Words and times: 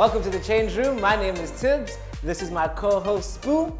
Welcome 0.00 0.22
to 0.22 0.30
the 0.30 0.40
Change 0.40 0.78
Room. 0.78 0.98
My 0.98 1.14
name 1.14 1.34
is 1.34 1.50
Tibs. 1.60 1.98
This 2.22 2.40
is 2.40 2.50
my 2.50 2.68
co-host 2.68 3.42
Sbu. 3.42 3.76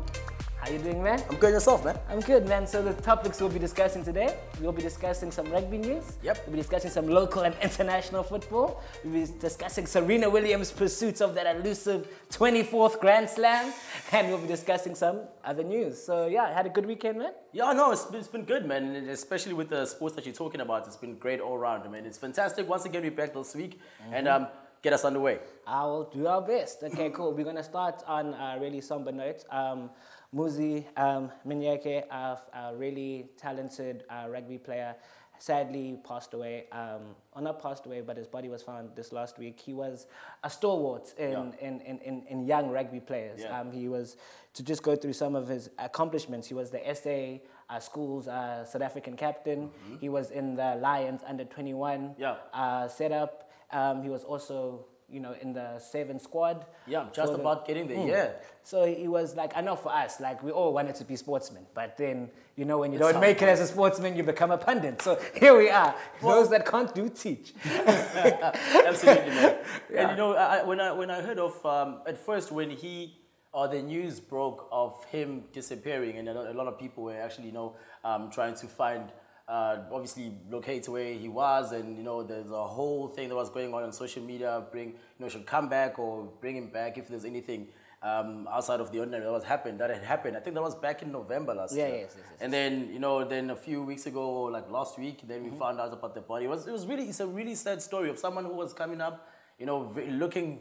How 0.59 0.69
you 0.71 0.79
doing, 0.79 1.03
man? 1.03 1.25
I'm 1.31 1.37
good 1.37 1.53
yourself, 1.53 1.83
man. 1.83 1.99
I'm 2.11 2.21
good, 2.21 2.47
man. 2.47 2.67
So 2.67 2.83
the 2.83 2.93
topics 3.01 3.41
we'll 3.41 3.49
be 3.49 3.59
discussing 3.59 4.05
today, 4.05 4.37
we'll 4.61 4.73
be 4.73 4.83
discussing 4.83 5.31
some 5.31 5.51
rugby 5.51 5.79
news. 5.79 6.19
Yep. 6.23 6.43
We'll 6.45 6.57
be 6.57 6.59
discussing 6.59 6.91
some 6.91 7.09
local 7.09 7.45
and 7.45 7.55
international 7.63 8.23
football. 8.23 8.83
We'll 9.03 9.15
be 9.25 9.33
discussing 9.41 9.87
Serena 9.87 10.29
Williams' 10.29 10.71
pursuit 10.71 11.23
of 11.23 11.35
that 11.37 11.57
elusive 11.57 12.07
24th 12.29 13.01
Grand 13.01 13.31
Slam, 13.31 13.73
and 14.13 14.29
we'll 14.29 14.43
be 14.43 14.47
discussing 14.47 14.95
some 14.95 15.23
other 15.43 15.65
news. 15.65 16.05
So 16.05 16.27
yeah, 16.27 16.53
had 16.53 16.67
a 16.67 16.69
good 16.69 16.85
weekend, 16.85 17.17
man. 17.17 17.33
Yeah, 17.55 17.73
no, 17.73 17.93
it's, 17.93 18.07
it's 18.13 18.29
been 18.29 18.45
good, 18.45 18.67
man. 18.67 18.95
And 18.95 19.09
especially 19.09 19.55
with 19.55 19.71
the 19.71 19.87
sports 19.87 20.17
that 20.17 20.27
you're 20.27 20.35
talking 20.35 20.61
about, 20.61 20.87
it's 20.87 20.97
been 20.97 21.17
great 21.17 21.41
all 21.41 21.55
around. 21.55 21.91
man. 21.91 22.05
it's 22.05 22.19
fantastic. 22.19 22.69
Once 22.69 22.85
again, 22.85 23.01
we're 23.01 23.11
back 23.11 23.33
this 23.33 23.55
week, 23.55 23.81
and 24.13 24.29
um, 24.29 24.49
get 24.83 24.93
us 24.93 25.05
underway. 25.05 25.39
I 25.67 25.85
will 25.85 26.05
do 26.05 26.27
our 26.27 26.41
best. 26.43 26.83
Okay, 26.83 27.11
cool. 27.11 27.33
We're 27.33 27.45
gonna 27.45 27.63
start 27.65 28.03
on 28.07 28.35
a 28.35 28.59
really 28.61 28.81
somber 28.81 29.13
note. 29.13 29.45
Um, 29.51 29.91
Muzi 30.35 30.85
um, 30.97 31.31
Manyike, 31.47 32.05
a, 32.11 32.39
a 32.55 32.75
really 32.77 33.31
talented 33.37 34.05
uh, 34.09 34.29
rugby 34.29 34.59
player, 34.59 34.95
sadly 35.41 35.99
passed 36.07 36.35
away. 36.35 36.67
Um, 36.71 37.17
or 37.33 37.43
not 37.43 37.61
passed 37.61 37.85
away, 37.87 38.01
but 38.01 38.17
his 38.17 38.29
body 38.29 38.49
was 38.49 38.63
found 38.63 38.91
this 38.95 39.13
last 39.13 39.39
week. 39.39 39.59
He 39.59 39.75
was 39.75 40.07
a 40.45 40.51
stalwart 40.51 41.13
in, 41.19 41.31
Yeah. 41.33 41.43
in, 41.61 41.81
in, 41.81 41.99
in, 41.99 42.23
in 42.29 42.47
young 42.47 42.71
rugby 42.71 43.01
players. 43.01 43.41
Yeah. 43.43 43.59
Um, 43.61 43.73
he 43.73 43.89
was, 43.89 44.17
to 44.55 44.63
just 44.63 44.83
go 44.85 44.95
through 44.95 45.15
some 45.15 45.35
of 45.35 45.49
his 45.49 45.69
accomplishments, 45.79 46.47
he 46.47 46.55
was 46.55 46.71
the 46.71 46.81
SA 46.95 47.45
uh, 47.75 47.81
school's 47.81 48.29
uh, 48.29 48.65
South 48.65 48.83
African 48.83 49.17
captain. 49.17 49.71
He 50.01 50.09
was 50.09 50.31
in 50.31 50.55
the 50.55 50.77
Lions 50.77 51.23
under 51.27 51.45
21 51.45 52.15
Yeah. 52.19 52.37
uh, 52.55 52.87
setup. 52.87 53.50
Um, 53.73 54.03
he 54.03 54.09
was 54.09 54.25
also, 54.25 54.87
you 55.09 55.21
know, 55.21 55.35
in 55.41 55.53
the 55.53 55.79
seven 55.79 56.19
squad. 56.19 56.67
Yeah, 56.87 57.07
just 57.13 57.33
for 57.33 57.37
the- 57.37 57.41
about 57.43 57.67
getting 57.67 57.87
there. 57.89 57.99
Mm. 57.99 58.09
Yeah. 58.09 58.31
So 58.63 58.85
he 58.87 59.09
was 59.09 59.35
like, 59.37 59.53
I 59.57 59.61
know 59.61 59.75
for 59.77 59.93
us, 59.93 60.21
like 60.21 60.43
we 60.43 60.51
all 60.51 60.73
wanted 60.73 60.95
to 60.97 61.05
be 61.05 61.17
sportsmen, 61.17 61.67
but 61.75 61.97
then, 61.97 62.31
you 62.57 62.65
know, 62.65 62.79
when 62.79 62.93
you 62.93 62.99
It's 62.99 63.13
don't 63.13 63.21
make 63.21 63.41
it 63.43 63.49
as 63.49 63.61
a 63.61 63.67
sportsman, 63.67 64.17
you 64.17 64.23
become 64.23 64.51
a 64.51 64.59
pundit. 64.59 65.01
So 65.03 65.19
here 65.35 65.57
we 65.57 65.71
are. 65.71 65.95
Those 66.23 66.51
that 66.51 66.67
can't 66.67 66.95
do, 66.95 67.09
teach. 67.09 67.55
Absolutely, 67.65 69.31
man. 69.31 69.57
Yeah. 69.93 70.01
And 70.03 70.11
you 70.11 70.17
know, 70.17 70.35
I, 70.35 70.63
when 70.63 70.81
I 70.81 70.93
when 70.93 71.11
I 71.11 71.21
heard 71.23 71.39
of 71.39 71.65
um, 71.65 72.01
at 72.07 72.19
first 72.19 72.53
when 72.53 72.71
he 72.71 73.17
or 73.53 73.67
the 73.67 73.83
news 73.83 74.21
broke 74.21 74.69
of 74.71 75.03
him 75.07 75.45
disappearing, 75.53 76.19
and 76.19 76.29
a 76.29 76.33
lot, 76.35 76.47
a 76.47 76.53
lot 76.57 76.67
of 76.69 76.79
people 76.79 77.05
were 77.05 77.21
actually 77.21 77.47
you 77.47 77.53
know 77.53 77.77
um, 78.05 78.31
trying 78.31 78.55
to 78.57 78.67
find. 78.67 79.11
Uh, 79.51 79.83
obviously, 79.91 80.33
locate 80.49 80.89
where 80.89 81.13
he 81.13 81.29
was, 81.29 81.73
and 81.73 81.97
you 81.99 82.05
know, 82.05 82.23
there's 82.23 82.53
a 82.53 82.65
whole 82.77 83.09
thing 83.09 83.29
that 83.29 83.35
was 83.35 83.51
going 83.51 83.75
on 83.75 83.83
on 83.83 83.93
social 83.93 84.23
media. 84.23 84.63
Bring, 84.71 84.91
you 84.91 84.95
know, 85.19 85.29
should 85.29 85.45
come 85.45 85.69
back 85.69 85.99
or 85.99 86.29
bring 86.41 86.57
him 86.57 86.69
back 86.69 86.97
if 86.99 87.09
there's 87.09 87.25
anything 87.25 87.67
um, 88.01 88.47
outside 88.49 88.79
of 88.79 88.93
the 88.93 89.01
ordinary 89.01 89.25
that 89.25 89.33
was 89.33 89.43
happened. 89.43 89.81
That 89.81 89.91
had 89.91 90.05
happened. 90.05 90.37
I 90.37 90.41
think 90.41 90.55
that 90.55 90.63
was 90.63 90.77
back 90.77 91.03
in 91.03 91.11
November 91.11 91.53
last 91.53 91.75
Yeah, 91.75 91.89
year. 91.89 91.97
yes, 92.03 92.15
yes, 92.17 92.25
yes, 92.31 92.39
And 92.43 92.53
then 92.53 92.91
you 92.93 93.01
know, 93.01 93.25
then 93.25 93.51
a 93.51 93.57
few 93.57 93.83
weeks 93.83 94.07
ago, 94.07 94.45
like 94.45 94.71
last 94.71 94.99
week, 95.01 95.27
then 95.27 95.41
Mm-hmm. 95.41 95.51
we 95.55 95.59
found 95.59 95.81
out 95.81 95.93
about 95.93 96.15
the 96.15 96.21
body. 96.21 96.45
It 96.45 96.49
was 96.49 96.69
it 96.69 96.73
was 96.79 96.87
really 96.87 97.07
it's 97.09 97.19
a 97.21 97.27
really 97.27 97.57
sad 97.57 97.83
story 97.83 98.09
of 98.09 98.21
someone 98.21 98.45
who 98.45 98.55
was 98.55 98.73
coming 98.73 99.01
up, 99.01 99.29
you 99.59 99.67
know, 99.67 99.93
looking 100.23 100.61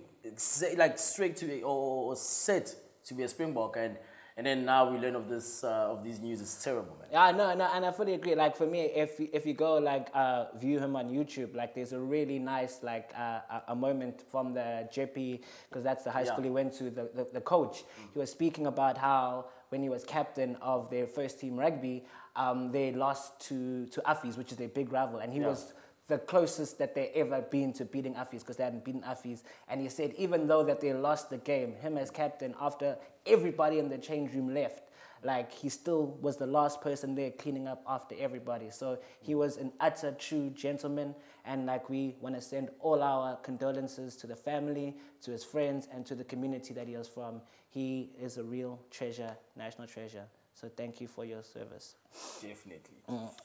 like 0.77 0.97
straight 0.97 1.35
to 1.37 1.61
or, 1.61 2.09
or 2.09 2.15
set 2.15 2.75
to 3.05 3.13
be 3.13 3.21
a 3.21 3.27
Springbok, 3.29 3.77
and 3.77 3.97
and 4.39 4.47
then 4.47 4.63
now 4.63 4.89
we 4.89 4.97
learn 4.97 5.17
of 5.17 5.27
this 5.27 5.65
uh, 5.65 5.91
of 5.93 6.01
these 6.01 6.21
news. 6.21 6.39
It's 6.39 6.63
terrible, 6.63 6.95
man. 6.97 7.09
Yeah, 7.11 7.31
no, 7.31 7.53
no, 7.55 7.67
and 7.73 7.85
I 7.85 7.91
fully 7.91 8.13
agree. 8.13 8.35
Like 8.35 8.55
for 8.55 8.65
me, 8.65 8.83
if 9.05 9.19
you- 9.19 9.27
if 9.33 9.45
you 9.45 9.53
go 9.53 9.73
like 9.91 10.07
uh, 10.13 10.45
view 10.55 10.79
him 10.79 10.95
on 10.95 11.09
YouTube, 11.09 11.53
like 11.61 11.75
there's 11.75 11.91
a 11.91 11.99
really 11.99 12.39
nice 12.39 12.81
like 12.81 13.11
uh, 13.17 13.41
a, 13.67 13.75
moment 13.75 14.23
from 14.31 14.53
the 14.53 14.87
JP 14.95 15.41
because 15.67 15.83
that's 15.83 16.05
the 16.05 16.11
high 16.11 16.21
Yeah. 16.23 16.31
school 16.31 16.45
he 16.45 16.49
went 16.49 16.71
to. 16.80 16.86
The, 16.89 17.09
the 17.14 17.27
the 17.33 17.41
coach 17.41 17.83
he 18.14 18.17
was 18.17 18.31
speaking 18.31 18.65
about 18.67 18.97
how 18.97 19.47
when 19.71 19.83
he 19.83 19.89
was 19.89 20.05
captain 20.05 20.55
of 20.61 20.89
their 20.89 21.05
first 21.05 21.41
team 21.41 21.58
rugby, 21.59 22.05
um, 22.37 22.71
they 22.71 22.93
lost 22.93 23.41
to 23.49 23.87
to 23.87 23.99
Affies, 24.11 24.37
which 24.37 24.52
is 24.53 24.58
their 24.58 24.69
big 24.69 24.93
rival, 24.93 25.19
and 25.19 25.33
he 25.33 25.41
Yeah. 25.41 25.49
was 25.49 25.73
the 26.09 26.17
closest 26.17 26.77
that 26.80 26.93
they 26.95 27.08
ever 27.15 27.42
been 27.42 27.71
to 27.73 27.86
beating 27.86 28.15
Affies 28.15 28.39
because 28.39 28.58
they 28.58 28.64
hadn't 28.64 28.83
beaten 28.83 29.02
Affies. 29.02 29.43
And 29.70 29.80
he 29.80 29.87
said 29.87 30.14
even 30.17 30.47
though 30.47 30.64
that 30.64 30.81
they 30.81 30.92
lost 30.92 31.30
the 31.30 31.37
game, 31.37 31.73
him 31.73 31.97
as 31.97 32.11
captain, 32.11 32.53
after 32.59 32.97
everybody 33.25 33.80
in 33.80 33.87
the 33.87 33.97
change 33.97 34.33
room 34.33 34.53
left, 34.53 34.89
like 35.23 35.52
he 35.52 35.70
still 35.70 36.17
was 36.21 36.37
the 36.37 36.47
last 36.47 36.81
person 36.81 37.14
there 37.14 37.31
cleaning 37.31 37.67
up 37.67 37.83
after 37.87 38.15
everybody. 38.20 38.70
So 38.71 38.97
he 39.21 39.36
was 39.36 39.58
an 39.58 39.71
utter 39.80 40.11
true 40.11 40.49
gentleman. 40.49 41.14
And 41.45 41.65
like 41.65 41.89
we 41.89 42.15
want 42.21 42.36
to 42.36 42.41
send 42.41 42.70
all 42.80 43.03
our 43.03 43.36
condolences 43.37 44.15
to 44.17 44.27
the 44.27 44.36
family, 44.36 44.95
to 45.23 45.31
his 45.31 45.43
friends, 45.43 45.87
and 45.93 46.05
to 46.05 46.15
the 46.15 46.23
community 46.23 46.73
that 46.73 46.87
he 46.87 46.97
was 46.97 47.08
from. 47.08 47.41
He 47.70 48.11
is 48.20 48.37
a 48.37 48.43
real 48.43 48.80
treasure, 48.89 49.37
national 49.55 49.87
treasure. 49.87 50.26
So 50.53 50.70
thank 50.76 50.99
you 50.99 51.08
for 51.08 51.23
your 51.23 51.43
service. 51.43 51.95
Definitely. 52.41 52.97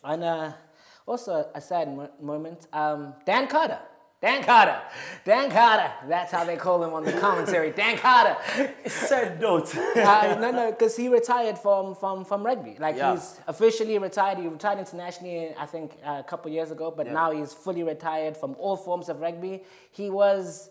And 0.03 0.25
uh, 0.25 0.53
also 1.07 1.49
a 1.55 1.61
sad 1.61 1.95
mo- 1.95 2.11
moment, 2.21 2.67
um, 2.73 3.15
Dan 3.27 3.47
Carter. 3.49 3.79
Dan 4.23 4.43
Carter. 4.43 4.81
Dan 5.27 5.51
Carter. 5.51 5.93
That's 6.09 6.33
how 6.33 6.45
they 6.45 6.57
call 6.57 6.83
him 6.83 6.95
on 6.95 7.05
the 7.05 7.13
commentary. 7.13 7.73
Dan 7.73 7.99
Carter. 7.99 8.37
Sad 8.87 9.39
note. 9.39 9.75
Uh, 9.97 10.37
no, 10.41 10.51
no, 10.51 10.71
because 10.71 10.97
he 10.97 11.09
retired 11.09 11.59
from, 11.59 11.95
from, 11.95 12.25
from 12.25 12.43
rugby. 12.43 12.77
Like 12.81 12.97
Yeah. 12.97 13.13
he's 13.13 13.39
officially 13.47 13.99
retired. 13.99 14.39
He 14.39 14.49
retired 14.49 14.79
internationally, 14.79 15.55
I 15.59 15.67
think, 15.67 15.99
uh, 16.03 16.21
a 16.21 16.23
couple 16.25 16.51
years 16.51 16.71
ago. 16.71 16.91
But 16.91 17.07
Yeah. 17.07 17.13
now 17.13 17.33
he's 17.33 17.53
fully 17.53 17.83
retired 17.83 18.35
from 18.37 18.57
all 18.59 18.77
forms 18.79 19.11
of 19.11 19.21
rugby. 19.21 19.63
He 19.91 20.09
was 20.09 20.71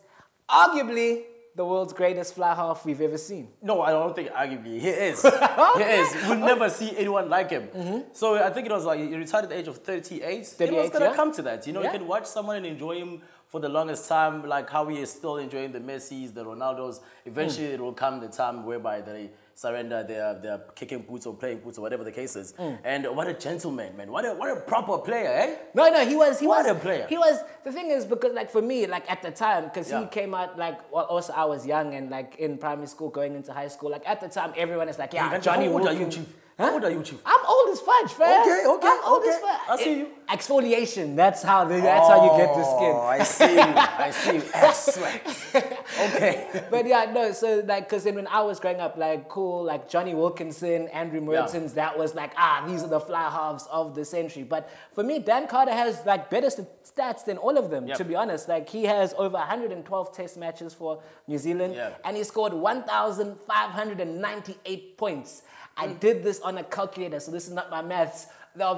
arguably 0.50 1.24
the 1.56 1.64
world's 1.64 1.94
greatest 1.94 2.34
fly 2.34 2.56
half 2.56 2.84
we've 2.86 3.00
ever 3.02 3.18
seen. 3.18 3.48
No, 3.62 3.82
I 3.82 3.92
don't 3.92 4.16
think 4.16 4.30
arguably 4.30 4.80
he 4.80 4.90
is. 4.90 5.22
He 5.78 5.84
is. 5.84 6.14
We'll 6.28 6.38
never 6.40 6.70
see 6.70 6.96
anyone 6.98 7.30
like 7.30 7.50
him. 7.52 7.68
Mm-hmm. 7.68 8.00
So 8.14 8.44
I 8.44 8.50
think 8.50 8.66
it 8.68 8.72
was 8.72 8.86
like 8.86 9.00
he 9.00 9.16
retired 9.16 9.44
at 9.44 9.50
the 9.50 9.58
age 9.58 9.68
of 9.68 9.78
38. 9.78 10.22
it 10.24 10.40
was 10.40 10.50
38, 10.54 10.94
gonna 10.94 11.06
yeah. 11.06 11.16
come 11.16 11.32
to 11.34 11.42
that. 11.44 11.68
You 11.68 11.74
know, 11.74 11.82
Yeah. 11.82 11.92
you 11.94 12.00
can 12.00 12.08
watch 12.08 12.26
someone 12.26 12.58
and 12.58 12.66
enjoy 12.66 12.96
him 12.98 13.22
for 13.48 13.60
the 13.60 13.70
longest 13.70 14.08
time, 14.10 14.48
like 14.48 14.68
how 14.70 14.88
he 14.88 15.00
is 15.00 15.12
still 15.12 15.38
enjoying 15.38 15.72
the 15.72 15.80
Messis, 15.80 16.32
the 16.32 16.44
Ronaldos. 16.44 17.02
Eventually, 17.26 17.68
Mm. 17.68 17.74
it 17.76 17.82
will 17.82 17.94
come 17.94 18.20
the 18.20 18.28
time 18.30 18.66
whereby 18.66 19.02
they 19.02 19.30
surrender 19.56 20.04
their 20.04 20.40
their 20.40 20.58
kicking 20.76 21.02
boots 21.02 21.26
or 21.26 21.34
playing 21.34 21.60
boots 21.60 21.78
or 21.78 21.82
whatever 21.82 22.04
the 22.04 22.12
case 22.12 22.36
is. 22.36 22.54
Mm. 22.54 22.80
And 22.84 23.16
what 23.16 23.28
a 23.28 23.34
gentleman, 23.34 23.96
man! 23.98 24.12
What 24.12 24.26
a 24.26 24.34
what 24.34 24.56
a 24.56 24.62
proper 24.62 24.98
player, 24.98 25.30
eh? 25.30 25.56
No, 25.74 25.90
no, 25.90 26.06
he 26.06 26.16
was. 26.16 26.40
He 26.40 26.48
What 26.48 26.66
was 26.66 26.76
a 26.76 26.80
player. 26.80 27.06
He 27.10 27.18
was. 27.18 27.40
The 27.64 27.72
thing 27.72 27.92
is, 27.92 28.06
because 28.06 28.34
like 28.34 28.50
for 28.50 28.62
me, 28.62 28.88
like 28.88 29.10
at 29.10 29.22
the 29.22 29.32
time, 29.32 29.66
because 29.66 29.90
he 29.90 30.06
came 30.08 30.34
out 30.34 30.58
like 30.58 30.92
well, 30.92 31.06
also 31.06 31.34
I 31.34 31.46
was 31.46 31.66
young 31.66 31.94
and 31.94 32.10
like 32.10 32.36
in 32.38 32.58
primary 32.58 32.88
school, 32.88 33.10
going 33.10 33.36
into 33.36 33.54
high 33.54 33.68
school. 33.68 33.92
Like 33.92 34.08
at 34.08 34.22
the 34.22 34.28
time, 34.28 34.54
everyone 34.58 34.90
is 34.90 34.98
like, 35.00 35.14
yeah, 35.14 35.28
Even- 35.28 35.42
Johnny 35.42 35.66
how 35.66 35.74
old 35.74 35.88
are 35.88 35.94
you, 35.94 36.08
Chief? 36.10 36.26
Huh? 36.58 36.66
How 36.68 36.74
old 36.74 36.84
are 36.84 36.92
you, 36.92 37.02
Chief? 37.02 37.20
I'm 37.26 37.46
old 37.48 37.70
as 37.72 37.80
fudge, 37.82 38.14
fam. 38.14 38.42
Okay, 38.42 38.64
okay, 38.68 38.88
I'm 38.88 39.04
old 39.06 39.24
as 39.24 39.36
okay. 39.36 39.42
fudge. 39.42 39.60
I 39.70 39.84
see 39.84 39.98
you. 39.98 40.08
Exfoliation. 40.30 41.16
That's 41.16 41.42
how. 41.42 41.66
The, 41.66 41.82
that's 41.82 42.08
how 42.08 42.24
you 42.24 42.38
get 42.38 42.54
the 42.56 42.64
skin. 42.64 42.94
Oh, 42.94 43.08
I 43.08 43.24
see 43.24 43.54
you. 43.56 43.62
I 43.62 44.12
see 44.12 44.36
you. 44.36 44.44
Extract. 44.54 45.73
Okay. 46.00 46.48
But 46.72 46.86
yeah, 46.88 47.12
no. 47.14 47.32
So 47.34 47.62
like, 47.66 47.88
cause 47.90 48.04
then 48.04 48.16
when 48.16 48.28
I 48.28 48.42
was 48.42 48.60
growing 48.60 48.80
up, 48.80 48.98
like 48.98 49.28
cool, 49.30 49.64
like 49.64 49.88
Jonny 49.90 50.14
Wilkinson, 50.16 50.88
Andrew 50.90 51.22
Mehrtens, 51.22 51.74
that 51.76 51.98
was 51.98 52.14
like 52.16 52.32
ah, 52.38 52.64
these 52.68 52.84
are 52.84 52.88
the 52.90 53.00
fly 53.00 53.30
halves 53.30 53.68
of 53.72 53.94
the 53.96 54.04
century. 54.06 54.44
But 54.44 54.70
for 54.94 55.04
me, 55.04 55.20
Dan 55.20 55.48
Carter 55.48 55.72
has 55.74 56.04
like 56.06 56.30
better 56.30 56.50
st- 56.50 56.68
stats 56.84 57.24
than 57.26 57.38
all 57.38 57.58
of 57.58 57.70
them. 57.70 57.88
Yep. 57.88 57.98
To 57.98 58.06
be 58.06 58.16
honest, 58.16 58.48
like 58.50 58.68
he 58.70 58.84
has 58.86 59.14
over 59.18 59.38
112 59.38 60.14
Test 60.16 60.38
matches 60.38 60.74
for 60.74 61.02
New 61.28 61.38
Zealand, 61.38 61.76
Yeah. 61.76 61.92
and 62.06 62.16
he 62.18 62.24
scored 62.24 62.54
1,598 62.54 64.98
points. 64.98 65.44
I 65.76 65.88
Mm. 65.88 66.00
did 66.00 66.24
this 66.24 66.40
on 66.42 66.58
a 66.58 66.64
calculator, 66.64 67.20
so 67.20 67.32
this 67.32 67.48
is 67.48 67.54
not 67.54 67.70
my 67.72 67.82
maths. 67.82 68.28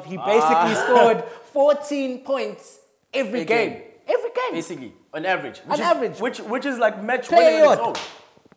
He 0.05 0.15
basically 0.17 0.75
scored 0.85 1.23
14 1.51 2.23
points 2.23 2.79
every 3.13 3.43
game. 3.43 3.71
game. 3.73 3.81
Every 4.07 4.29
game. 4.29 4.53
Basically, 4.53 4.93
on 5.15 5.25
average. 5.25 5.61
On 5.61 5.69
Which 5.69 5.79
is, 5.79 5.85
average. 5.85 6.19
Which, 6.19 6.39
which 6.39 6.65
is 6.65 6.77
like 6.77 7.01
match 7.03 7.29
winning 7.31 7.63
on 7.63 7.73
its 7.73 7.81
own. 7.81 7.95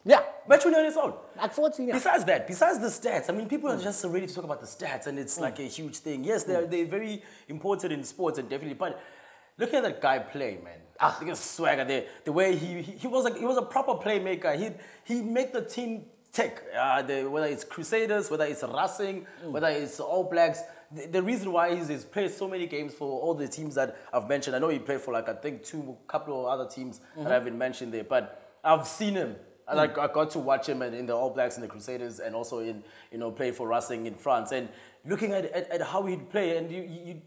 Yeah, 0.05 0.23
Match 0.49 0.65
winning 0.65 0.81
on 0.81 0.87
its 0.87 0.97
own. 0.97 1.13
like 1.37 1.53
14. 1.53 1.89
Yeah. 1.89 1.95
Besides 1.95 2.25
that, 2.25 2.47
besides 2.47 2.79
the 2.79 2.87
stats, 2.87 3.29
I 3.29 3.33
mean, 3.33 3.49
people 3.49 3.71
are 3.71 3.79
just 3.79 4.05
ready 4.05 4.27
to 4.27 4.35
talk 4.35 4.45
about 4.45 4.61
the 4.61 4.67
stats, 4.67 5.07
and 5.07 5.19
it's 5.19 5.39
like 5.39 5.59
a 5.59 5.65
huge 5.65 5.99
thing. 5.99 6.25
Yes, 6.25 6.45
they're, 6.45 6.67
they're 6.67 6.87
very 6.87 7.23
important 7.49 7.93
in 7.93 8.03
sports, 8.05 8.39
and 8.39 8.49
definitely. 8.49 8.75
But 8.75 9.01
look 9.59 9.73
at 9.75 9.83
that 9.83 10.01
guy 10.01 10.19
play, 10.21 10.59
man. 10.65 10.79
Ah, 11.01 11.17
look 11.21 11.29
at 11.29 11.37
the 11.37 11.41
swagger 11.43 11.85
there. 11.85 12.07
The 12.25 12.33
way 12.33 12.57
he, 12.57 12.83
he, 12.83 12.93
he 12.93 13.07
was 13.07 13.25
like 13.25 13.37
he 13.37 13.45
was 13.45 13.57
a 13.59 13.63
proper 13.63 13.95
playmaker. 13.95 14.57
He 14.57 14.71
he 15.05 15.21
made 15.23 15.53
the 15.53 15.63
team 15.63 16.07
tick. 16.33 16.63
Uh, 16.77 17.03
the, 17.03 17.25
whether 17.25 17.47
it's 17.47 17.65
Crusaders, 17.65 18.31
whether 18.31 18.47
it's 18.47 18.63
Racing, 18.63 19.27
whether 19.45 19.69
it's 19.69 20.01
All 20.01 20.25
Blacks. 20.25 20.63
The, 20.95 21.07
the 21.07 21.23
reason 21.23 21.53
why 21.53 21.75
he's, 21.75 21.89
he's 21.89 22.05
played 22.05 22.31
so 22.31 22.49
many 22.49 22.67
games 22.67 22.95
for 22.95 23.21
all 23.21 23.35
the 23.35 23.49
teams 23.49 23.75
that 23.75 23.97
I've 24.13 24.29
mentioned. 24.29 24.57
I 24.57 24.59
know 24.59 24.69
he 24.69 24.79
played 24.79 25.01
for 25.01 25.13
like 25.13 25.29
I 25.29 25.35
think 25.35 25.63
two 25.63 25.97
couple 26.07 26.41
of 26.41 26.47
other 26.47 26.69
teams 26.69 26.99
that 26.99 27.21
mm-hmm. 27.21 27.29
I 27.29 27.33
haven't 27.33 27.59
mentioned 27.59 27.93
there, 27.93 28.05
but 28.05 28.59
I've 28.65 28.87
seen 28.87 29.15
him. 29.15 29.37
I 29.67 29.75
Like 29.75 29.99
I 29.99 30.07
got 30.07 30.31
to 30.31 30.39
watch 30.39 30.69
him 30.69 30.81
in 30.83 30.95
in 30.95 31.07
the 31.07 31.15
All 31.15 31.31
Blacks 31.31 31.57
and 31.57 31.65
the 31.65 31.69
Crusaders, 31.69 32.21
and 32.21 32.35
also 32.35 32.61
in 32.61 32.83
you 33.13 33.19
know 33.19 33.31
play 33.31 33.51
for 33.51 33.69
Racing 33.69 34.07
in 34.07 34.15
France. 34.15 34.53
And 34.53 34.71
looking 35.05 35.33
at, 35.33 35.45
at, 35.47 35.71
at 35.71 35.83
how 35.83 36.07
he'd 36.07 36.31
play, 36.31 36.57
and 36.57 36.71
you, 36.71 36.83
you, 36.83 37.01
you 37.05 37.23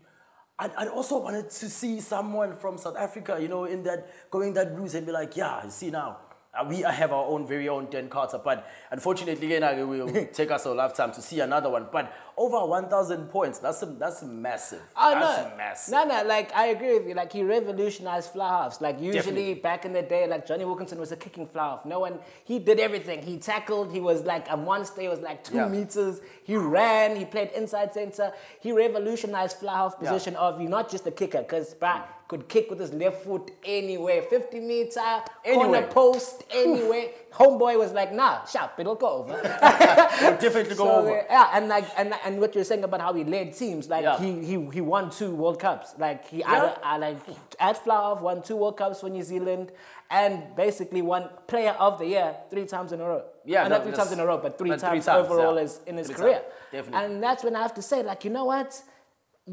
I, 0.61 0.69
I 0.77 0.87
also 0.87 1.17
wanted 1.19 1.49
to 1.49 1.69
see 1.69 1.99
someone 2.01 2.55
from 2.55 2.77
South 2.77 2.95
Africa, 2.95 3.37
you 3.41 3.47
know, 3.47 3.65
in 3.65 3.83
that 3.83 4.29
going 4.29 4.53
that 4.53 4.75
route 4.75 4.93
and 4.93 5.05
be 5.05 5.11
like, 5.11 5.35
yeah, 5.35 5.67
see 5.69 5.89
now, 5.89 6.17
Uh, 6.53 6.65
we 6.67 6.81
have 6.81 7.13
our 7.13 7.23
own 7.27 7.47
very 7.47 7.69
own 7.69 7.87
Dan 7.89 8.09
Carter, 8.09 8.35
uh, 8.35 8.41
but 8.43 8.67
unfortunately, 8.91 9.45
again, 9.53 9.63
uh, 9.63 9.69
it 9.71 9.83
will 9.87 10.25
take 10.33 10.51
us 10.51 10.65
a 10.65 10.73
lifetime 10.73 11.09
to 11.13 11.21
see 11.21 11.39
another 11.39 11.69
one. 11.69 11.87
But 11.89 12.13
over 12.35 12.65
1,000 12.65 13.29
points, 13.29 13.59
that's 13.59 13.81
a, 13.83 13.85
that's 13.85 14.21
massive. 14.21 14.81
Oh, 14.97 15.11
that's 15.13 15.49
no. 15.49 15.55
massive. 15.57 15.91
No, 15.93 16.03
no, 16.03 16.27
like 16.27 16.53
I 16.53 16.67
agree 16.67 16.97
with 16.99 17.07
you. 17.07 17.13
Like 17.13 17.31
he 17.31 17.43
revolutionized 17.43 18.31
fly 18.31 18.63
halves. 18.63 18.81
Like 18.81 18.95
usually 18.99 19.13
Definitely. 19.13 19.53
back 19.55 19.85
in 19.85 19.93
the 19.93 20.01
day, 20.01 20.27
like 20.27 20.45
Jonny 20.45 20.65
Wilkinson 20.65 20.99
was 20.99 21.13
a 21.13 21.15
kicking 21.15 21.47
fly 21.47 21.69
half. 21.69 21.85
No 21.85 21.99
one, 21.99 22.19
he 22.43 22.59
did 22.59 22.81
everything. 22.81 23.21
He 23.21 23.37
tackled. 23.37 23.93
He 23.93 24.01
was 24.01 24.23
like 24.23 24.47
a 24.49 24.57
monster. 24.57 25.01
He 25.01 25.07
was 25.07 25.19
like 25.21 25.45
two 25.45 25.55
Yeah. 25.55 25.69
meters. 25.69 26.19
He 26.43 26.57
ran. 26.57 27.15
He 27.15 27.23
played 27.23 27.51
inside 27.55 27.93
center. 27.93 28.33
He 28.59 28.73
revolutionized 28.73 29.55
fly 29.57 29.73
half 29.73 29.95
Yeah. 30.01 30.09
position 30.11 30.35
of 30.35 30.59
you, 30.59 30.67
not 30.67 30.89
just 30.91 31.07
a 31.07 31.11
kicker, 31.11 31.43
because 31.43 31.73
Brad 31.75 32.01
could 32.31 32.47
kick 32.47 32.69
with 32.69 32.79
his 32.79 32.93
left 32.93 33.23
foot 33.25 33.51
anywhere, 33.65 34.21
50 34.21 34.59
meter, 34.61 35.01
Anywhere. 35.43 35.65
corner 35.65 35.87
post, 35.87 36.43
anywhere. 36.49 37.07
Homeboy 37.39 37.77
was 37.77 37.91
like, 37.91 38.13
nah, 38.13 38.45
sharp, 38.45 38.71
it'll 38.79 38.95
go 38.95 39.09
over. 39.19 39.33
Will 39.33 40.37
definitely 40.45 40.75
go 40.75 40.85
So, 40.85 40.91
over. 40.99 41.19
uh, 41.19 41.23
Yeah, 41.29 41.49
and 41.55 41.67
like 41.67 41.85
and 41.97 42.13
and 42.25 42.39
what 42.39 42.55
you're 42.55 42.63
saying 42.71 42.85
about 42.85 43.01
how 43.01 43.11
he 43.19 43.23
led 43.25 43.47
teams, 43.61 43.89
like 43.89 44.03
Yeah. 44.03 44.17
he 44.23 44.29
he 44.49 44.55
he 44.77 44.81
won 44.93 45.09
two 45.19 45.31
World 45.41 45.59
Cups. 45.59 45.93
Like 46.05 46.21
he 46.29 46.37
Yeah. 46.39 46.75
I, 46.81 46.93
I 46.93 46.97
like 47.05 47.17
at 47.59 47.77
Flower 47.83 48.15
won 48.27 48.41
two 48.41 48.55
World 48.61 48.77
Cups 48.77 49.01
for 49.01 49.09
New 49.09 49.23
Zealand 49.23 49.73
and 50.09 50.33
basically 50.55 51.01
won 51.01 51.29
Player 51.47 51.75
of 51.87 51.99
the 51.99 52.07
Year 52.15 52.29
three 52.49 52.65
times 52.65 52.93
in 52.93 53.01
a 53.01 53.07
row. 53.11 53.23
Yeah, 53.43 53.65
Uh, 53.65 53.67
no, 53.67 53.75
not 53.75 53.83
three 53.85 53.97
times 53.99 54.11
in 54.13 54.19
a 54.21 54.25
row, 54.25 54.37
but 54.45 54.57
three, 54.57 54.69
but 54.69 54.79
three 54.79 54.89
times, 55.01 55.05
times, 55.05 55.25
overall 55.27 55.55
yeah. 55.55 55.63
as 55.67 55.71
in 55.85 55.97
his 55.97 56.07
Three 56.07 56.15
career. 56.15 56.39
times, 56.41 56.71
definitely. 56.71 56.99
And 57.05 57.23
that's 57.25 57.43
when 57.43 57.55
I 57.59 57.61
have 57.67 57.73
to 57.81 57.81
say, 57.91 57.99
like, 58.11 58.23
you 58.25 58.31
know 58.37 58.45
what? 58.53 58.69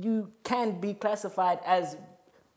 You 0.07 0.17
can 0.45 0.79
be 0.87 0.93
classified 0.95 1.59
as 1.65 1.97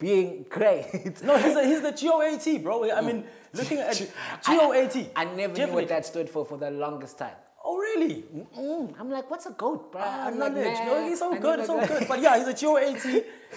being 0.01 0.45
great. 0.49 0.85
No, 1.23 1.37
he's, 1.37 1.55
a, 1.55 1.63
he's 1.69 1.81
the 1.81 1.91
GOAT, 1.91 2.63
bro. 2.63 2.91
I 2.91 3.01
mean, 3.01 3.23
looking 3.53 3.77
at 3.77 3.95
GOAT. 4.45 5.09
I 5.15 5.25
never 5.25 5.53
knew 5.53 5.73
what 5.73 5.87
that 5.89 6.05
stood 6.05 6.27
for 6.29 6.43
for 6.43 6.57
the 6.57 6.71
longest 6.71 7.17
time. 7.19 7.35
Oh, 7.63 7.77
really? 7.77 8.25
Mm, 8.57 8.95
I'm 8.99 9.11
like, 9.11 9.29
what's 9.29 9.45
a 9.45 9.51
goat, 9.51 9.91
bro? 9.91 10.01
Ah, 10.03 10.27
I'm 10.27 10.39
knowledge. 10.39 10.65
like, 10.65 10.85
no, 10.87 11.07
he's 11.07 11.19
so 11.19 11.31
I 11.31 11.37
good, 11.37 11.59
never 11.59 11.67
so 11.67 11.87
good. 11.87 12.07
But 12.07 12.19
yeah, 12.19 12.35
he's 12.39 12.47
a 12.47 12.53
GOAT. 12.65 12.97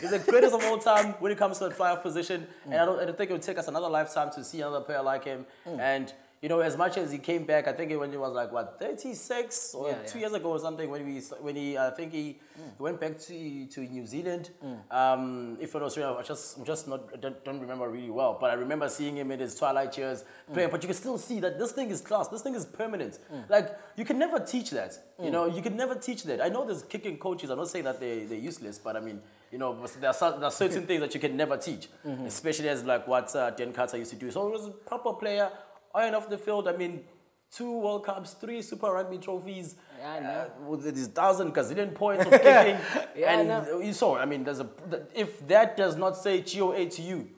He's 0.00 0.10
the 0.10 0.18
greatest 0.18 0.54
of 0.54 0.62
all 0.64 0.76
time 0.78 1.14
when 1.20 1.32
it 1.32 1.38
comes 1.38 1.58
to 1.58 1.64
the 1.64 1.74
fly-half 1.74 2.02
position. 2.02 2.46
And 2.66 2.74
I 2.74 2.84
don't, 2.84 3.00
I 3.00 3.06
don't 3.06 3.16
think 3.16 3.30
it 3.30 3.32
would 3.32 3.42
take 3.42 3.58
us 3.58 3.68
another 3.68 3.88
lifetime 3.88 4.30
to 4.32 4.44
see 4.44 4.60
another 4.60 4.82
player 4.82 5.02
like 5.02 5.24
him. 5.24 5.46
Mm. 5.66 5.80
And, 5.80 6.12
you 6.44 6.50
know, 6.50 6.60
as 6.60 6.76
much 6.76 6.98
as 6.98 7.10
he 7.10 7.16
came 7.16 7.44
back, 7.44 7.66
I 7.66 7.72
think 7.72 7.90
when 7.98 8.10
he 8.10 8.18
was 8.18 8.34
like, 8.34 8.52
what, 8.52 8.78
36 8.78 9.74
or 9.74 9.88
Yeah, 9.88 9.94
two 10.02 10.18
yeah. 10.18 10.24
years 10.26 10.34
ago 10.34 10.50
or 10.50 10.58
something, 10.58 10.90
when, 10.90 11.02
we, 11.06 11.18
when 11.40 11.56
he, 11.56 11.78
I 11.78 11.88
think 11.98 12.12
he, 12.12 12.38
Mm. 12.54 12.78
went 12.78 13.00
back 13.00 13.18
to, 13.18 13.66
to 13.66 13.80
New 13.80 14.06
Zealand. 14.06 14.50
Um, 14.90 15.56
if 15.60 15.74
it 15.74 15.82
was 15.82 15.96
real, 15.96 16.16
I 16.20 16.22
just, 16.22 16.56
I'm 16.58 16.64
just 16.64 16.86
not, 16.86 17.20
don't, 17.20 17.44
don't 17.44 17.58
remember 17.60 17.88
really 17.88 18.10
well. 18.10 18.36
But 18.40 18.50
I 18.50 18.54
remember 18.54 18.88
seeing 18.88 19.16
him 19.16 19.30
in 19.32 19.40
his 19.40 19.54
twilight 19.56 19.96
years 19.98 20.22
Mm. 20.22 20.54
playing. 20.54 20.70
But 20.70 20.82
you 20.82 20.86
can 20.88 20.96
still 20.96 21.18
see 21.18 21.40
that 21.40 21.58
this 21.58 21.72
thing 21.72 21.88
is 21.90 22.00
class. 22.00 22.28
This 22.28 22.42
thing 22.42 22.54
is 22.54 22.64
permanent. 22.66 23.18
Like, 23.48 23.70
you 23.96 24.04
can 24.04 24.18
never 24.20 24.38
teach 24.38 24.70
that. 24.70 24.92
You 25.20 25.30
know, 25.32 25.46
you 25.46 25.62
can 25.62 25.76
never 25.76 25.94
teach 25.96 26.22
that. 26.24 26.40
I 26.40 26.48
know 26.48 26.64
there's 26.66 26.82
kicking 26.84 27.16
coaches. 27.18 27.48
I'm 27.50 27.58
not 27.58 27.68
saying 27.70 27.86
that 27.86 27.98
they, 27.98 28.24
they're 28.24 28.38
useless, 28.50 28.78
but 28.78 28.94
I 28.96 29.00
mean, 29.00 29.20
you 29.50 29.58
know, 29.58 29.70
there 30.00 30.10
are, 30.10 30.30
there 30.38 30.44
are 30.44 30.50
certain 30.64 30.86
things 30.88 31.00
that 31.00 31.12
you 31.14 31.20
can 31.20 31.36
never 31.36 31.56
teach, 31.56 31.88
especially 32.26 32.68
as 32.68 32.84
like 32.84 33.08
what 33.08 33.34
uh, 33.34 33.50
Dan 33.50 33.72
Carter 33.72 33.96
used 33.96 34.10
to 34.12 34.16
do. 34.16 34.30
So 34.30 34.46
he 34.46 34.52
was 34.52 34.66
a 34.66 34.70
proper 34.70 35.12
player, 35.14 35.50
iron 35.94 36.14
off 36.14 36.28
the 36.28 36.38
field. 36.38 36.68
I 36.68 36.76
mean, 36.76 37.04
two 37.50 37.78
World 37.78 38.04
Cups, 38.04 38.32
three 38.32 38.62
Super 38.62 38.92
Rugby 38.92 39.18
trophies. 39.18 39.76
Yeah, 39.98 40.48
uh, 40.58 40.62
with 40.66 40.94
these 40.94 41.06
thousand 41.06 41.54
gazillion 41.54 41.94
points 41.94 42.24
of 42.26 42.32
kicking. 42.32 42.78
Yeah, 43.16 43.38
and 43.38 43.48
know. 43.48 43.80
you 43.80 43.92
saw, 43.92 44.16
I 44.16 44.24
mean, 44.24 44.44
there's 44.44 44.60
a, 44.60 44.68
if 45.14 45.46
that 45.46 45.76
does 45.76 45.96
not 45.96 46.16
say 46.16 46.42
GOA 46.42 46.86
to 46.86 47.02
you, 47.02 47.30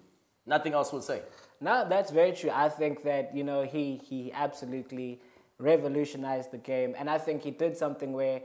nothing 0.47 0.73
else 0.73 0.93
will 0.93 1.03
say. 1.03 1.23
No, 1.61 1.87
that's 1.88 2.11
very 2.11 2.32
true. 2.32 2.50
I 2.50 2.69
think 2.69 3.03
that 3.05 3.35
you 3.35 3.44
know 3.44 3.62
he 3.62 4.00
he 4.08 4.32
absolutely 4.32 5.20
revolutionized 5.59 6.50
the 6.50 6.59
game, 6.59 6.94
and 6.99 7.09
I 7.09 7.19
think 7.19 7.43
he 7.43 7.50
did 7.50 7.76
something 7.76 8.12
where 8.12 8.43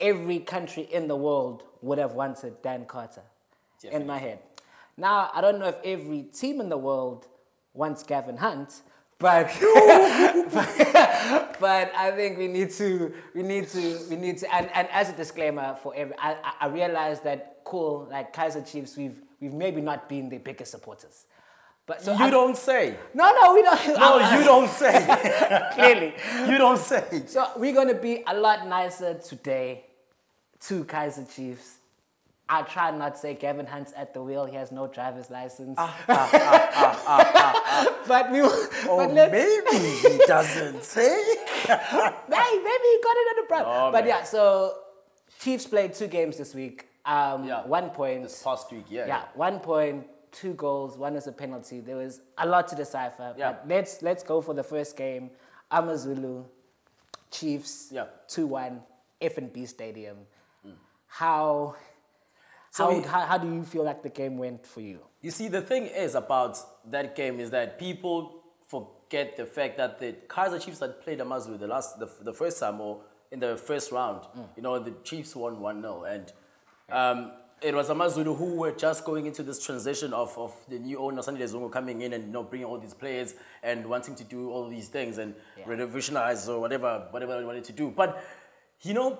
every 0.00 0.38
country 0.38 0.82
in 0.82 1.08
the 1.08 1.16
world 1.16 1.64
would 1.82 1.98
have 1.98 2.12
wanted 2.12 2.62
Dan 2.62 2.84
Carter. 2.86 3.22
In 3.92 4.06
my 4.08 4.18
head. 4.18 4.40
Now 4.96 5.30
I 5.32 5.40
don't 5.40 5.60
know 5.60 5.68
if 5.68 5.76
every 5.84 6.22
team 6.22 6.60
in 6.60 6.68
the 6.68 6.76
world 6.76 7.28
wants 7.74 8.02
Gavin 8.02 8.38
Hunt, 8.38 8.82
but 9.20 9.50
but 11.60 11.92
I 11.96 12.12
think 12.14 12.38
we 12.38 12.46
need 12.46 12.70
to 12.72 13.12
we 13.34 13.42
need 13.42 13.68
to 13.70 13.98
we 14.08 14.14
need 14.16 14.38
to 14.38 14.54
and, 14.54 14.70
and 14.72 14.86
as 14.92 15.08
a 15.10 15.12
disclaimer 15.12 15.76
for 15.82 15.92
every 15.96 16.14
I, 16.18 16.36
I- 16.60 16.68
realize 16.68 17.20
that 17.22 17.58
cool 17.64 18.06
like 18.10 18.32
Kaizer 18.32 18.64
Chiefs 18.70 18.96
we've 18.96 19.20
we've 19.40 19.52
maybe 19.52 19.80
not 19.80 20.08
been 20.08 20.28
the 20.28 20.38
biggest 20.38 20.70
supporters. 20.70 21.24
But 21.84 22.02
so 22.02 22.12
you 22.12 22.18
I'm- 22.24 22.30
don't 22.30 22.56
say. 22.56 22.96
no, 23.14 23.32
no, 23.40 23.54
we 23.54 23.62
don't. 23.62 23.98
No, 23.98 24.18
you 24.38 24.44
don't 24.52 24.68
say. 24.70 24.92
Clearly. 25.74 26.14
you 26.46 26.58
don't 26.58 26.78
say. 26.78 27.22
So 27.26 27.46
we're 27.56 27.72
going 27.74 27.88
to 27.88 27.94
be 27.94 28.22
a 28.26 28.34
lot 28.36 28.68
nicer 28.68 29.14
today 29.14 29.86
to 30.60 30.84
Kaizer 30.84 31.26
Chiefs. 31.34 31.77
I 32.50 32.62
try 32.62 32.90
not 32.90 33.14
to 33.14 33.20
say 33.20 33.34
Gavin 33.34 33.66
Hunt's 33.66 33.92
at 33.96 34.14
the 34.14 34.22
wheel. 34.22 34.46
He 34.46 34.56
has 34.56 34.72
no 34.72 34.86
driver's 34.86 35.30
license. 35.30 35.74
Ah, 35.76 35.94
ah, 36.08 37.02
ah, 37.06 37.98
but 38.08 38.30
we 38.32 38.40
will. 38.40 38.66
Oh, 38.88 38.96
but 38.98 39.12
let's, 39.12 39.32
maybe 39.32 39.84
he 40.14 40.18
doesn't 40.26 40.82
say. 40.82 41.22
Hey, 41.68 42.56
maybe 42.62 42.86
he 42.92 43.00
got 43.02 43.16
it 43.16 43.28
at 43.30 43.42
the 43.42 43.46
front. 43.48 43.66
Oh, 43.68 43.90
but 43.92 44.04
man. 44.04 44.08
yeah, 44.08 44.22
so 44.22 44.74
Chiefs 45.40 45.66
played 45.66 45.92
two 45.92 46.06
games 46.06 46.38
this 46.38 46.54
week. 46.54 46.86
Um, 47.04 47.44
Yeah. 47.44 47.66
One 47.66 47.90
point. 47.90 48.22
This 48.22 48.42
past 48.42 48.70
week, 48.72 48.86
yeah. 48.88 49.06
Yeah, 49.06 49.22
one 49.34 49.60
point, 49.60 50.06
two 50.32 50.54
goals, 50.54 50.96
one 50.96 51.16
is 51.16 51.26
a 51.26 51.32
penalty. 51.32 51.80
There 51.80 51.96
was 51.96 52.20
a 52.38 52.46
lot 52.46 52.68
to 52.68 52.76
decipher. 52.76 53.34
Yeah. 53.36 53.52
But 53.52 53.68
let's 53.68 54.00
let's 54.02 54.22
go 54.22 54.40
for 54.40 54.54
the 54.54 54.62
first 54.64 54.96
game. 54.96 55.30
Amazulu, 55.70 56.44
Chiefs, 57.30 57.88
Yeah. 57.92 58.06
two 58.26 58.46
one, 58.46 58.80
FNB 59.20 59.66
Stadium. 59.68 60.16
How 61.10 61.74
So 62.78 62.84
how, 62.84 62.96
we- 62.96 63.02
how 63.14 63.20
how 63.30 63.38
do 63.38 63.48
you 63.52 63.64
feel 63.64 63.84
like 63.90 64.00
the 64.08 64.14
game 64.20 64.34
went 64.38 64.64
for 64.66 64.80
you? 64.90 65.00
You 65.26 65.32
see, 65.38 65.48
the 65.48 65.62
thing 65.70 65.84
is 65.86 66.14
about 66.14 66.54
that 66.96 67.16
game 67.20 67.40
is 67.40 67.50
that 67.50 67.78
people 67.86 68.16
forget 68.74 69.36
the 69.36 69.46
fact 69.46 69.76
that 69.78 69.98
the 69.98 70.10
Kaizer 70.28 70.60
Chiefs 70.64 70.80
had 70.80 71.00
played 71.04 71.20
Amazulu 71.20 71.58
the 71.58 71.66
last, 71.66 71.98
the, 71.98 72.08
the 72.22 72.32
first 72.32 72.60
time 72.60 72.80
or 72.80 73.00
in 73.32 73.40
the 73.40 73.56
first 73.56 73.90
round. 73.90 74.20
You 74.56 74.62
know, 74.62 74.78
the 74.78 74.92
Chiefs 75.02 75.34
won 75.34 75.60
1 75.60 75.82
0. 75.82 76.04
And 76.04 76.32
um, 77.00 77.32
it 77.60 77.74
was 77.74 77.90
Amazulu 77.90 78.34
who 78.34 78.54
were 78.62 78.70
just 78.86 79.04
going 79.04 79.26
into 79.26 79.42
this 79.42 79.58
transition 79.66 80.12
of, 80.12 80.36
of 80.38 80.54
the 80.68 80.78
new 80.78 80.98
owner, 80.98 81.20
Sandy 81.22 81.42
Zungu, 81.44 81.70
coming 81.72 82.02
in 82.02 82.12
and 82.12 82.24
you 82.26 82.30
know, 82.30 82.44
bringing 82.44 82.68
all 82.68 82.78
these 82.78 82.94
players 82.94 83.34
and 83.62 83.84
wanting 83.86 84.14
to 84.14 84.24
do 84.24 84.50
all 84.52 84.68
these 84.68 84.88
things 84.88 85.18
and 85.18 85.34
revolutionize 85.66 86.48
or 86.48 86.60
whatever, 86.60 87.08
whatever 87.10 87.38
they 87.40 87.44
wanted 87.44 87.64
to 87.64 87.72
do. 87.72 87.90
But, 87.90 88.22
you 88.82 88.94
know, 88.94 89.18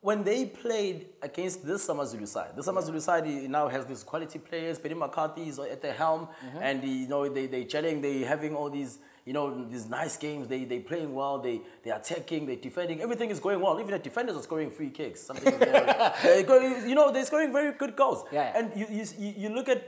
when 0.00 0.22
they 0.22 0.46
played 0.46 1.06
against 1.22 1.66
this 1.66 1.88
Amazulu 1.88 2.26
side, 2.26 2.50
this 2.56 2.66
Amazulu 2.66 3.00
side 3.00 3.26
now 3.50 3.66
has 3.68 3.84
these 3.84 4.04
quality 4.04 4.38
players. 4.38 4.78
Benny 4.78 4.94
McCarthy 4.94 5.48
is 5.48 5.58
at 5.58 5.82
the 5.82 5.92
helm, 5.92 6.28
mm-hmm. 6.44 6.58
and 6.62 6.84
you 6.84 7.08
know 7.08 7.28
they 7.28 7.46
they 7.46 7.64
gelling, 7.64 8.00
they 8.00 8.20
having 8.20 8.54
all 8.54 8.70
these 8.70 8.98
you 9.24 9.32
know 9.32 9.64
these 9.68 9.88
nice 9.88 10.16
games. 10.16 10.46
They 10.46 10.64
they 10.64 10.78
playing 10.78 11.14
well. 11.14 11.38
They 11.38 11.60
they 11.82 11.90
attacking. 11.90 12.46
They 12.46 12.56
defending. 12.56 13.00
Everything 13.00 13.30
is 13.30 13.40
going 13.40 13.60
well. 13.60 13.78
Even 13.80 13.90
the 13.90 13.98
defenders 13.98 14.36
are 14.36 14.42
scoring 14.42 14.70
free 14.70 14.90
kicks. 14.90 15.22
Something 15.22 15.52
you 15.52 15.58
know, 15.58 16.12
they're 16.22 16.42
going, 16.44 16.88
you 16.88 16.94
know 16.94 17.10
they're 17.12 17.26
scoring 17.26 17.52
very 17.52 17.72
good 17.72 17.96
goals. 17.96 18.24
Yeah. 18.30 18.56
And 18.56 18.72
you 18.76 18.86
you, 18.88 19.34
you 19.36 19.48
look 19.48 19.68
at 19.68 19.82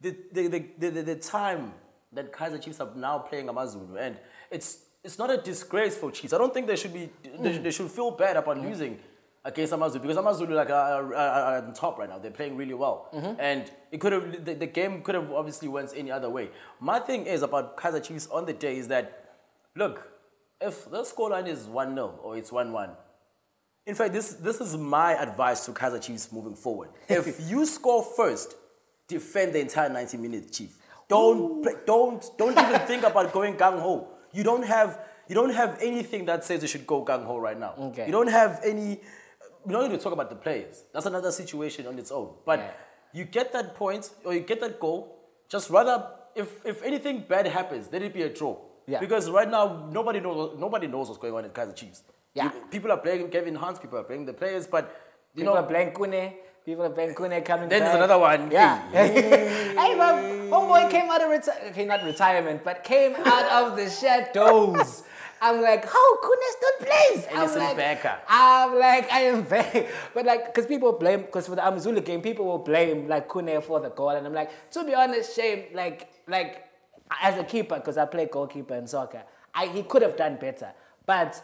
the 0.00 0.16
the, 0.32 0.48
the, 0.48 0.64
the, 0.78 0.90
the 0.90 1.02
the 1.02 1.16
time 1.16 1.72
that 2.12 2.32
Kaizer 2.32 2.60
Chiefs 2.60 2.80
are 2.80 2.90
now 2.96 3.18
playing 3.18 3.48
Amazulu, 3.48 3.96
and 3.96 4.16
it's 4.50 4.86
it's 5.04 5.18
not 5.18 5.30
a 5.30 5.36
disgrace 5.36 5.96
for 5.96 6.10
Chiefs. 6.10 6.32
I 6.32 6.38
don't 6.38 6.52
think 6.52 6.66
they 6.66 6.76
should 6.76 6.92
be 6.92 7.10
they, 7.22 7.58
mm. 7.58 7.62
they 7.62 7.70
should 7.70 7.90
feel 7.90 8.10
bad 8.10 8.36
about 8.36 8.56
mm. 8.56 8.64
losing 8.68 8.98
against 9.44 9.72
Amazulu 9.72 10.00
because 10.00 10.16
Amazulu 10.16 10.54
like 10.54 10.70
are, 10.70 11.14
are, 11.14 11.14
are 11.14 11.56
on 11.58 11.72
top 11.74 11.98
right 11.98 12.08
now. 12.08 12.18
They're 12.18 12.30
playing 12.30 12.56
really 12.56 12.74
well, 12.74 13.08
mm-hmm. 13.12 13.40
and 13.40 13.70
it 13.90 14.00
could 14.00 14.12
have 14.12 14.44
the, 14.44 14.54
the 14.54 14.66
game 14.66 15.02
could 15.02 15.14
have 15.14 15.32
obviously 15.32 15.68
went 15.68 15.92
any 15.96 16.10
other 16.10 16.30
way. 16.30 16.50
My 16.80 16.98
thing 16.98 17.26
is 17.26 17.42
about 17.42 17.76
Kaizer 17.76 18.02
Chiefs 18.02 18.28
on 18.28 18.46
the 18.46 18.52
day 18.52 18.76
is 18.76 18.88
that 18.88 19.36
look, 19.76 20.08
if 20.60 20.90
the 20.90 21.02
scoreline 21.02 21.48
is 21.48 21.64
one 21.66 21.94
0 21.94 22.20
or 22.22 22.36
it's 22.36 22.52
one 22.52 22.72
one. 22.72 22.90
In 23.84 23.96
fact, 23.96 24.12
this, 24.12 24.34
this 24.34 24.60
is 24.60 24.76
my 24.76 25.14
advice 25.14 25.66
to 25.66 25.72
Kaizer 25.72 26.00
Chiefs 26.00 26.30
moving 26.30 26.54
forward. 26.54 26.90
If 27.08 27.50
you 27.50 27.66
score 27.66 28.04
first, 28.04 28.54
defend 29.08 29.54
the 29.54 29.60
entire 29.60 29.88
90 29.88 30.18
minutes, 30.18 30.56
Chief. 30.56 30.78
Don't 31.08 31.62
play, 31.62 31.74
don't 31.84 32.24
don't 32.38 32.56
even 32.56 32.80
think 32.86 33.02
about 33.02 33.32
going 33.32 33.56
gung 33.56 33.80
ho. 33.80 34.08
You 34.32 34.44
don't 34.44 34.62
have 34.62 35.00
you 35.28 35.34
don't 35.34 35.54
have 35.54 35.78
anything 35.80 36.24
that 36.26 36.44
says 36.44 36.62
you 36.62 36.68
should 36.68 36.86
go 36.86 37.04
gung 37.04 37.24
ho 37.24 37.38
right 37.38 37.58
now. 37.58 37.74
Okay. 37.78 38.06
You 38.06 38.12
don't 38.12 38.28
have 38.28 38.60
any. 38.64 39.00
We 39.64 39.72
don't 39.72 39.88
need 39.88 39.96
to 39.96 40.02
talk 40.02 40.12
about 40.12 40.28
the 40.30 40.36
players. 40.36 40.84
That's 40.92 41.06
another 41.06 41.30
situation 41.30 41.86
on 41.86 41.98
its 41.98 42.10
own. 42.10 42.34
But 42.44 42.58
Yeah. 42.58 42.70
you 43.12 43.24
get 43.24 43.52
that 43.52 43.74
point 43.74 44.10
or 44.24 44.34
you 44.34 44.40
get 44.40 44.60
that 44.60 44.78
goal. 44.80 45.00
Just 45.48 45.70
rather, 45.70 45.96
if 46.34 46.64
if 46.64 46.82
anything 46.82 47.24
bad 47.28 47.46
happens, 47.46 47.88
let 47.92 48.02
it 48.02 48.12
be 48.12 48.22
a 48.22 48.28
draw. 48.28 48.56
Yeah. 48.86 48.98
Because 49.00 49.30
right 49.30 49.48
now 49.48 49.88
nobody 49.92 50.20
knows 50.20 50.58
nobody 50.58 50.86
knows 50.88 51.08
what's 51.08 51.20
going 51.20 51.34
on 51.34 51.44
in 51.44 51.50
Kaizer 51.50 51.74
Chiefs. 51.76 52.02
Yeah. 52.34 52.44
You- 52.44 52.66
people 52.70 52.90
are 52.90 52.98
playing 52.98 53.28
Gavin 53.30 53.54
Hunt, 53.54 53.80
people 53.80 53.98
are 53.98 54.04
playing 54.04 54.24
the 54.26 54.32
players, 54.32 54.66
but 54.66 54.84
you 55.34 55.42
People 55.42 55.54
know, 55.54 55.60
are 55.60 55.66
playing 55.66 55.92
Khune. 55.92 56.34
People 56.64 56.84
are 56.84 56.90
playing 56.90 57.14
Khune 57.14 57.44
coming 57.44 57.68
Then 57.68 57.80
back. 57.80 57.92
there's 57.92 57.96
another 57.96 58.18
one. 58.18 58.50
Yeah. 58.50 58.78
hey, 58.92 59.94
man, 60.00 60.48
homeboy 60.50 60.90
came 60.90 61.10
out 61.10 61.20
of 61.22 61.28
reti- 61.28 61.70
okay, 61.70 61.84
not 61.84 62.04
retirement, 62.04 62.62
but 62.64 62.84
came 62.84 63.14
out 63.16 63.46
of 63.58 63.76
the 63.76 63.88
shadows. 63.90 65.02
I'm 65.44 65.60
like, 65.60 65.84
how 65.84 66.16
Khune 66.18 66.50
still 66.50 66.86
plays? 66.86 67.26
I'm 67.32 67.38
Innocent 67.38 67.64
like, 67.64 67.76
backer. 67.76 68.16
I'm 68.28 68.78
like, 68.78 69.12
I 69.12 69.20
am 69.22 69.42
very, 69.42 69.88
but 70.14 70.24
like, 70.24 70.46
because 70.46 70.66
people 70.66 70.92
blame, 70.92 71.22
because 71.22 71.48
for 71.48 71.56
the 71.56 71.66
Amazulu 71.66 72.00
game, 72.00 72.22
people 72.22 72.46
will 72.46 72.58
blame 72.58 73.08
like 73.08 73.28
Khune 73.28 73.60
for 73.62 73.80
the 73.80 73.90
goal, 73.90 74.10
and 74.10 74.24
I'm 74.24 74.32
like, 74.32 74.50
to 74.70 74.84
be 74.84 74.94
honest, 74.94 75.34
shame, 75.34 75.64
like, 75.74 76.08
like, 76.28 76.68
as 77.20 77.36
a 77.38 77.44
keeper, 77.44 77.74
because 77.74 77.98
I 77.98 78.04
play 78.06 78.26
goalkeeper 78.26 78.76
in 78.76 78.86
soccer, 78.86 79.24
I, 79.52 79.66
he 79.66 79.82
could 79.82 80.02
have 80.02 80.16
done 80.16 80.36
better, 80.36 80.72
but 81.06 81.42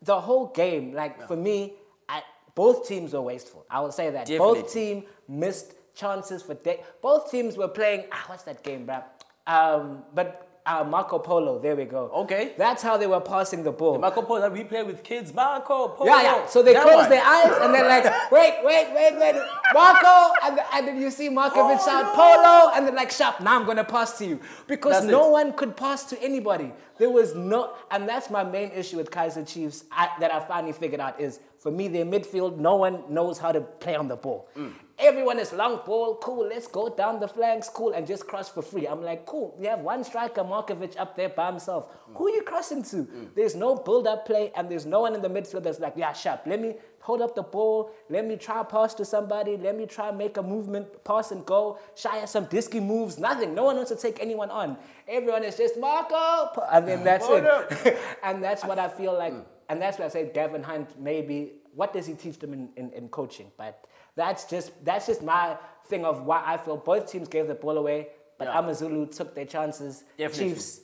the 0.00 0.18
whole 0.18 0.46
game, 0.46 0.94
like 0.94 1.26
for 1.28 1.36
me, 1.36 1.74
I, 2.08 2.22
both 2.54 2.88
teams 2.88 3.12
were 3.12 3.22
wasteful. 3.22 3.66
I 3.70 3.80
will 3.80 3.92
say 3.92 4.10
that 4.10 4.26
both 4.26 4.56
Definitely. 4.56 4.80
team 4.80 5.04
missed 5.28 5.74
chances 5.94 6.42
for 6.42 6.54
day. 6.54 6.80
Both 7.02 7.30
teams 7.30 7.56
were 7.56 7.68
playing. 7.68 8.04
Ah, 8.12 8.24
what's 8.26 8.44
that 8.44 8.62
game, 8.62 8.86
bruh? 8.86 9.04
Um, 9.46 10.02
but 10.14 10.53
uh, 10.66 10.82
Marco 10.82 11.18
Polo. 11.18 11.58
There 11.58 11.76
we 11.76 11.84
go. 11.84 12.10
Okay. 12.14 12.52
That's 12.56 12.82
how 12.82 12.96
they 12.96 13.06
were 13.06 13.20
passing 13.20 13.62
the 13.62 13.72
ball. 13.72 13.98
Marco 13.98 14.22
Polo 14.22 14.40
that 14.40 14.52
we 14.52 14.64
play 14.64 14.82
with 14.82 15.02
kids. 15.02 15.34
Marco 15.34 15.88
Polo. 15.88 16.08
Yeah, 16.10 16.22
yeah. 16.22 16.46
So 16.46 16.62
they 16.62 16.72
That 16.72 16.82
close 16.84 16.96
one. 16.96 17.10
their 17.10 17.22
eyes 17.24 17.52
and 17.60 17.74
they're 17.74 17.86
like, 17.88 18.04
wait, 18.32 18.54
wait, 18.64 18.88
wait, 18.94 19.18
wait, 19.18 19.42
Marco, 19.74 20.32
and, 20.42 20.60
and 20.72 20.88
then 20.88 21.00
you 21.00 21.10
see 21.10 21.28
Markovic 21.28 21.78
Oh, 21.80 21.84
shout 21.84 22.04
no. 22.04 22.14
Polo, 22.14 22.72
and 22.76 22.86
they're 22.86 22.94
like, 22.94 23.10
sharp. 23.10 23.40
Now 23.40 23.58
I'm 23.60 23.66
gonna 23.66 23.84
pass 23.84 24.16
to 24.18 24.24
you 24.26 24.40
because 24.66 24.92
That's 24.92 25.06
no 25.06 25.28
it. 25.28 25.32
one 25.32 25.52
could 25.52 25.76
pass 25.76 26.04
to 26.06 26.22
anybody. 26.22 26.72
There 26.98 27.10
was 27.10 27.34
no, 27.34 27.74
and 27.90 28.08
that's 28.08 28.30
my 28.30 28.44
main 28.44 28.70
issue 28.70 28.96
with 28.96 29.10
Kaizer 29.10 29.46
Chiefs 29.46 29.84
I, 29.90 30.08
that 30.20 30.32
I 30.32 30.40
finally 30.40 30.72
figured 30.72 31.00
out 31.00 31.20
is 31.20 31.40
for 31.64 31.70
me 31.70 31.88
their 31.88 32.04
midfield. 32.04 32.58
No 32.58 32.76
one 32.76 33.02
knows 33.08 33.38
how 33.38 33.50
to 33.50 33.62
play 33.62 33.96
on 33.96 34.06
the 34.06 34.16
ball. 34.16 34.50
Mm. 34.54 34.74
Everyone 34.98 35.38
is 35.38 35.50
long 35.54 35.80
ball, 35.86 36.16
cool. 36.16 36.46
Let's 36.46 36.66
go 36.66 36.90
down 36.90 37.18
the 37.20 37.26
flanks, 37.26 37.70
cool, 37.70 37.92
and 37.92 38.06
just 38.06 38.26
cross 38.26 38.50
for 38.50 38.60
free. 38.60 38.86
I'm 38.86 39.02
like, 39.02 39.24
cool. 39.24 39.56
You 39.58 39.68
have 39.70 39.80
one 39.80 40.04
striker, 40.04 40.42
Markovic, 40.42 41.00
up 41.00 41.16
there 41.16 41.30
by 41.30 41.46
himself. 41.50 41.88
Who 42.14 42.26
are 42.28 42.30
you 42.30 42.42
crossing 42.42 42.82
to? 42.84 43.08
There's 43.34 43.56
no 43.56 43.74
build-up 43.76 44.26
play, 44.26 44.52
and 44.54 44.70
there's 44.70 44.86
no 44.86 45.00
one 45.00 45.14
in 45.14 45.22
the 45.22 45.28
midfield 45.28 45.64
that's 45.64 45.80
like, 45.80 45.94
yeah, 45.96 46.12
sharp. 46.12 46.42
Let 46.46 46.60
me 46.60 46.74
hold 47.00 47.22
up 47.22 47.34
the 47.34 47.42
ball. 47.42 47.90
Let 48.08 48.26
me 48.26 48.36
try 48.36 48.62
pass 48.62 48.94
to 48.94 49.04
somebody. 49.04 49.56
Let 49.56 49.76
me 49.76 49.86
try 49.86 50.12
make 50.12 50.36
a 50.36 50.42
movement, 50.42 51.02
pass 51.02 51.32
and 51.32 51.44
go. 51.44 51.78
Shy 51.96 52.20
at 52.20 52.28
some 52.28 52.46
disky 52.46 52.80
moves. 52.80 53.18
Nothing. 53.18 53.52
No 53.54 53.64
one 53.64 53.76
wants 53.76 53.90
to 53.90 53.96
take 53.96 54.20
anyone 54.20 54.50
on. 54.50 54.76
Everyone 55.08 55.42
is 55.42 55.56
just 55.56 55.76
Marco, 55.78 56.60
and 56.70 56.86
then 56.86 57.02
that's 57.02 57.26
Hold 57.26 57.44
it. 57.44 57.98
and 58.22 58.44
that's 58.44 58.64
what 58.64 58.78
I 58.78 58.88
feel 58.88 59.16
like. 59.18 59.34
And 59.68 59.80
that's 59.80 59.98
why 59.98 60.04
I 60.06 60.08
say 60.08 60.30
Gavin 60.32 60.62
Hunt. 60.62 60.98
Maybe 61.00 61.54
what 61.74 61.92
does 61.92 62.06
he 62.06 62.14
teach 62.14 62.38
them 62.38 62.52
in, 62.52 62.68
in, 62.76 62.90
in 62.92 63.08
coaching? 63.08 63.50
But 63.56 63.84
that's 64.16 64.44
just 64.44 64.72
that's 64.84 65.06
just 65.06 65.22
my 65.22 65.56
thing 65.86 66.04
of 66.04 66.22
why 66.24 66.42
I 66.44 66.56
feel 66.56 66.76
both 66.76 67.10
teams 67.10 67.28
gave 67.28 67.46
the 67.48 67.54
ball 67.54 67.76
away, 67.78 68.08
but 68.38 68.46
Yeah. 68.48 68.58
Amazulu 68.58 69.06
took 69.06 69.34
their 69.34 69.44
chances. 69.46 70.04
Definitely. 70.16 70.50
Chiefs 70.54 70.80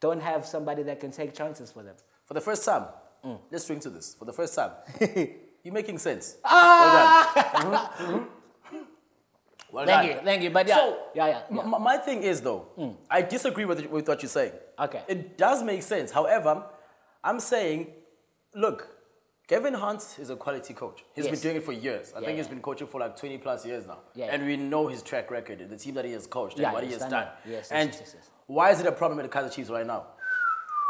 don't 0.00 0.20
have 0.20 0.46
somebody 0.46 0.82
that 0.84 1.00
can 1.00 1.10
take 1.10 1.34
chances 1.34 1.70
for 1.72 1.82
them. 1.82 1.94
For 2.26 2.34
the 2.34 2.40
first 2.40 2.64
time, 2.64 2.84
Mm. 3.24 3.38
let's 3.50 3.66
drink 3.66 3.82
to 3.82 3.90
this. 3.90 4.14
For 4.14 4.24
the 4.26 4.32
first 4.32 4.54
time, 4.54 4.70
you're 5.64 5.74
making 5.74 5.98
sense. 5.98 6.36
Ah! 6.44 7.32
Well 7.54 7.72
done. 7.72 8.26
Well 9.72 9.86
Thank 9.86 10.08
done. 10.08 10.16
you, 10.18 10.24
thank 10.24 10.42
you. 10.44 10.50
But 10.50 10.66
yeah, 10.68 10.76
So, 10.76 10.98
yeah, 11.14 11.26
yeah. 11.26 11.42
yeah. 11.52 11.60
M- 11.60 11.82
my 11.82 11.98
thing 11.98 12.22
is 12.22 12.40
though, 12.40 12.68
I 13.10 13.22
disagree 13.22 13.64
with, 13.64 13.84
with 13.86 14.08
what 14.08 14.22
you're 14.22 14.30
saying. 14.30 14.52
Okay. 14.78 15.02
It 15.08 15.36
does 15.36 15.62
make 15.62 15.82
sense. 15.82 16.10
However, 16.12 16.64
I'm 17.22 17.40
saying, 17.40 17.88
look, 18.58 18.88
Gavin 19.46 19.72
Hunt 19.74 20.02
is 20.18 20.28
a 20.30 20.36
quality 20.36 20.74
coach. 20.74 21.04
He's 21.14 21.24
Yes. 21.24 21.32
been 21.34 21.40
doing 21.40 21.56
it 21.56 21.64
for 21.64 21.72
years. 21.72 22.12
I 22.14 22.18
Yeah, 22.20 22.26
think 22.26 22.36
he's 22.38 22.46
yeah. 22.46 22.54
been 22.54 22.62
coaching 22.62 22.86
for 22.86 23.00
like 23.00 23.16
20 23.16 23.38
plus 23.38 23.64
years 23.64 23.86
now. 23.86 23.98
Yeah, 24.14 24.26
And 24.26 24.44
we 24.44 24.56
know 24.56 24.88
his 24.88 25.02
track 25.02 25.30
record, 25.30 25.66
the 25.70 25.76
team 25.76 25.94
that 25.94 26.04
he 26.04 26.12
has 26.12 26.26
coached, 26.26 26.58
and 26.58 26.72
what 26.72 26.84
he 26.84 26.92
has 26.92 27.00
done. 27.00 27.28
Yes, 27.46 27.70
yes, 27.70 27.72
and 27.72 27.90
yes, 27.90 28.16
why 28.46 28.70
is 28.70 28.80
it 28.80 28.86
a 28.86 28.92
problem 28.92 29.16
with 29.18 29.30
the 29.30 29.34
Kaizer 29.38 29.50
Chiefs 29.54 29.70
right 29.70 29.86
now? 29.86 30.06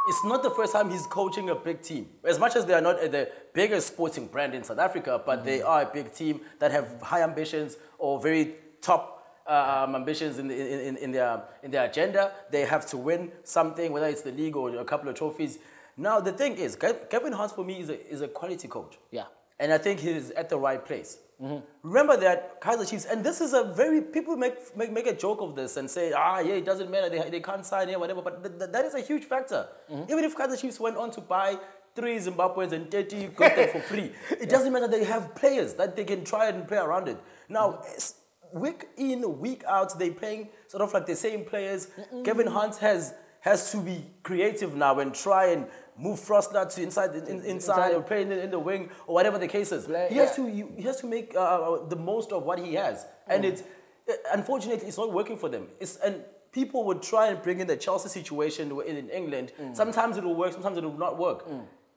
It's 0.09 0.25
not 0.25 0.43
the 0.43 0.51
first 0.51 0.73
time 0.73 0.91
he's 0.91 1.07
coaching 1.07 1.51
a 1.51 1.55
big 1.55 1.83
team. 1.83 2.09
As 2.25 2.39
much 2.39 2.57
as 2.57 2.65
they 2.65 2.73
are 2.73 2.81
not 2.81 2.97
uh, 2.99 3.09
the 3.09 3.31
biggest 3.53 3.89
sporting 3.89 4.27
brand 4.27 4.55
in 4.55 4.65
South 4.65 4.79
Africa, 4.79 5.23
but 5.25 5.45
they 5.45 5.59
Mm-hmm. 5.59 5.69
are 5.69 5.83
a 5.83 5.91
big 5.93 6.13
team 6.13 6.41
that 6.61 6.71
have 6.73 6.87
high 7.03 7.23
ambitions 7.23 7.77
or 7.99 8.19
very 8.21 8.55
top 8.81 9.03
um, 9.47 9.95
ambitions 9.95 10.39
in, 10.39 10.49
the, 10.49 10.55
in, 10.55 10.81
in, 10.89 10.97
in, 10.97 11.13
their, 11.13 11.43
in 11.63 11.71
their 11.71 11.85
agenda. 11.85 12.33
They 12.51 12.63
have 12.65 12.87
to 12.87 12.97
win 12.97 13.31
something, 13.45 13.93
whether 13.93 14.07
it's 14.07 14.23
the 14.23 14.33
league 14.33 14.57
or 14.57 14.75
a 14.77 14.85
couple 14.85 15.09
of 15.11 15.15
trophies. 15.15 15.59
Now, 15.99 16.21
the 16.21 16.33
thing 16.33 16.57
is, 16.57 16.77
Gavin 16.77 17.33
Hunt 17.33 17.53
for 17.53 17.65
me 17.65 17.81
is 17.81 17.91
a, 17.91 18.09
is 18.09 18.21
a 18.23 18.29
quality 18.29 18.69
coach. 18.69 18.97
Yeah. 19.11 19.25
And 19.59 19.73
I 19.73 19.79
think 19.79 19.99
he's 19.99 20.31
at 20.31 20.49
the 20.49 20.57
right 20.57 20.83
place. 20.85 21.19
Mm-hmm. 21.43 21.65
Remember 21.83 22.17
that 22.17 22.61
Kaizer 22.61 22.89
Chiefs, 22.89 23.05
and 23.05 23.25
this 23.25 23.41
is 23.41 23.53
a 23.53 23.65
very, 23.65 24.01
people 24.01 24.37
make, 24.37 24.77
make, 24.77 24.93
make 24.93 25.09
a 25.09 25.13
joke 25.13 25.41
of 25.41 25.57
this 25.57 25.77
and 25.77 25.91
say, 25.91 26.13
ah, 26.13 26.39
yeah, 26.39 26.55
it 26.55 26.65
doesn't 26.65 26.89
matter, 26.89 27.09
they, 27.09 27.29
they 27.29 27.41
can't 27.41 27.67
sign 27.67 27.89
here, 27.89 27.99
whatever, 27.99 28.23
but 28.23 28.45
th- 28.45 28.59
th- 28.59 28.71
that 28.71 28.85
is 28.85 28.95
a 28.95 29.01
huge 29.01 29.25
factor. 29.25 29.67
Mm-hmm. 29.91 30.13
Even 30.13 30.25
if 30.25 30.37
Kaizer 30.37 30.61
Chiefs 30.61 30.79
went 30.79 30.97
on 30.97 31.11
to 31.11 31.21
buy 31.21 31.59
three 31.97 32.17
Zimbabweans 32.17 32.71
and 32.71 32.89
30 32.89 33.27
got 33.29 33.57
them 33.57 33.69
for 33.71 33.81
free, 33.91 34.13
it 34.31 34.49
doesn't 34.49 34.73
matter, 34.73 34.87
they 34.87 35.05
have 35.05 35.35
players 35.35 35.75
that 35.75 35.97
they 35.97 36.05
can 36.05 36.25
try 36.25 36.49
and 36.49 36.67
play 36.69 36.79
around 36.79 37.09
it. 37.09 37.19
Now, 37.49 37.71
mm-hmm. 37.71 37.93
it's 37.95 38.15
week 38.53 38.87
in, 38.97 39.41
week 39.41 39.65
out, 39.65 39.99
they're 39.99 40.13
playing 40.13 40.51
sort 40.69 40.83
of 40.83 40.93
like 40.93 41.07
the 41.07 41.17
same 41.17 41.45
players. 41.45 41.89
Gavin 42.23 42.47
Hunt 42.47 42.77
has 42.77 43.15
has 43.41 43.71
to 43.73 43.79
be 43.79 44.05
creative 44.23 44.75
now 44.75 44.99
and 44.99 45.15
try 45.15 45.47
and 45.47 45.67
move 45.99 46.19
Frosler 46.21 46.65
to 46.75 46.83
inside, 46.83 47.15
in, 47.17 47.27
in- 47.27 47.45
inside 47.45 47.93
or 47.95 48.03
play 48.03 48.23
in 48.23 48.29
the, 48.29 48.41
in 48.43 48.51
the 48.51 48.59
wing 48.59 48.89
or 49.07 49.15
whatever 49.15 49.37
the 49.39 49.49
case 49.49 49.73
is. 49.73 49.87
Play- 49.87 50.09
He 50.11 50.17
has 50.17 50.31
yeah. 50.39 50.45
to 50.45 50.73
he 50.77 50.83
has 50.83 51.01
to 51.01 51.07
make 51.07 51.35
uh, 51.37 51.85
the 51.89 51.97
most 51.97 52.33
of 52.33 52.45
what 52.45 52.59
he 52.59 52.75
has, 52.75 53.07
and 53.27 53.43
Mm. 53.45 53.49
it's 53.51 53.63
uh, 53.63 54.13
unfortunately 54.39 54.87
it's 54.89 54.99
not 54.99 55.13
working 55.13 55.37
for 55.43 55.49
them. 55.49 55.65
It's 55.81 55.97
and 55.97 56.15
people 56.53 56.85
would 56.89 57.03
try 57.03 57.25
and 57.31 57.43
bring 57.43 57.59
in 57.61 57.67
the 57.67 57.77
Chelsea 57.77 58.09
situation 58.09 58.71
in, 58.91 58.97
in 58.97 59.11
England. 59.11 59.53
Mm. 59.61 59.77
Sometimes 59.77 60.17
it 60.17 60.25
will 60.25 60.35
work, 60.43 60.53
sometimes 60.53 60.79
it 60.79 60.85
will 60.85 60.97
not 61.07 61.19
work. 61.19 61.41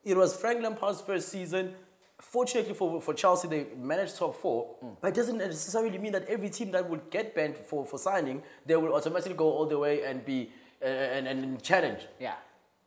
It 0.04 0.18
was 0.18 0.36
Frank 0.36 0.62
Lampard's 0.64 1.02
first 1.02 1.30
season. 1.30 1.74
Fortunately 2.20 2.76
for, 2.76 3.02
for 3.02 3.14
Chelsea, 3.16 3.48
they 3.48 3.66
managed 3.94 4.18
top 4.18 4.36
four, 4.36 4.76
Mm. 4.84 4.96
but 5.02 5.08
it 5.10 5.16
doesn't 5.16 5.38
necessarily 5.38 5.98
mean 5.98 6.12
that 6.18 6.26
every 6.28 6.50
team 6.50 6.70
that 6.72 6.88
would 6.90 7.10
get 7.10 7.34
banned 7.36 7.58
for, 7.58 7.84
for 7.86 7.98
signing, 7.98 8.44
they 8.66 8.76
will 8.76 8.94
automatically 8.94 9.34
go 9.36 9.50
all 9.52 9.66
the 9.66 9.78
way 9.86 10.04
and 10.04 10.24
be 10.24 10.52
uh, 10.84 10.86
and, 11.18 11.28
and 11.28 11.62
challenge. 11.64 12.02
Yeah. 12.20 12.36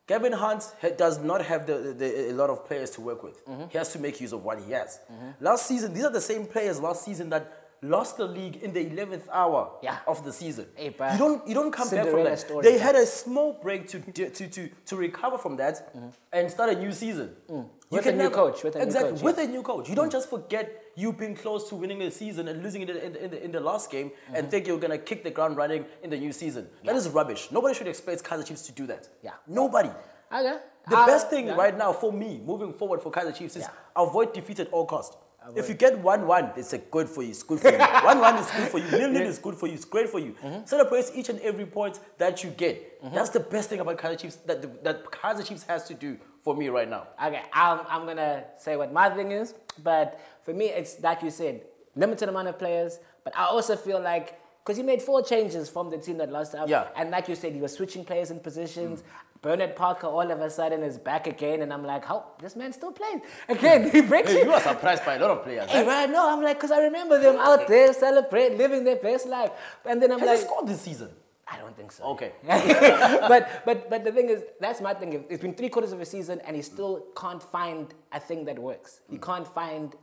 Gavin 0.07 0.33
Hunt 0.33 0.63
does 0.97 1.19
not 1.19 1.43
have 1.45 1.65
the, 1.65 1.95
the, 1.97 2.31
a 2.31 2.33
lot 2.33 2.49
of 2.49 2.65
players 2.65 2.91
to 2.91 3.01
work 3.01 3.23
with. 3.23 3.43
Mm-hmm. 3.45 3.69
He 3.69 3.77
has 3.77 3.91
to 3.93 3.99
make 3.99 4.21
use 4.21 4.33
of 4.33 4.43
what 4.43 4.59
he 4.61 4.71
has. 4.71 4.99
Last 5.39 5.65
season, 5.65 5.93
these 5.93 6.03
are 6.05 6.11
the 6.11 6.21
same 6.21 6.45
players 6.45 6.79
last 6.79 7.03
season 7.03 7.29
that 7.31 7.61
lost 7.81 8.17
the 8.17 8.25
league 8.25 8.57
in 8.63 8.71
the 8.73 8.83
11th 8.85 9.27
hour 9.31 9.71
Yeah. 9.81 9.97
of 10.07 10.23
the 10.23 10.31
season. 10.31 10.67
Hey, 10.75 10.85
you 10.85 11.17
don't 11.17 11.47
you 11.47 11.53
don't 11.53 11.71
come 11.71 11.89
back 11.89 12.07
from 12.07 12.23
that. 12.23 12.39
story, 12.39 12.63
they 12.63 12.77
had 12.77 12.95
a 12.95 13.05
small 13.05 13.53
break 13.61 13.87
to 13.89 13.99
to, 13.99 14.47
to, 14.47 14.69
to 14.85 14.95
recover 14.95 15.37
from 15.37 15.57
that 15.57 15.93
and 16.31 16.49
start 16.49 16.69
a 16.71 16.75
new 16.79 16.91
season. 16.91 17.35
Mm. 17.49 17.65
With 17.89 18.03
can 18.03 18.13
a 18.15 18.17
new 18.17 18.23
never- 18.23 18.35
coach, 18.35 18.63
with 18.63 18.75
a 18.75 18.79
new 18.79 18.85
exactly 18.85 19.11
coach, 19.11 19.21
with 19.21 19.37
yeah. 19.37 19.43
a 19.43 19.47
new 19.47 19.61
coach. 19.61 19.89
You 19.89 19.95
don't 19.95 20.11
just 20.11 20.29
forget 20.29 20.83
you've 20.95 21.17
been 21.17 21.35
close 21.35 21.69
to 21.69 21.75
winning 21.75 22.01
a 22.01 22.09
season 22.11 22.47
and 22.47 22.63
losing 22.63 22.81
it 22.81 22.89
in 22.89 23.13
the, 23.13 23.23
in 23.25 23.31
the, 23.31 23.43
in 23.45 23.51
the 23.51 23.59
last 23.59 23.91
game 23.91 24.09
Mm-hmm. 24.09 24.35
and 24.35 24.49
think 24.51 24.65
you're 24.67 24.79
gonna 24.79 24.97
kick 24.97 25.23
the 25.23 25.31
ground 25.31 25.55
running 25.57 25.85
in 26.03 26.09
the 26.09 26.17
new 26.17 26.31
season. 26.33 26.67
That 26.83 26.95
is 26.95 27.07
rubbish. 27.09 27.49
Nobody 27.51 27.73
should 27.75 27.87
expect 27.87 28.23
Kaizer 28.23 28.45
Chiefs 28.45 28.63
to 28.63 28.71
do 28.71 28.87
that. 28.87 29.07
Yeah. 29.23 29.31
Nobody. 29.47 29.89
Okay. 30.33 30.57
The 30.89 30.97
Uh, 30.97 31.05
best 31.05 31.29
thing 31.29 31.47
yeah. 31.47 31.55
right 31.55 31.77
now 31.77 31.93
for 31.93 32.11
me, 32.11 32.41
moving 32.43 32.73
forward 32.73 33.01
for 33.01 33.11
Kaizer 33.11 33.35
Chiefs, 33.35 33.55
is 33.55 33.63
Yeah. 33.63 33.69
avoid 33.95 34.33
defeat 34.33 34.59
at 34.59 34.69
all 34.71 34.85
cost. 34.85 35.17
If 35.55 35.69
you 35.69 35.75
get 35.75 35.99
1 35.99 36.25
1, 36.25 36.53
it's 36.57 36.73
a 36.73 36.79
good 36.79 37.07
for 37.07 37.21
you. 37.21 37.29
It's 37.29 37.43
good 37.43 37.59
for 37.59 37.69
you. 37.71 37.77
1 38.03 38.19
1 38.19 38.35
is 38.39 38.49
good 38.49 38.67
for 38.67 38.79
you. 38.79 38.89
Nil 38.89 39.11
nil 39.11 39.27
is 39.27 39.37
good 39.37 39.53
for 39.55 39.67
you. 39.67 39.75
It's 39.75 39.85
great 39.85 40.09
for 40.09 40.17
you. 40.19 40.31
Mm-hmm. 40.43 40.65
Celebrate 40.65 41.11
each 41.13 41.29
and 41.29 41.39
every 41.41 41.67
point 41.67 41.99
that 42.17 42.43
you 42.43 42.49
get. 42.49 42.99
That's 43.13 43.29
the 43.29 43.41
best 43.41 43.69
thing 43.69 43.79
about 43.79 43.97
Kaizer 43.99 44.17
Chiefs 44.17 44.37
that, 44.47 44.83
that 44.83 45.05
Kaizer 45.11 45.45
Chiefs 45.45 45.61
has 45.63 45.83
to 45.87 45.93
do 45.93 46.17
for 46.45 46.55
me 46.55 46.69
right 46.69 46.87
now. 46.89 47.07
Okay, 47.21 47.41
I'm, 47.51 47.79
I'm 47.89 48.05
gonna 48.05 48.43
say 48.57 48.77
what 48.77 48.93
my 48.93 49.09
thing 49.09 49.31
is, 49.31 49.55
but 49.83 50.07
for 50.43 50.53
me, 50.53 50.65
it's 50.67 51.01
like 51.01 51.23
you 51.23 51.31
said, 51.31 51.61
limited 51.95 52.29
amount 52.29 52.47
of 52.47 52.57
players. 52.59 52.99
But 53.23 53.35
I 53.35 53.45
also 53.45 53.75
feel 53.75 53.99
like 53.99 54.39
because 54.63 54.77
he 54.77 54.83
made 54.83 55.01
four 55.01 55.21
changes 55.23 55.69
from 55.69 55.89
the 55.89 55.97
team 55.97 56.17
that 56.19 56.31
lost 56.31 56.53
out, 56.55 56.67
Yeah. 56.69 56.87
and 56.95 57.09
like 57.09 57.27
you 57.27 57.35
said, 57.35 57.53
he 57.53 57.61
was 57.61 57.73
switching 57.73 58.05
players 58.05 58.29
in 58.31 58.39
positions. 58.39 59.03
Bernard 59.41 59.75
Parker 59.75 60.07
all 60.07 60.31
of 60.31 60.39
a 60.41 60.49
sudden 60.49 60.81
is 60.83 60.97
back 60.97 61.27
again, 61.27 61.61
and 61.63 61.71
I'm 61.73 61.83
like, 61.83 62.03
how 62.05 62.25
this 62.39 62.55
man 62.55 62.71
still 62.73 62.91
playing 62.91 63.21
again? 63.49 63.89
He 63.91 64.01
breaks 64.01 64.31
Hey, 64.31 64.41
it. 64.41 64.45
you 64.45 64.51
were 64.51 64.59
surprised 64.59 65.03
by 65.05 65.15
a 65.15 65.19
lot 65.19 65.31
of 65.31 65.43
players. 65.43 65.69
Hey, 65.69 65.83
eh? 65.83 65.87
right 65.87 66.09
now, 66.09 66.31
I'm 66.31 66.41
like, 66.43 66.57
because 66.57 66.71
I 66.71 66.79
remember 66.89 67.19
them 67.19 67.37
out 67.37 67.67
there 67.67 67.91
celebrating, 67.93 68.57
living 68.57 68.83
their 68.83 68.95
best 68.95 69.27
life. 69.27 69.51
And 69.85 70.01
then 70.01 70.11
I'm 70.11 70.19
Has 70.19 70.27
like, 70.29 70.39
he 70.39 70.45
scored 70.45 70.67
this 70.67 70.81
season? 70.81 71.09
I 71.47 71.57
don't 71.57 71.75
think 71.77 71.91
so. 71.91 72.03
Okay. 72.05 72.31
but 72.47 73.63
but 73.65 73.89
but 73.89 74.03
the 74.03 74.11
thing 74.11 74.29
is, 74.29 74.43
that's 74.59 74.81
my 74.81 74.93
thing. 74.93 75.25
It's 75.29 75.41
been 75.41 75.53
three 75.53 75.69
quarters 75.69 75.91
of 75.91 76.01
a 76.01 76.05
season, 76.05 76.41
and 76.45 76.55
he 76.55 76.61
still 76.61 77.05
can't 77.15 77.41
find 77.41 77.93
a 78.11 78.19
thing 78.19 78.45
that 78.45 78.57
works. 78.57 79.01
He 79.09 79.17
can't 79.19 79.47
find 79.47 79.95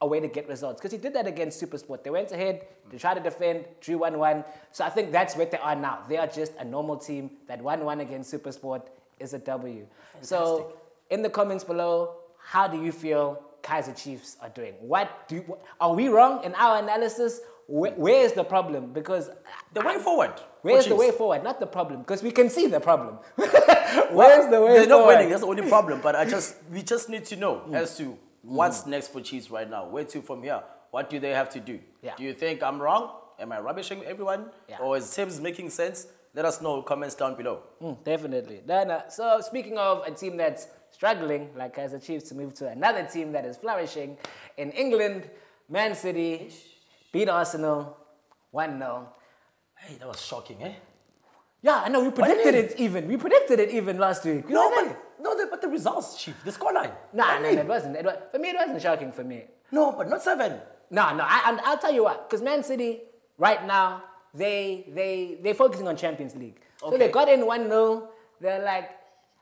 a 0.00 0.06
way 0.06 0.18
to 0.18 0.28
get 0.28 0.48
results 0.48 0.80
because 0.80 0.92
he 0.92 0.98
did 0.98 1.14
that 1.14 1.26
against 1.26 1.62
SuperSport. 1.62 2.02
They 2.02 2.10
went 2.10 2.32
ahead, 2.32 2.66
they 2.90 2.98
tried 2.98 3.14
to 3.14 3.20
defend, 3.20 3.66
drew 3.80 3.98
one 3.98 4.18
one. 4.18 4.44
So 4.72 4.84
I 4.84 4.90
think 4.90 5.12
that's 5.12 5.36
where 5.36 5.46
they 5.46 5.58
are 5.58 5.76
now. 5.76 6.00
They 6.08 6.16
are 6.16 6.26
just 6.26 6.52
a 6.58 6.64
normal 6.64 6.96
team 6.96 7.30
that 7.46 7.62
one 7.62 7.84
one 7.84 8.00
against 8.00 8.32
SuperSport 8.32 8.86
is 9.18 9.34
a 9.34 9.38
W. 9.38 9.86
Fantastic. 10.12 10.28
So 10.28 10.72
in 11.10 11.22
the 11.22 11.30
comments 11.30 11.64
below, 11.64 12.16
how 12.42 12.66
do 12.66 12.82
you 12.82 12.92
feel 12.92 13.42
Kaizer 13.62 13.94
Chiefs 13.96 14.36
are 14.40 14.48
doing? 14.48 14.74
What 14.80 15.28
do 15.28 15.36
you, 15.36 15.56
are 15.80 15.94
we 15.94 16.08
wrong 16.08 16.42
in 16.44 16.54
our 16.54 16.78
analysis? 16.78 17.40
Where, 17.70 17.92
where 17.92 18.24
is 18.24 18.32
the 18.32 18.42
problem? 18.42 18.92
Because 18.92 19.30
The 19.72 19.80
way 19.80 19.96
forward. 19.98 20.32
where's 20.62 20.86
the 20.86 20.96
way 20.96 21.12
forward? 21.12 21.44
Not 21.44 21.60
the 21.60 21.66
problem, 21.68 22.00
because 22.00 22.20
we 22.20 22.32
can 22.32 22.50
see 22.50 22.66
the 22.66 22.80
problem. 22.80 23.18
where's 23.36 24.50
the 24.50 24.60
way 24.60 24.74
They're 24.78 24.88
not 24.88 25.06
winning. 25.06 25.28
That's 25.28 25.42
the 25.42 25.46
only 25.46 25.68
problem. 25.68 26.00
But 26.02 26.16
I 26.16 26.24
just 26.24 26.56
we 26.72 26.82
just 26.82 27.08
need 27.08 27.24
to 27.26 27.36
know 27.36 27.62
as 27.72 27.96
to 27.98 28.18
what's 28.42 28.86
next 28.86 29.08
for 29.12 29.20
Chiefs 29.20 29.50
right 29.52 29.70
now. 29.70 29.88
Where 29.88 30.04
to 30.04 30.20
from 30.20 30.42
here? 30.42 30.62
What 30.90 31.08
do 31.10 31.20
they 31.20 31.30
have 31.30 31.48
to 31.50 31.60
do? 31.60 31.78
Yeah. 32.02 32.16
Do 32.16 32.24
you 32.24 32.34
think 32.34 32.60
I'm 32.62 32.82
wrong? 32.82 33.12
Am 33.38 33.52
I 33.52 33.60
rubbishing 33.60 34.04
everyone? 34.04 34.50
Yeah. 34.68 34.78
Or 34.80 34.96
is 34.96 35.08
Tibs 35.14 35.40
making 35.40 35.70
sense? 35.70 36.08
Let 36.34 36.44
us 36.44 36.60
know. 36.60 36.82
Comments 36.82 37.14
down 37.14 37.36
below. 37.36 37.60
Mm, 37.80 38.02
definitely. 38.04 38.62
Then, 38.66 38.90
uh, 38.90 39.08
so 39.08 39.40
speaking 39.40 39.78
of 39.78 40.04
a 40.06 40.10
team 40.10 40.36
that's 40.36 40.66
struggling, 40.90 41.50
like 41.56 41.76
Kaizer 41.76 42.04
Chiefs, 42.04 42.28
to 42.30 42.34
move 42.34 42.52
to 42.54 42.68
another 42.68 43.04
team 43.04 43.30
that 43.32 43.44
is 43.44 43.56
flourishing 43.56 44.18
in 44.56 44.72
England, 44.72 45.30
Man 45.68 45.94
City 45.94 46.50
beat 47.12 47.28
Arsenal 47.28 47.96
1 48.50 48.78
0. 48.78 49.08
Hey, 49.76 49.94
that 49.98 50.08
was 50.08 50.20
shocking, 50.20 50.62
eh? 50.62 50.72
Yeah, 51.62 51.82
I 51.84 51.88
know. 51.88 52.02
We 52.02 52.10
predicted 52.10 52.54
it 52.54 52.74
even. 52.78 53.06
We 53.06 53.16
predicted 53.16 53.60
it 53.60 53.70
even 53.70 53.98
last 53.98 54.24
week. 54.24 54.46
We 54.48 54.54
No, 54.54 54.70
but 54.74 54.96
no, 55.20 55.36
the, 55.36 55.46
but 55.50 55.60
the 55.60 55.68
results, 55.68 56.16
Chief. 56.22 56.42
The 56.44 56.50
scoreline. 56.52 56.92
Nah, 57.12 57.38
no, 57.38 57.52
no, 57.52 57.60
it 57.60 57.66
wasn't. 57.66 57.96
It 57.96 58.04
was, 58.04 58.16
for 58.30 58.38
me, 58.38 58.48
it 58.50 58.56
wasn't 58.56 58.80
shocking 58.80 59.12
for 59.12 59.24
me. 59.24 59.44
No, 59.70 59.92
but 59.92 60.08
not 60.08 60.22
seven. 60.22 60.58
No, 60.90 61.14
no, 61.14 61.24
I, 61.26 61.42
and 61.46 61.60
I'll 61.60 61.78
tell 61.78 61.92
you 61.92 62.02
what, 62.02 62.28
because 62.28 62.42
Man 62.42 62.64
City 62.64 63.02
right 63.38 63.64
now 63.66 64.02
they 64.34 64.86
they 64.94 65.38
they're 65.42 65.54
focusing 65.54 65.86
on 65.86 65.96
Champions 65.96 66.34
League. 66.34 66.60
So 66.78 66.86
Okay. 66.86 66.98
they 66.98 67.08
got 67.10 67.28
in 67.28 67.46
one 67.46 67.68
0 67.68 68.08
They're 68.40 68.64
like, 68.64 68.90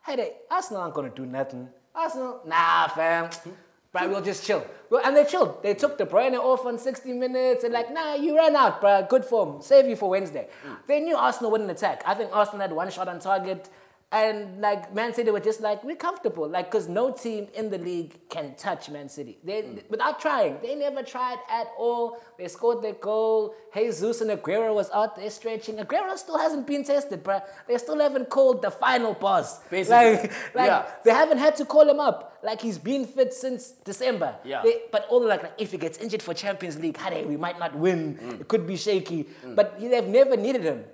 hey, 0.04 0.16
they, 0.16 0.32
Arsenal 0.50 0.82
aren't 0.82 0.94
gonna 0.94 1.10
do 1.10 1.24
nothing. 1.24 1.68
Arsenal, 1.94 2.40
nah, 2.46 2.88
fam. 2.88 3.30
But 3.92 4.10
we'll 4.10 4.22
just 4.22 4.44
chill. 4.44 4.66
Well, 4.90 5.02
and 5.04 5.16
they 5.16 5.24
chilled. 5.24 5.62
They 5.62 5.74
took 5.74 5.96
De 5.96 6.04
Bruyne 6.04 6.34
off 6.34 6.66
on 6.66 6.78
60 6.78 7.12
minutes 7.14 7.64
and 7.64 7.72
like, 7.72 7.92
nah, 7.92 8.14
you 8.14 8.36
ran 8.36 8.54
out, 8.54 8.82
bruh. 8.82 9.08
Good 9.08 9.24
form. 9.24 9.62
Save 9.62 9.88
you 9.88 9.96
for 9.96 10.10
Wednesday. 10.10 10.48
Mm. 10.66 10.76
They 10.86 11.00
knew 11.00 11.16
Arsenal 11.16 11.50
wouldn't 11.50 11.70
attack. 11.70 12.02
I 12.04 12.14
think 12.14 12.30
Arsenal 12.34 12.60
had 12.60 12.72
one 12.72 12.90
shot 12.90 13.08
on 13.08 13.18
target. 13.18 13.68
And 14.10 14.62
like 14.62 14.94
Man 14.94 15.12
City 15.12 15.30
were 15.30 15.38
just 15.40 15.60
like, 15.60 15.84
we're 15.84 15.94
comfortable. 15.94 16.48
Like, 16.48 16.70
because 16.70 16.88
no 16.88 17.12
team 17.12 17.46
in 17.52 17.68
the 17.68 17.76
league 17.76 18.18
can 18.30 18.54
touch 18.54 18.88
Man 18.88 19.06
City. 19.10 19.36
They, 19.44 19.60
mm. 19.60 19.90
Without 19.90 20.18
trying. 20.18 20.56
They 20.62 20.74
never 20.76 21.02
tried 21.02 21.36
at 21.50 21.66
all. 21.76 22.18
They 22.38 22.48
scored 22.48 22.80
their 22.82 22.94
goal. 22.94 23.54
Jesus 23.74 24.22
and 24.22 24.30
Aguero 24.30 24.74
was 24.74 24.88
out 24.94 25.14
there 25.14 25.28
stretching. 25.28 25.76
Aguero 25.76 26.16
still 26.16 26.38
hasn't 26.38 26.66
been 26.66 26.84
tested, 26.84 27.22
bruh. 27.22 27.42
They 27.66 27.76
still 27.76 28.00
haven't 28.00 28.30
called 28.30 28.62
the 28.62 28.70
final 28.70 29.12
boss. 29.12 29.58
Basically. 29.68 29.96
Like, 29.96 30.22
like 30.54 30.66
Yeah. 30.68 30.86
they 31.04 31.10
haven't 31.10 31.38
had 31.38 31.54
to 31.56 31.66
call 31.66 31.86
him 31.86 32.00
up. 32.00 32.38
Like 32.42 32.62
he's 32.62 32.78
been 32.78 33.04
fit 33.04 33.34
since 33.34 33.72
December. 33.72 34.36
Yeah. 34.42 34.62
They- 34.62 34.84
but 34.90 35.06
all 35.10 35.22
like, 35.26 35.42
like, 35.42 35.52
if 35.58 35.72
he 35.72 35.76
gets 35.76 35.98
injured 35.98 36.22
for 36.22 36.32
Champions 36.32 36.78
League, 36.78 36.96
hey, 36.96 37.26
we 37.26 37.36
might 37.36 37.58
not 37.58 37.74
win. 37.76 38.14
Mm. 38.16 38.40
It 38.40 38.48
could 38.48 38.66
be 38.66 38.76
shaky. 38.76 39.26
Mm. 39.44 39.54
But 39.54 39.78
they've 39.78 40.06
never 40.08 40.34
needed 40.34 40.62
him. 40.62 40.84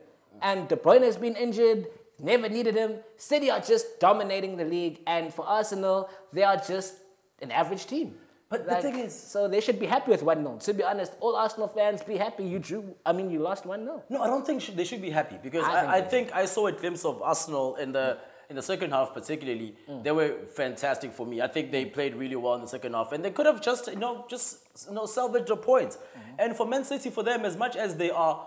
And 0.42 0.66
De 0.66 0.74
Bruyne 0.74 1.02
has 1.02 1.16
been 1.16 1.36
injured. 1.36 1.86
Never 2.18 2.48
needed 2.48 2.74
him. 2.74 2.96
City 3.16 3.50
are 3.50 3.60
just 3.60 3.98
dominating 4.00 4.56
the 4.56 4.64
league, 4.64 5.00
and 5.06 5.32
for 5.34 5.44
Arsenal, 5.46 6.08
they 6.32 6.42
are 6.42 6.56
just 6.56 6.94
an 7.42 7.50
average 7.50 7.86
team. 7.86 8.14
But 8.48 8.66
the 8.68 8.76
thing 8.76 8.98
is- 8.98 9.18
so 9.18 9.48
they 9.48 9.60
should 9.60 9.80
be 9.80 9.86
happy 9.86 10.10
with 10.10 10.22
one 10.22 10.42
0 10.44 10.58
To 10.58 10.74
be 10.74 10.84
honest, 10.84 11.12
all 11.20 11.34
Arsenal 11.34 11.68
fans 11.68 12.02
be 12.02 12.16
happy. 12.16 12.44
You 12.44 12.58
drew. 12.58 12.94
I 13.04 13.12
mean, 13.12 13.30
you 13.30 13.40
lost 13.40 13.66
one 13.66 13.84
0 13.84 14.02
No, 14.08 14.22
I 14.22 14.28
don't 14.28 14.46
think 14.46 14.64
they 14.76 14.84
should 14.84 15.02
be 15.02 15.10
happy 15.10 15.38
because 15.42 15.64
I 15.64 15.70
I, 15.70 15.80
think 15.80 15.90
I, 15.90 16.00
think 16.12 16.32
I 16.42 16.44
saw 16.46 16.66
a 16.68 16.72
glimpse 16.72 17.04
of 17.04 17.20
Arsenal 17.22 17.76
in 17.76 17.92
the 17.92 18.18
in 18.50 18.56
the 18.56 18.62
second 18.62 18.90
half, 18.90 19.14
particularly. 19.14 19.74
Mm. 19.88 20.04
They 20.04 20.12
were 20.12 20.32
fantastic 20.54 21.12
for 21.12 21.26
me. 21.26 21.40
I 21.40 21.48
think 21.48 21.72
they 21.72 21.86
played 21.86 22.14
really 22.14 22.36
well 22.36 22.54
in 22.54 22.60
the 22.60 22.68
second 22.68 22.92
half, 22.92 23.12
and 23.12 23.24
they 23.24 23.30
could 23.30 23.46
have 23.46 23.60
just 23.60 23.88
you 23.88 23.96
know 23.96 24.24
just 24.28 24.58
you 24.88 24.94
know 24.94 25.06
salvaged 25.06 25.50
a 25.50 25.56
point. 25.56 25.92
Mm-hmm. 25.92 26.34
And 26.38 26.56
for 26.56 26.66
Man 26.66 26.84
City, 26.84 27.10
for 27.10 27.22
them, 27.22 27.44
as 27.44 27.56
much 27.56 27.74
as 27.76 27.96
they 27.96 28.10
are 28.10 28.46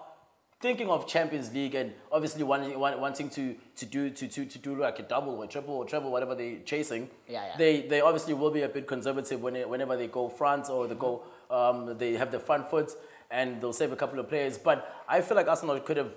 thinking 0.59 0.89
of 0.89 1.05
Champions 1.07 1.53
League 1.53 1.75
and 1.75 1.93
obviously 2.11 2.43
wanting, 2.43 2.77
want- 2.79 2.99
wanting 2.99 3.29
to, 3.29 3.55
to 3.75 3.85
do 3.85 4.09
to, 4.09 4.27
to, 4.27 4.45
to 4.45 4.57
do 4.57 4.75
like 4.75 4.99
a 4.99 5.03
double 5.03 5.35
or 5.35 5.47
triple 5.47 5.75
or 5.75 5.85
treble, 5.85 6.11
whatever 6.11 6.35
they're 6.35 6.59
chasing, 6.65 7.09
Yeah, 7.27 7.45
yeah. 7.47 7.57
they 7.57 7.81
they 7.81 8.01
obviously 8.01 8.33
will 8.33 8.51
be 8.51 8.63
a 8.63 8.69
bit 8.69 8.87
conservative 8.87 9.41
when 9.41 9.55
it, 9.55 9.69
whenever 9.69 9.95
they 9.95 10.07
go 10.07 10.29
front 10.29 10.69
or 10.69 10.87
they 10.87 10.95
go 10.95 11.23
um, 11.51 11.97
they 11.97 12.13
have 12.13 12.31
the 12.31 12.39
front 12.39 12.69
foot 12.69 12.91
and 13.29 13.61
they'll 13.61 13.73
save 13.73 13.91
a 13.91 13.95
couple 13.95 14.19
of 14.19 14.27
players. 14.29 14.57
But 14.57 15.03
I 15.07 15.21
feel 15.21 15.37
like 15.37 15.47
Arsenal 15.47 15.79
could 15.79 15.97
have 15.97 16.11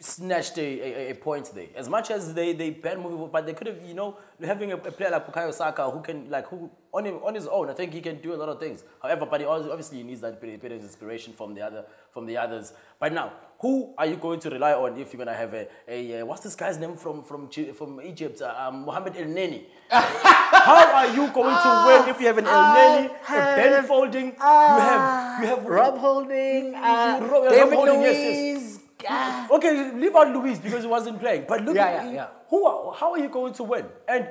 snatched 0.00 0.58
a, 0.58 0.62
a, 0.62 1.10
a 1.10 1.14
point 1.14 1.50
there. 1.54 1.68
As 1.76 1.88
much 1.88 2.10
as 2.10 2.34
they 2.34 2.52
they 2.52 2.70
bad 2.70 2.98
moving, 2.98 3.28
but 3.30 3.46
they 3.46 3.52
could 3.52 3.66
have 3.66 3.82
you 3.86 3.94
know 3.94 4.16
having 4.42 4.72
a, 4.72 4.76
a 4.76 4.90
player 4.90 5.10
like 5.10 5.26
Bukayo 5.30 5.52
Saka 5.52 5.90
who 5.90 6.00
can 6.00 6.28
like 6.30 6.46
who 6.48 6.70
on 6.92 7.04
him, 7.04 7.20
on 7.22 7.34
his 7.34 7.46
own 7.46 7.68
I 7.70 7.74
think 7.74 7.92
he 7.92 8.00
can 8.00 8.20
do 8.20 8.34
a 8.34 8.38
lot 8.42 8.48
of 8.48 8.58
things. 8.58 8.82
However, 9.02 9.26
but 9.30 9.40
he 9.40 9.46
obviously 9.46 9.98
he 9.98 10.04
needs 10.04 10.20
that 10.22 10.40
bit, 10.40 10.60
bit 10.60 10.72
of 10.72 10.80
inspiration 10.80 11.32
from 11.34 11.54
the 11.54 11.60
other 11.62 11.84
from 12.10 12.26
the 12.26 12.36
others. 12.36 12.72
But 12.98 13.12
now, 13.12 13.32
who 13.60 13.94
are 13.98 14.06
you 14.06 14.16
going 14.16 14.40
to 14.40 14.50
rely 14.50 14.72
on 14.72 14.98
if 14.98 15.12
you're 15.12 15.24
gonna 15.24 15.36
have 15.36 15.52
a, 15.54 15.68
a 15.86 16.20
uh, 16.20 16.26
what's 16.26 16.42
this 16.42 16.56
guy's 16.56 16.78
name 16.78 16.96
from 16.96 17.22
from 17.22 17.48
from 17.74 18.00
Egypt? 18.00 18.40
Uh, 18.40 18.54
um, 18.58 18.84
Mohamed 18.86 19.16
El 19.16 19.26
Neni. 19.26 19.64
How 19.90 20.92
are 20.94 21.06
you 21.08 21.28
going 21.32 21.56
to 21.56 21.84
win 21.86 22.08
if 22.14 22.20
you 22.20 22.26
have 22.26 22.38
an 22.38 22.46
El 22.46 22.62
Neni, 22.74 23.10
a 23.28 23.56
Ben 23.56 23.84
Folding, 23.84 24.26
you 24.26 24.32
have 24.38 25.42
you 25.42 25.48
have 25.48 25.64
Rob 25.66 25.98
Holding, 25.98 26.74
uh, 26.74 27.18
Rob- 27.20 27.30
Rob 27.30 27.50
David 27.50 27.74
Holding, 27.74 28.00
yes, 28.02 28.16
Luiz. 28.60 28.69
Ah. 29.08 29.48
Okay, 29.50 29.92
leave 29.94 30.14
out 30.14 30.28
Luis 30.34 30.58
because 30.58 30.82
he 30.82 30.88
wasn't 30.88 31.18
playing. 31.20 31.44
But 31.48 31.62
look, 31.64 31.74
Yeah, 31.76 31.86
at 31.86 32.04
yeah, 32.06 32.12
yeah. 32.12 32.26
who? 32.48 32.64
Are, 32.66 32.92
how 32.94 33.12
are 33.12 33.18
you 33.18 33.28
going 33.28 33.52
to 33.54 33.62
win? 33.64 33.86
And 34.08 34.28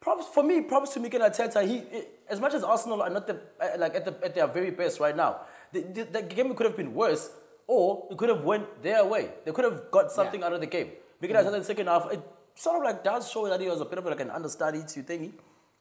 props 0.00 0.26
for 0.28 0.42
me, 0.42 0.62
props 0.62 0.94
to 0.94 1.00
Mikel 1.00 1.20
Arteta. 1.20 1.66
He, 1.66 1.84
as 2.28 2.40
much 2.40 2.54
as 2.54 2.62
Arsenal 2.64 3.02
are 3.02 3.10
not 3.10 3.26
the 3.26 3.40
uh, 3.60 3.78
like 3.78 3.94
at, 3.94 4.04
the, 4.04 4.14
at 4.24 4.34
their 4.34 4.46
very 4.46 4.70
best 4.70 5.00
right 5.00 5.16
now, 5.16 5.40
the, 5.72 5.80
the, 5.82 6.04
the 6.04 6.22
game 6.22 6.54
could 6.54 6.66
have 6.66 6.76
been 6.76 6.94
worse, 6.94 7.30
or 7.66 8.06
it 8.10 8.16
could 8.18 8.28
have 8.28 8.44
went 8.44 8.82
their 8.82 9.04
way. 9.04 9.30
They 9.44 9.52
could 9.52 9.64
have 9.64 9.90
got 9.90 10.10
something 10.12 10.42
out 10.42 10.52
of 10.52 10.60
the 10.60 10.66
game. 10.66 10.90
Mikel 11.20 11.36
Arteta 11.36 11.54
in 11.54 11.60
the 11.60 11.64
second 11.64 11.86
half, 11.86 12.10
it 12.12 12.20
sort 12.54 12.76
of 12.78 12.82
like 12.84 13.04
does 13.04 13.30
show 13.30 13.48
that 13.48 13.60
he 13.60 13.68
was 13.68 13.80
a 13.80 13.84
bit 13.84 13.98
of 13.98 14.04
like 14.06 14.20
an 14.20 14.30
understudy 14.30 14.82
to 14.86 15.02
thingy, 15.02 15.32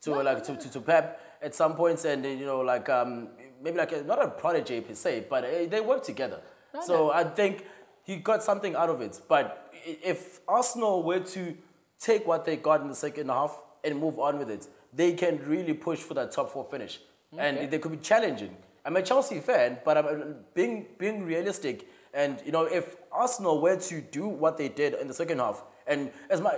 to 0.02 0.12
like 0.22 0.44
to, 0.44 0.56
to, 0.56 0.72
to 0.72 0.82
Pep 0.82 1.20
at 1.42 1.56
some 1.56 1.76
points, 1.76 2.06
and 2.06 2.26
you 2.26 2.46
know 2.46 2.60
like 2.60 2.90
um, 2.90 3.30
maybe 3.62 3.78
like 3.78 3.92
a, 3.94 4.04
not 4.04 4.24
a 4.24 4.30
prodigy 4.30 4.82
per 4.82 4.94
se, 4.94 5.26
but 5.30 5.44
uh, 5.46 5.66
they 5.70 5.80
work 5.82 6.04
together. 6.04 6.42
so 6.86 7.12
I 7.12 7.24
think 7.24 7.66
he 8.10 8.16
got 8.16 8.42
something 8.42 8.76
out 8.76 8.90
of 8.90 9.02
it. 9.02 9.22
But 9.28 9.72
if 10.12 10.40
Arsenal 10.48 11.04
were 11.04 11.20
to 11.20 11.56
take 12.00 12.26
what 12.26 12.44
they 12.44 12.58
got 12.58 12.82
in 12.82 12.88
the 12.88 12.96
second 12.96 13.30
half 13.30 13.56
and 13.84 14.00
move 14.00 14.18
on 14.18 14.40
with 14.40 14.50
it, 14.50 14.68
they 14.92 15.14
can 15.14 15.40
really 15.46 15.76
push 15.76 16.00
for 16.00 16.16
that 16.16 16.32
top 16.32 16.52
four 16.52 16.66
finish. 16.66 17.00
And 17.38 17.70
they 17.70 17.78
could 17.78 17.92
be 17.92 17.98
challenging. 17.98 18.56
I'm 18.84 18.96
a 18.96 19.04
Chelsea 19.04 19.40
fan, 19.40 19.78
but 19.86 19.96
I'm 19.98 20.38
being 20.56 20.88
being 20.98 21.24
realistic. 21.24 21.88
And 22.12 22.42
you 22.44 22.52
know, 22.52 22.64
if 22.64 22.96
Arsenal 23.12 23.62
were 23.62 23.76
to 23.76 24.02
do 24.02 24.28
what 24.28 24.58
they 24.58 24.70
did 24.70 24.96
in 24.96 25.08
the 25.08 25.14
second 25.14 25.38
half 25.38 25.62
and 25.86 26.10
as 26.32 26.42
my 26.42 26.56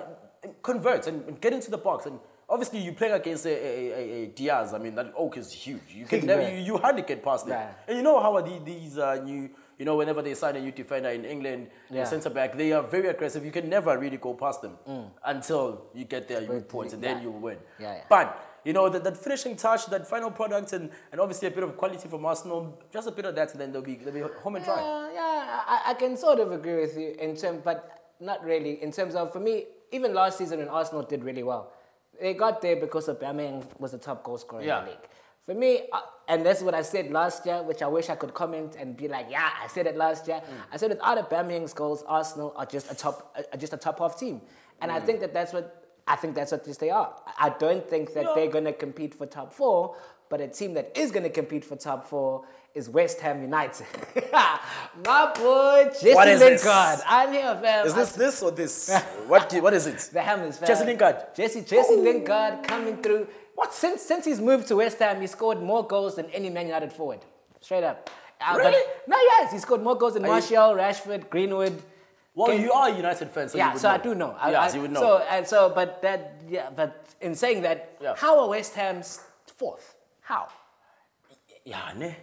convert 0.61 1.07
and, 1.07 1.41
get 1.41 1.51
into 1.51 1.69
the 1.69 1.77
box 1.77 2.05
and 2.05 2.17
obviously 2.49 2.79
you 2.79 2.93
play 2.93 3.11
against 3.11 3.45
a, 3.45 3.49
a, 3.49 3.91
a, 3.91 4.23
a 4.23 4.25
Dias. 4.27 4.73
I 4.73 4.77
mean 4.77 4.95
that 4.95 5.13
oak 5.17 5.35
is 5.37 5.51
huge. 5.51 5.87
You 5.93 6.05
can 6.05 6.25
never, 6.25 6.49
you, 6.49 6.59
you 6.67 6.77
hardly 6.77 7.01
get 7.01 7.21
past 7.21 7.45
them. 7.45 7.59
Yeah. 7.59 7.87
And 7.87 7.97
you 7.97 8.03
know 8.03 8.21
how 8.21 8.39
these 8.39 8.97
uh, 8.97 9.21
new, 9.21 9.49
you 9.81 9.85
know, 9.85 9.95
whenever 9.95 10.21
they 10.21 10.35
sign 10.35 10.55
a 10.57 10.61
new 10.61 10.71
defender 10.71 11.09
in 11.09 11.25
England, 11.25 11.67
Yeah. 11.89 12.03
the 12.03 12.09
centre 12.11 12.29
back, 12.29 12.55
they 12.55 12.71
are 12.71 12.83
very 12.83 13.07
aggressive. 13.07 13.43
You 13.43 13.51
can 13.51 13.67
never 13.67 13.97
really 13.97 14.17
go 14.17 14.35
past 14.35 14.61
them 14.61 14.77
mm. 14.87 15.09
until 15.25 15.87
you 15.95 16.05
get 16.05 16.27
their 16.27 16.41
But 16.41 16.69
points, 16.69 16.93
and 16.93 17.01
yeah. 17.01 17.15
then 17.15 17.23
you 17.23 17.31
win. 17.31 17.57
Yeah, 17.79 17.95
yeah. 17.95 18.03
But 18.07 18.27
you 18.63 18.73
know 18.73 18.89
that, 18.89 19.03
that 19.03 19.17
finishing 19.17 19.55
touch, 19.55 19.87
that 19.87 20.07
final 20.07 20.29
product, 20.29 20.73
and, 20.73 20.91
and 21.11 21.19
obviously 21.19 21.47
a 21.47 21.51
bit 21.57 21.63
of 21.63 21.75
quality 21.77 22.07
from 22.07 22.23
Arsenal, 22.27 22.77
just 22.93 23.07
a 23.07 23.11
bit 23.11 23.25
of 23.25 23.33
that, 23.33 23.53
and 23.53 23.59
then 23.61 23.71
they'll 23.71 23.81
be 23.81 23.95
they'll 23.95 24.13
be 24.13 24.21
home 24.43 24.55
and 24.57 24.65
dry. 24.65 24.75
Yeah, 24.75 25.13
yeah, 25.15 25.73
I, 25.75 25.81
I 25.87 25.93
can 25.95 26.15
sort 26.15 26.39
of 26.39 26.51
agree 26.51 26.79
with 26.83 26.95
you 26.95 27.15
in 27.19 27.35
terms, 27.35 27.61
but 27.63 27.79
not 28.19 28.45
really. 28.45 28.83
In 28.83 28.91
terms 28.91 29.15
of, 29.15 29.33
for 29.33 29.39
me, 29.39 29.65
even 29.91 30.13
last 30.13 30.37
season 30.37 30.59
when 30.59 30.69
Arsenal 30.69 31.01
did 31.01 31.23
really 31.23 31.41
well, 31.41 31.73
they 32.21 32.35
got 32.35 32.61
there 32.61 32.75
because 32.75 33.07
of 33.07 33.17
Aubameyang 33.19 33.65
was 33.79 33.93
the 33.93 33.97
top 33.97 34.23
goal 34.23 34.37
scorer 34.37 34.61
Yeah. 34.61 34.81
in 34.81 34.85
the 34.85 34.91
league. 34.91 35.07
For 35.45 35.55
me, 35.55 35.87
uh, 35.91 35.99
and 36.27 36.45
that's 36.45 36.61
what 36.61 36.75
I 36.75 36.83
said 36.83 37.11
last 37.11 37.45
year, 37.45 37.63
which 37.63 37.81
I 37.81 37.87
wish 37.87 38.09
I 38.09 38.15
could 38.15 38.33
comment 38.33 38.75
and 38.79 38.95
be 38.95 39.07
like, 39.07 39.27
yeah, 39.29 39.49
I 39.61 39.67
said 39.67 39.87
it 39.87 39.97
last 39.97 40.27
year. 40.27 40.37
Mm. 40.37 40.53
I 40.71 40.77
said 40.77 40.89
without 40.89 41.29
Aubameyang's 41.29 41.73
goals, 41.73 42.03
Arsenal 42.07 42.53
are 42.55 42.65
just 42.65 42.91
a 42.91 42.95
top, 42.95 43.35
are 43.51 43.57
just 43.57 43.73
a 43.73 43.77
top 43.77 43.99
half 43.99 44.19
team, 44.19 44.41
and 44.81 44.91
I 44.91 44.99
mm. 44.99 45.05
think 45.05 45.19
that 45.21 45.33
that's 45.33 45.51
what 45.51 45.81
I 46.07 46.15
think 46.15 46.35
that's 46.35 46.51
what 46.51 46.63
they 46.65 46.89
are. 46.89 47.15
I 47.39 47.49
don't 47.49 47.87
think 47.87 48.13
that 48.13 48.23
Yeah. 48.23 48.33
they're 48.35 48.51
going 48.51 48.65
to 48.65 48.73
compete 48.73 49.13
for 49.13 49.25
top 49.25 49.53
four, 49.53 49.95
but 50.29 50.41
a 50.41 50.47
team 50.47 50.73
that 50.75 50.91
is 50.95 51.11
going 51.11 51.23
to 51.23 51.29
compete 51.29 51.63
for 51.63 51.75
top 51.75 52.07
four 52.07 52.45
is 52.73 52.89
West 52.89 53.19
Ham 53.19 53.41
United. 53.41 53.85
My 54.31 55.31
boy, 55.35 55.89
Jesse 55.91 56.13
What 56.13 56.27
is 56.27 56.39
this? 56.39 56.63
Lingard. 56.63 56.99
I'm 57.07 57.31
here, 57.31 57.59
fam. 57.61 57.85
Is 57.85 57.93
this 57.93 58.11
this 58.13 58.41
or 58.41 58.51
this? 58.51 58.89
what 59.27 59.49
do- 59.49 59.61
what 59.61 59.73
is 59.73 59.87
it? 59.87 60.09
the 60.13 60.21
Hammers, 60.21 60.57
fam? 60.57 60.67
Jesse 60.67 60.85
Lingard. 60.85 61.35
Jesse, 61.35 61.61
Jesse 61.61 61.95
Lingard 61.95 62.63
coming 62.63 62.97
through. 63.01 63.27
What 63.61 63.75
since 63.75 64.01
since 64.01 64.25
he's 64.25 64.41
moved 64.41 64.67
to 64.69 64.75
West 64.77 64.97
Ham, 64.97 65.21
he 65.21 65.27
scored 65.27 65.61
more 65.61 65.85
goals 65.85 66.15
than 66.15 66.25
any 66.31 66.49
Man 66.49 66.65
United 66.65 66.91
forward. 66.91 67.19
Straight 67.59 67.83
up. 67.83 68.09
Uh, 68.41 68.55
but- 68.55 68.65
Really? 68.65 68.83
no, 69.05 69.17
yes, 69.33 69.51
he 69.51 69.59
scored 69.59 69.83
more 69.83 69.95
goals 69.95 70.15
than 70.15 70.23
Are 70.25 70.29
you- 70.29 70.33
Martial, 70.33 70.69
Rashford, 70.83 71.29
Greenwood. 71.29 71.75
Well, 72.33 72.53
you 72.53 72.71
are 72.73 72.87
a 72.89 72.95
United 73.03 73.29
fan, 73.29 73.49
so 73.49 73.57
you 73.57 73.63
yeah, 73.63 73.73
would 73.73 73.79
so 73.81 73.87
know. 73.89 73.93
I 73.93 73.97
do 74.07 74.15
know. 74.15 74.31
I, 74.39 74.49
yes, 74.51 74.71
I- 74.71 74.75
you 74.75 74.81
would 74.81 74.91
know. 74.95 74.99
So 75.01 75.17
and 75.29 75.47
so, 75.47 75.69
but 75.79 76.01
that 76.01 76.41
yeah, 76.49 76.71
but 76.75 77.05
in 77.21 77.35
saying 77.35 77.61
that, 77.61 77.77
Yeah. 78.01 78.15
how 78.17 78.39
are 78.41 78.49
West 78.49 78.73
Ham's 78.73 79.19
fourth? 79.59 79.93
How? 80.21 80.47
Yeah, 81.63 81.93
ne? 81.95 82.15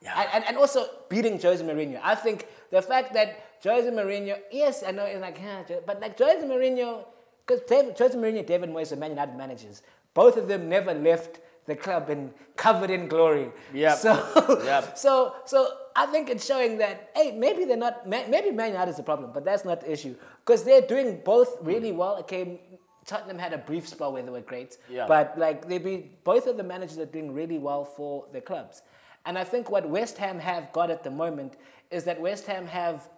Yeah. 0.00 0.20
And, 0.20 0.28
and, 0.34 0.42
and 0.48 0.56
also 0.56 0.80
beating 1.08 1.40
Jose 1.40 1.64
Mourinho. 1.64 1.98
I 2.04 2.14
think 2.14 2.46
the 2.70 2.80
fact 2.80 3.12
that 3.14 3.28
Jose 3.64 3.90
Mourinho, 3.90 4.38
yes, 4.52 4.84
I 4.86 4.92
know 4.92 5.04
it's 5.04 5.20
like, 5.20 5.38
yeah, 5.42 5.64
Jo- 5.68 5.82
but 5.84 6.00
like 6.00 6.16
Jose 6.16 6.46
Mourinho, 6.46 7.04
because 7.44 7.60
Jose 7.98 8.16
Mourinho 8.16 8.46
David 8.46 8.70
Moyes 8.70 8.92
are 8.92 8.96
Man 9.04 9.10
United 9.10 9.36
managers. 9.36 9.82
Both 10.16 10.36
of 10.38 10.48
them 10.48 10.68
never 10.68 10.94
left 10.94 11.40
the 11.66 11.76
club 11.76 12.08
and 12.08 12.32
covered 12.56 12.90
in 12.90 13.06
glory. 13.06 13.50
Yeah. 13.72 13.94
So, 13.94 14.12
Yep. 14.64 14.96
so, 15.04 15.34
so 15.44 15.68
I 15.94 16.06
think 16.06 16.30
it's 16.30 16.46
showing 16.46 16.78
that 16.78 17.10
hey, 17.14 17.32
maybe 17.32 17.66
they're 17.66 17.76
not. 17.76 18.08
Maybe 18.08 18.50
Man 18.50 18.70
United 18.72 18.90
is 18.92 18.96
the 18.96 19.02
problem, 19.02 19.30
but 19.34 19.44
that's 19.44 19.64
not 19.64 19.82
the 19.82 19.92
issue 19.92 20.14
because 20.44 20.64
they're 20.64 20.86
doing 20.94 21.20
both 21.24 21.58
really 21.60 21.90
hmm. 21.90 21.98
well. 21.98 22.16
Okay, 22.20 22.60
Tottenham 23.04 23.38
had 23.38 23.52
a 23.52 23.58
brief 23.58 23.86
spell 23.86 24.12
where 24.12 24.22
they 24.22 24.30
were 24.30 24.40
great, 24.40 24.78
Yeah. 24.88 25.06
but 25.06 25.38
like 25.38 25.68
they 25.68 25.78
be 25.78 25.96
both 26.24 26.46
of 26.46 26.56
the 26.56 26.64
managers 26.64 26.98
are 26.98 27.12
doing 27.16 27.32
really 27.32 27.58
well 27.58 27.84
for 27.84 28.26
their 28.32 28.40
clubs. 28.40 28.82
And 29.26 29.36
I 29.36 29.44
think 29.44 29.70
what 29.70 29.88
West 29.88 30.16
Ham 30.18 30.38
have 30.38 30.72
got 30.72 30.90
at 30.90 31.02
the 31.02 31.10
moment 31.10 31.56
is 31.90 32.04
that 32.04 32.20
West 32.20 32.46
Ham 32.46 32.66
have 32.66 33.08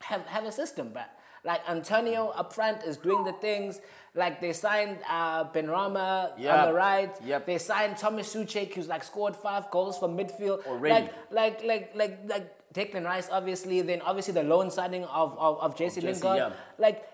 have, 0.00 0.26
have 0.26 0.44
a 0.44 0.52
system, 0.52 0.90
but 0.92 1.10
like 1.44 1.60
Antonio 1.68 2.28
up 2.30 2.52
front 2.52 2.82
is 2.82 2.96
doing 2.96 3.24
the 3.24 3.32
things. 3.32 3.80
Like 4.16 4.40
they 4.40 4.52
signed 4.54 4.98
uh, 5.08 5.44
Benrahma 5.54 6.32
on 6.34 6.40
Yep. 6.40 6.66
the 6.68 6.72
right. 6.74 7.14
Yep. 7.24 7.46
They 7.46 7.58
signed 7.58 7.96
Thomas 7.98 8.34
Soucek, 8.34 8.72
who's 8.74 8.88
like 8.88 9.04
scored 9.04 9.36
five 9.36 9.70
goals 9.70 9.98
from 9.98 10.16
midfield. 10.16 10.66
Already. 10.66 10.94
Like 10.94 11.12
like 11.30 11.64
like 11.64 11.92
like 11.94 12.18
like 12.26 12.72
Declan 12.72 13.04
Rice, 13.04 13.28
obviously. 13.30 13.82
Then 13.82 14.00
obviously 14.00 14.32
the 14.32 14.42
loan 14.42 14.70
signing 14.70 15.04
of 15.04 15.36
of, 15.38 15.60
of 15.60 15.74
JC 15.76 15.78
Jesse, 15.78 16.00
Lingard. 16.00 16.36
yeah. 16.38 16.52
Like 16.78 17.04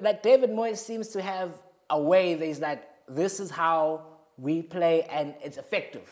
like 0.00 0.22
David 0.22 0.50
Moyes 0.50 0.78
seems 0.78 1.08
to 1.08 1.20
have 1.22 1.50
a 1.90 2.00
way 2.00 2.34
that 2.34 2.46
he's 2.46 2.60
like, 2.60 2.82
this 3.08 3.40
is 3.40 3.50
how 3.50 4.06
we 4.38 4.62
play, 4.62 5.02
and 5.10 5.34
it's 5.42 5.56
effective. 5.58 6.08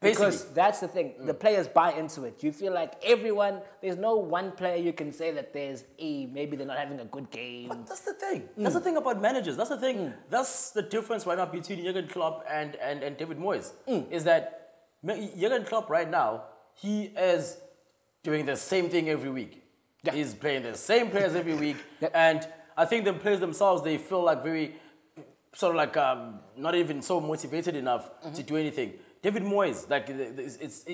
Because 0.00 0.52
that's 0.52 0.80
the 0.80 0.88
thing. 0.88 1.14
The 1.20 1.32
mm. 1.32 1.40
players 1.40 1.68
buy 1.68 1.92
into 1.92 2.24
it. 2.24 2.42
You 2.44 2.52
feel 2.52 2.72
like 2.72 2.92
everyone, 3.02 3.62
there's 3.80 3.96
no 3.96 4.16
one 4.16 4.52
player 4.52 4.76
you 4.76 4.92
can 4.92 5.10
say 5.10 5.30
that 5.32 5.54
there's 5.54 5.84
a 5.98 6.26
maybe 6.26 6.54
they're 6.56 6.66
not 6.66 6.78
having 6.78 7.00
a 7.00 7.06
good 7.06 7.30
game. 7.30 7.68
But 7.68 7.86
that's 7.86 8.02
the 8.02 8.12
thing. 8.12 8.42
Mm. 8.42 8.62
That's 8.64 8.74
the 8.74 8.80
thing 8.80 8.98
about 8.98 9.22
managers. 9.22 9.56
That's 9.56 9.70
the 9.70 9.78
thing. 9.78 9.96
Mm. 9.96 10.14
That's 10.28 10.70
the 10.70 10.82
difference 10.82 11.26
right 11.26 11.38
now 11.38 11.46
between 11.46 11.82
Jurgen 11.82 12.08
Klopp 12.08 12.44
and, 12.48 12.76
and, 12.76 13.02
and 13.02 13.16
David 13.16 13.38
Moyes. 13.38 13.72
Is 14.10 14.24
that 14.24 14.74
Jurgen 15.04 15.64
Klopp 15.64 15.88
right 15.88 16.10
now, 16.10 16.44
he 16.74 17.04
is 17.04 17.56
doing 18.22 18.44
the 18.44 18.56
same 18.56 18.90
thing 18.90 19.08
every 19.08 19.30
week. 19.30 19.62
Yeah. 20.02 20.12
He's 20.12 20.34
playing 20.34 20.64
the 20.64 20.74
same 20.74 21.10
players 21.10 21.34
every 21.34 21.54
week. 21.66 21.76
Yep. 22.00 22.12
And 22.14 22.46
I 22.76 22.84
think 22.84 23.06
the 23.06 23.14
players 23.14 23.40
themselves, 23.40 23.82
they 23.82 23.96
feel 23.96 24.22
like 24.22 24.42
very, 24.42 24.74
sort 25.54 25.70
of 25.70 25.76
like 25.76 25.96
um, 25.96 26.40
not 26.56 26.74
even 26.74 27.00
so 27.00 27.18
motivated 27.18 27.76
enough 27.76 28.10
mm-hmm. 28.20 28.34
to 28.34 28.42
do 28.42 28.56
anything. 28.56 28.92
David 29.22 29.42
Moyes, 29.42 29.88
like 29.88 30.08
it's, 30.08 30.56
it's 30.56 30.84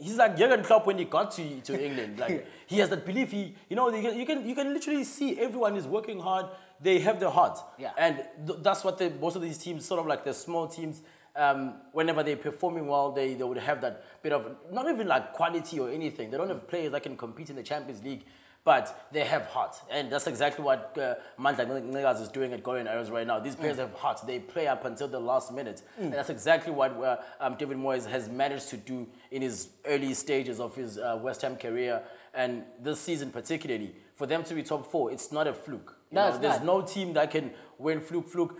he's 0.00 0.16
like 0.16 0.36
Jurgen 0.36 0.64
Klopp 0.64 0.86
when 0.86 0.98
he 0.98 1.04
got 1.04 1.30
to, 1.32 1.60
to 1.60 1.84
England. 1.84 2.18
Like 2.24 2.46
he 2.66 2.78
has 2.78 2.88
that 2.90 3.04
belief. 3.04 3.30
He, 3.32 3.54
you 3.68 3.76
know, 3.76 3.88
you 3.94 4.02
can, 4.02 4.18
you 4.18 4.26
can 4.26 4.48
you 4.48 4.54
can 4.54 4.72
literally 4.72 5.04
see 5.04 5.38
everyone 5.38 5.76
is 5.76 5.86
working 5.86 6.20
hard. 6.20 6.46
They 6.80 6.98
have 7.00 7.20
their 7.20 7.30
heart. 7.30 7.58
Yeah. 7.78 7.92
And 7.96 8.22
th- 8.46 8.58
that's 8.62 8.84
what 8.84 8.98
the, 8.98 9.10
most 9.10 9.36
of 9.36 9.42
these 9.42 9.58
teams, 9.58 9.84
sort 9.84 10.00
of 10.00 10.06
like 10.06 10.24
the 10.24 10.34
small 10.34 10.66
teams, 10.66 11.02
um, 11.36 11.74
whenever 11.92 12.22
they're 12.22 12.36
performing 12.36 12.86
well, 12.86 13.12
they, 13.12 13.34
they 13.34 13.44
would 13.44 13.58
have 13.58 13.80
that 13.80 14.04
bit 14.22 14.32
of 14.32 14.56
not 14.70 14.88
even 14.88 15.06
like 15.06 15.32
quality 15.32 15.78
or 15.78 15.90
anything. 15.90 16.30
They 16.30 16.36
don't 16.36 16.48
have 16.48 16.66
players 16.68 16.92
that 16.92 17.02
can 17.02 17.16
compete 17.16 17.50
in 17.50 17.56
the 17.56 17.62
Champions 17.62 18.02
League. 18.02 18.24
But 18.64 19.08
they 19.12 19.24
have 19.24 19.44
heart, 19.48 19.76
and 19.90 20.10
that's 20.10 20.26
exactly 20.26 20.64
what 20.64 20.96
uh, 20.96 21.16
Mandla 21.38 21.66
Ncikazi 21.66 22.22
is 22.22 22.28
doing 22.28 22.54
at 22.54 22.62
Golden 22.62 22.86
Arrows 22.86 23.10
right 23.10 23.26
now. 23.26 23.38
These 23.38 23.56
players 23.56 23.76
have 23.76 23.92
heart; 23.92 24.20
they 24.26 24.38
play 24.38 24.66
up 24.68 24.86
until 24.86 25.06
the 25.06 25.20
last 25.20 25.52
minute, 25.52 25.82
and 25.98 26.14
that's 26.14 26.30
exactly 26.30 26.72
what 26.72 26.92
uh, 26.92 27.18
um, 27.40 27.56
David 27.56 27.76
Moyes 27.76 28.06
has 28.06 28.30
managed 28.30 28.70
to 28.70 28.78
do 28.78 29.06
in 29.30 29.42
his 29.42 29.68
early 29.84 30.14
stages 30.14 30.60
of 30.60 30.74
his 30.74 30.96
uh, 30.96 31.18
West 31.20 31.42
Ham 31.42 31.56
career, 31.56 32.02
and 32.32 32.64
this 32.80 33.00
season 33.00 33.30
particularly. 33.30 33.94
For 34.14 34.26
them 34.26 34.44
to 34.44 34.54
be 34.54 34.62
top 34.62 34.90
four, 34.90 35.12
it's 35.12 35.30
not 35.30 35.46
a 35.46 35.52
fluke. 35.52 35.96
No, 36.10 36.30
know, 36.30 36.38
there's 36.38 36.62
not. 36.62 36.64
no 36.64 36.82
team 36.82 37.12
that 37.14 37.32
can 37.32 37.50
win 37.78 38.00
fluke 38.00 38.28
fluke. 38.28 38.58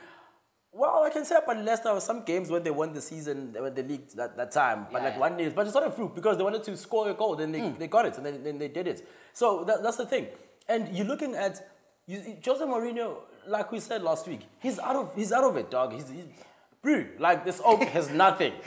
Well, 0.76 1.04
I 1.04 1.10
can 1.10 1.24
say 1.24 1.36
about 1.36 1.64
Leicester, 1.64 1.84
there 1.84 1.94
were 1.94 2.00
some 2.00 2.24
games 2.24 2.50
when 2.50 2.64
they 2.64 2.70
won 2.70 2.92
the 2.92 3.00
season, 3.00 3.52
they 3.52 3.60
won 3.60 3.74
the 3.74 3.84
league 3.84 4.08
that, 4.16 4.36
that 4.36 4.50
time, 4.50 4.88
but 4.90 4.98
Yeah, 4.98 5.04
like 5.04 5.14
yeah. 5.14 5.20
one 5.20 5.36
day, 5.36 5.48
but 5.48 5.66
it's 5.66 5.74
not 5.74 5.86
a 5.86 5.90
fluke 5.90 6.16
because 6.16 6.36
they 6.36 6.42
wanted 6.42 6.64
to 6.64 6.76
score 6.76 7.08
a 7.08 7.14
goal, 7.14 7.36
then 7.36 7.52
they, 7.52 7.60
mm. 7.60 7.78
they 7.78 7.86
got 7.86 8.06
it, 8.06 8.16
and 8.16 8.26
then, 8.26 8.42
then 8.42 8.58
they 8.58 8.66
did 8.66 8.88
it. 8.88 9.06
So 9.32 9.62
that, 9.64 9.84
that's 9.84 9.98
the 9.98 10.06
thing. 10.06 10.26
And 10.68 10.88
you're 10.96 11.06
looking 11.06 11.36
at 11.36 11.64
you, 12.06 12.36
Jose 12.44 12.64
Mourinho, 12.64 13.18
like 13.46 13.70
we 13.70 13.78
said 13.78 14.02
last 14.02 14.26
week, 14.26 14.40
he's 14.58 14.78
out 14.78 14.96
of 14.96 15.14
he's 15.14 15.32
out 15.32 15.44
of 15.44 15.56
it, 15.56 15.70
dog. 15.70 15.92
He's, 15.92 16.08
he's 16.08 16.24
bro, 16.82 17.04
like 17.18 17.44
this 17.44 17.60
oak 17.64 17.82
has 17.96 18.10
nothing. 18.10 18.52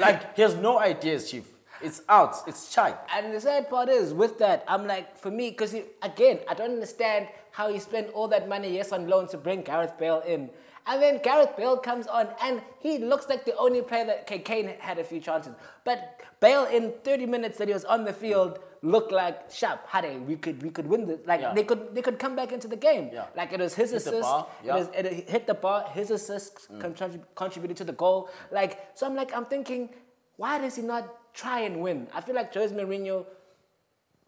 like 0.00 0.34
he 0.36 0.42
has 0.42 0.56
no 0.56 0.78
ideas, 0.78 1.30
chief. 1.30 1.44
It's 1.80 2.02
out. 2.08 2.36
It's 2.46 2.72
chai. 2.72 2.94
And 3.14 3.34
the 3.34 3.40
sad 3.40 3.68
part 3.68 3.88
is, 3.88 4.12
with 4.12 4.38
that, 4.38 4.64
I'm 4.66 4.86
like, 4.86 5.18
for 5.18 5.30
me, 5.30 5.50
because 5.50 5.74
again, 6.02 6.40
I 6.48 6.54
don't 6.54 6.72
understand 6.72 7.28
how 7.50 7.72
he 7.72 7.78
spent 7.78 8.10
all 8.14 8.28
that 8.28 8.48
money, 8.48 8.74
yes, 8.74 8.92
on 8.92 9.06
loan 9.06 9.28
to 9.28 9.36
bring 9.36 9.62
Gareth 9.62 9.98
Bale 9.98 10.22
in. 10.26 10.50
And 10.86 11.02
then 11.02 11.20
Gareth 11.22 11.56
Bale 11.56 11.78
comes 11.78 12.06
on, 12.06 12.28
and 12.42 12.60
he 12.78 12.98
looks 12.98 13.28
like 13.28 13.44
the 13.46 13.56
only 13.56 13.80
player 13.80 14.04
that 14.04 14.20
okay, 14.22 14.38
Kane 14.38 14.74
had 14.78 14.98
a 14.98 15.04
few 15.04 15.18
chances. 15.18 15.54
But 15.84 16.20
Bale, 16.40 16.64
in 16.64 16.92
30 17.04 17.24
minutes 17.26 17.56
that 17.58 17.68
he 17.68 17.74
was 17.74 17.86
on 17.86 18.04
the 18.04 18.12
field, 18.12 18.58
looked 18.82 19.10
like 19.10 19.50
sharp. 19.50 19.80
Hade, 19.88 20.26
we 20.26 20.36
could 20.36 20.62
we 20.62 20.68
could 20.68 20.86
win 20.86 21.06
this. 21.06 21.20
Like 21.26 21.40
Yeah. 21.40 21.54
they 21.54 21.64
could 21.64 21.94
they 21.94 22.02
could 22.02 22.18
come 22.18 22.36
back 22.36 22.52
into 22.52 22.68
the 22.68 22.76
game. 22.76 23.08
Yeah. 23.12 23.26
Like 23.34 23.52
it 23.54 23.60
was 23.60 23.74
his 23.74 23.92
Hit 23.92 23.96
assist. 24.02 24.20
bar, 24.22 24.46
it 24.62 24.72
was- 24.72 24.90
it 24.94 25.28
hit 25.28 25.46
the 25.46 25.54
bar. 25.54 25.88
His 25.94 26.10
assists 26.10 26.66
mm. 26.66 26.80
contrib- 26.82 27.24
contributed 27.34 27.78
to 27.78 27.84
the 27.84 27.92
goal. 27.94 28.28
Like 28.50 28.90
so, 28.94 29.06
I'm 29.06 29.16
like 29.16 29.34
I'm 29.34 29.46
thinking, 29.46 29.88
why 30.36 30.58
does 30.58 30.76
he 30.76 30.82
not 30.82 31.32
try 31.32 31.60
and 31.60 31.80
win? 31.80 32.08
I 32.12 32.20
feel 32.20 32.34
like 32.34 32.52
Jose 32.52 32.74
Mourinho 32.74 33.24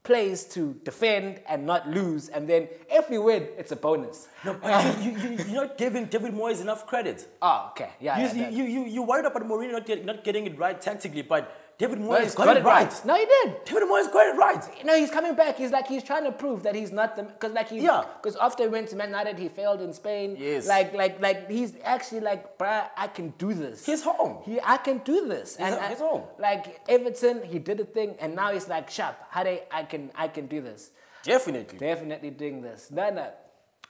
plays 0.07 0.45
to 0.45 0.61
defend 0.85 1.41
and 1.49 1.67
not 1.67 1.91
lose, 1.91 2.29
and 2.29 2.49
then 2.49 2.69
if 2.89 3.11
we 3.11 3.19
win, 3.19 3.49
it's 3.59 3.73
a 3.73 3.77
bonus. 3.77 4.29
No, 4.45 4.55
but 4.55 5.03
you, 5.03 5.11
you, 5.11 5.31
you're 5.49 5.67
not 5.67 5.77
giving 5.77 6.05
David 6.07 6.33
Moyes 6.33 6.61
enough 6.61 6.87
credit. 6.87 7.27
Oh, 7.43 7.71
okay, 7.71 7.91
yeah. 8.01 8.15
You, 8.21 8.41
yeah, 8.41 8.49
you, 8.49 8.65
you, 8.65 8.81
you 8.85 9.03
worried 9.03 9.27
about 9.27 9.43
Mourinho 9.43 9.73
not, 9.73 9.85
get, 9.85 10.05
not 10.05 10.23
getting 10.23 10.47
it 10.47 10.57
right 10.57 10.81
tactically, 10.81 11.23
but 11.23 11.66
David 11.79 12.01
No, 12.01 12.09
Moyes 12.09 12.23
he's 12.23 12.35
got, 12.35 12.57
it 12.57 12.65
right. 12.65 13.05
No, 13.05 13.15
he 13.17 13.27
did. 13.27 13.65
David 13.67 13.83
Moyes 13.85 14.11
got 14.11 14.27
it 14.27 14.39
right. 14.39 14.65
No, 14.85 14.97
he's 14.97 15.11
coming 15.11 15.35
back. 15.35 15.59
He's 15.59 15.71
like 15.71 15.87
he's 15.87 16.03
trying 16.03 16.25
to 16.25 16.33
prove 16.33 16.63
that 16.63 16.75
he's 16.75 16.91
not 16.91 17.17
the 17.17 17.25
because 17.25 17.53
like 17.53 17.69
he 17.69 17.81
Yeah. 17.81 18.03
because 18.17 18.35
after 18.37 18.63
he 18.63 18.69
went 18.71 18.89
to 18.89 18.97
Man 18.97 19.09
United, 19.09 19.39
he 19.39 19.49
failed 19.51 19.83
in 19.83 19.93
Spain. 19.93 20.37
Yes. 20.39 20.67
Like 20.67 20.95
like 20.95 21.21
like 21.21 21.51
he's 21.51 21.75
actually 21.85 22.21
like, 22.21 22.57
bruh, 22.57 22.89
I 22.97 23.09
can 23.09 23.35
do 23.37 23.53
this. 23.53 23.85
He's 23.85 24.03
home. 24.03 24.39
He, 24.45 24.59
I 24.65 24.79
can 24.79 24.99
do 24.99 25.29
this. 25.29 25.57
He's- 25.57 25.73
I- 25.73 25.89
he's 25.89 25.99
home. 25.99 26.23
Like 26.39 26.81
Everton, 26.89 27.43
he 27.45 27.59
did 27.59 27.79
a 27.81 27.85
thing, 27.85 28.15
and 28.21 28.35
now 28.35 28.53
he's 28.53 28.69
like, 28.69 28.89
sharp. 28.89 29.17
How 29.29 29.45
they? 29.45 29.65
I 29.71 29.83
can 29.83 30.11
I 30.15 30.29
can 30.29 30.47
do 30.47 30.63
this. 30.63 30.91
Definitely. 31.25 31.79
Definitely 31.79 32.31
doing 32.31 32.63
this. 32.63 32.91
No, 32.91 33.11
no. 33.11 33.31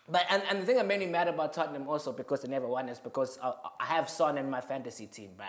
But 0.08 0.24
and, 0.30 0.42
and 0.50 0.60
the 0.62 0.66
thing 0.66 0.76
that 0.76 0.86
made 0.86 1.00
me 1.00 1.06
mad 1.06 1.28
about 1.28 1.52
Tottenham 1.52 1.88
also 1.88 2.12
because 2.12 2.40
they 2.42 2.48
never 2.48 2.66
won 2.66 2.88
is 2.88 2.98
because 2.98 3.38
I, 3.42 3.52
I 3.80 3.84
have 3.86 4.08
Son 4.08 4.38
in 4.38 4.48
my 4.50 4.60
fantasy 4.60 5.06
team, 5.06 5.30
bruh. 5.38 5.44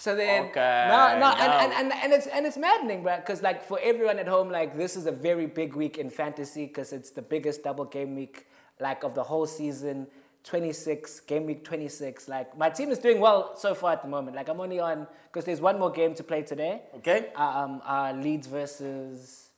So 0.00 0.16
then, 0.16 0.44
Okay, 0.46 0.86
no, 0.88 1.18
no, 1.18 1.26
and, 1.36 1.52
and, 1.62 1.72
and, 1.74 1.92
and 1.92 2.12
it's 2.14 2.26
and 2.26 2.46
it's 2.46 2.56
maddening, 2.56 3.02
bruh, 3.04 3.18
because 3.20 3.42
like 3.42 3.62
for 3.62 3.78
everyone 3.82 4.18
at 4.18 4.26
home, 4.26 4.48
like 4.50 4.74
this 4.74 4.96
is 4.96 5.04
a 5.04 5.12
very 5.12 5.44
big 5.46 5.74
week 5.76 5.98
in 5.98 6.08
fantasy 6.08 6.64
because 6.66 6.94
it's 6.94 7.10
the 7.10 7.20
biggest 7.20 7.62
double 7.62 7.84
game 7.84 8.16
week 8.16 8.46
like 8.80 9.04
of 9.04 9.14
the 9.14 9.22
whole 9.22 9.46
season. 9.46 10.06
26 10.44 11.20
game 11.28 11.44
week 11.44 11.62
26 11.64 12.26
like 12.26 12.56
my 12.56 12.70
team 12.70 12.90
is 12.90 12.98
doing 12.98 13.20
well 13.20 13.54
so 13.54 13.74
far 13.74 13.92
at 13.92 14.00
the 14.00 14.08
moment 14.08 14.34
like 14.34 14.48
i'm 14.48 14.58
only 14.58 14.80
on 14.80 15.06
because 15.26 15.44
there's 15.44 15.60
one 15.60 15.78
more 15.78 15.90
game 15.90 16.14
to 16.14 16.24
play 16.24 16.40
today 16.40 16.80
Okay. 16.96 17.28
um 17.36 17.82
uh 17.84 18.10
leeds 18.16 18.46
versus 18.46 19.50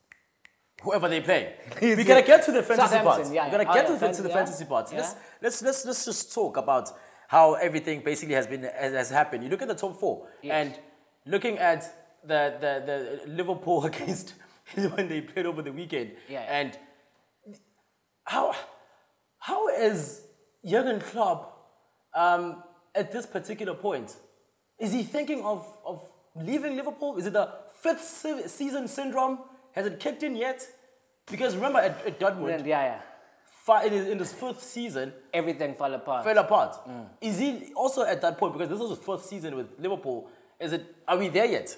Whoever 0.83 1.09
they 1.09 1.21
play. 1.21 1.55
We're 1.81 2.03
gonna 2.03 2.23
get 2.23 2.45
to 2.47 2.51
the 2.51 2.65
fantasy 2.65 2.99
part. 2.99 3.31
yeah, 3.31 3.45
We're 3.45 3.53
gonna 3.53 3.63
yeah. 3.63 3.75
get 3.75 3.87
Oh, 3.87 3.95
to, 3.95 4.01
the, 4.01 4.13
to 4.13 4.23
the 4.23 4.29
yeah. 4.31 4.35
fantasy 4.35 4.65
part. 4.65 4.93
Let's, 4.93 5.15
let's 5.41 5.63
let's 5.63 5.85
let's 5.87 6.05
just 6.05 6.35
talk 6.35 6.57
about 6.57 6.91
how 7.33 7.55
everything 7.67 7.99
basically 8.11 8.35
has 8.41 8.47
been 8.53 8.63
has, 8.85 8.93
has 9.01 9.11
happened. 9.21 9.43
You 9.45 9.51
look 9.53 9.63
at 9.67 9.69
the 9.75 9.81
top 9.85 9.95
four 10.03 10.17
Yes. 10.43 10.53
and 10.59 10.71
looking 11.35 11.57
at 11.71 11.81
the, 12.33 12.41
the, 12.65 12.73
the 12.89 12.99
Liverpool 13.39 13.79
against 13.91 14.35
when 14.95 15.09
they 15.09 15.21
played 15.23 15.47
over 15.47 15.63
the 15.69 15.73
weekend. 15.81 16.09
Yeah. 16.29 16.59
And 16.59 16.71
how 18.25 18.55
how 19.39 19.69
is 19.69 20.23
Jurgen 20.71 21.01
Klopp 21.01 21.41
um, 22.15 22.63
at 22.95 23.11
this 23.13 23.27
particular 23.27 23.75
point? 23.75 24.09
Is 24.79 24.93
he 24.93 25.03
thinking 25.03 25.41
of, 25.53 25.67
of 25.85 25.99
leaving 26.37 26.77
Liverpool? 26.77 27.17
Is 27.19 27.27
it 27.27 27.33
the 27.33 27.49
fifth 27.83 28.05
se- 28.05 28.47
season 28.49 28.89
syndrome? 28.89 29.39
Has 29.73 29.87
it 29.87 29.99
kicked 30.05 30.23
in 30.23 30.37
yet? 30.37 30.67
Because 31.31 31.55
remember 31.57 31.79
at, 31.89 31.95
at 32.07 32.21
Dortmund, 32.21 32.67
yeah 32.67 32.85
yeah 32.91 33.01
in 33.85 33.93
his, 33.93 34.09
in 34.09 34.19
his 34.19 34.33
fifth 34.33 34.63
season, 34.63 35.13
everything 35.33 35.75
fell 35.75 35.95
apart 35.95 36.25
fell 36.25 36.39
apart. 36.39 36.87
Mm. 36.87 37.09
Is 37.21 37.39
he 37.39 37.73
also 37.75 38.03
at 38.05 38.21
that 38.23 38.39
point? 38.39 38.53
Because 38.53 38.69
this 38.69 38.79
was 38.79 38.91
his 38.91 39.07
first 39.07 39.29
season 39.29 39.57
with 39.57 39.69
Liverpool. 39.79 40.29
Is 40.59 40.73
it? 40.73 40.95
Are 41.07 41.17
we 41.17 41.29
there 41.29 41.47
yet? 41.47 41.77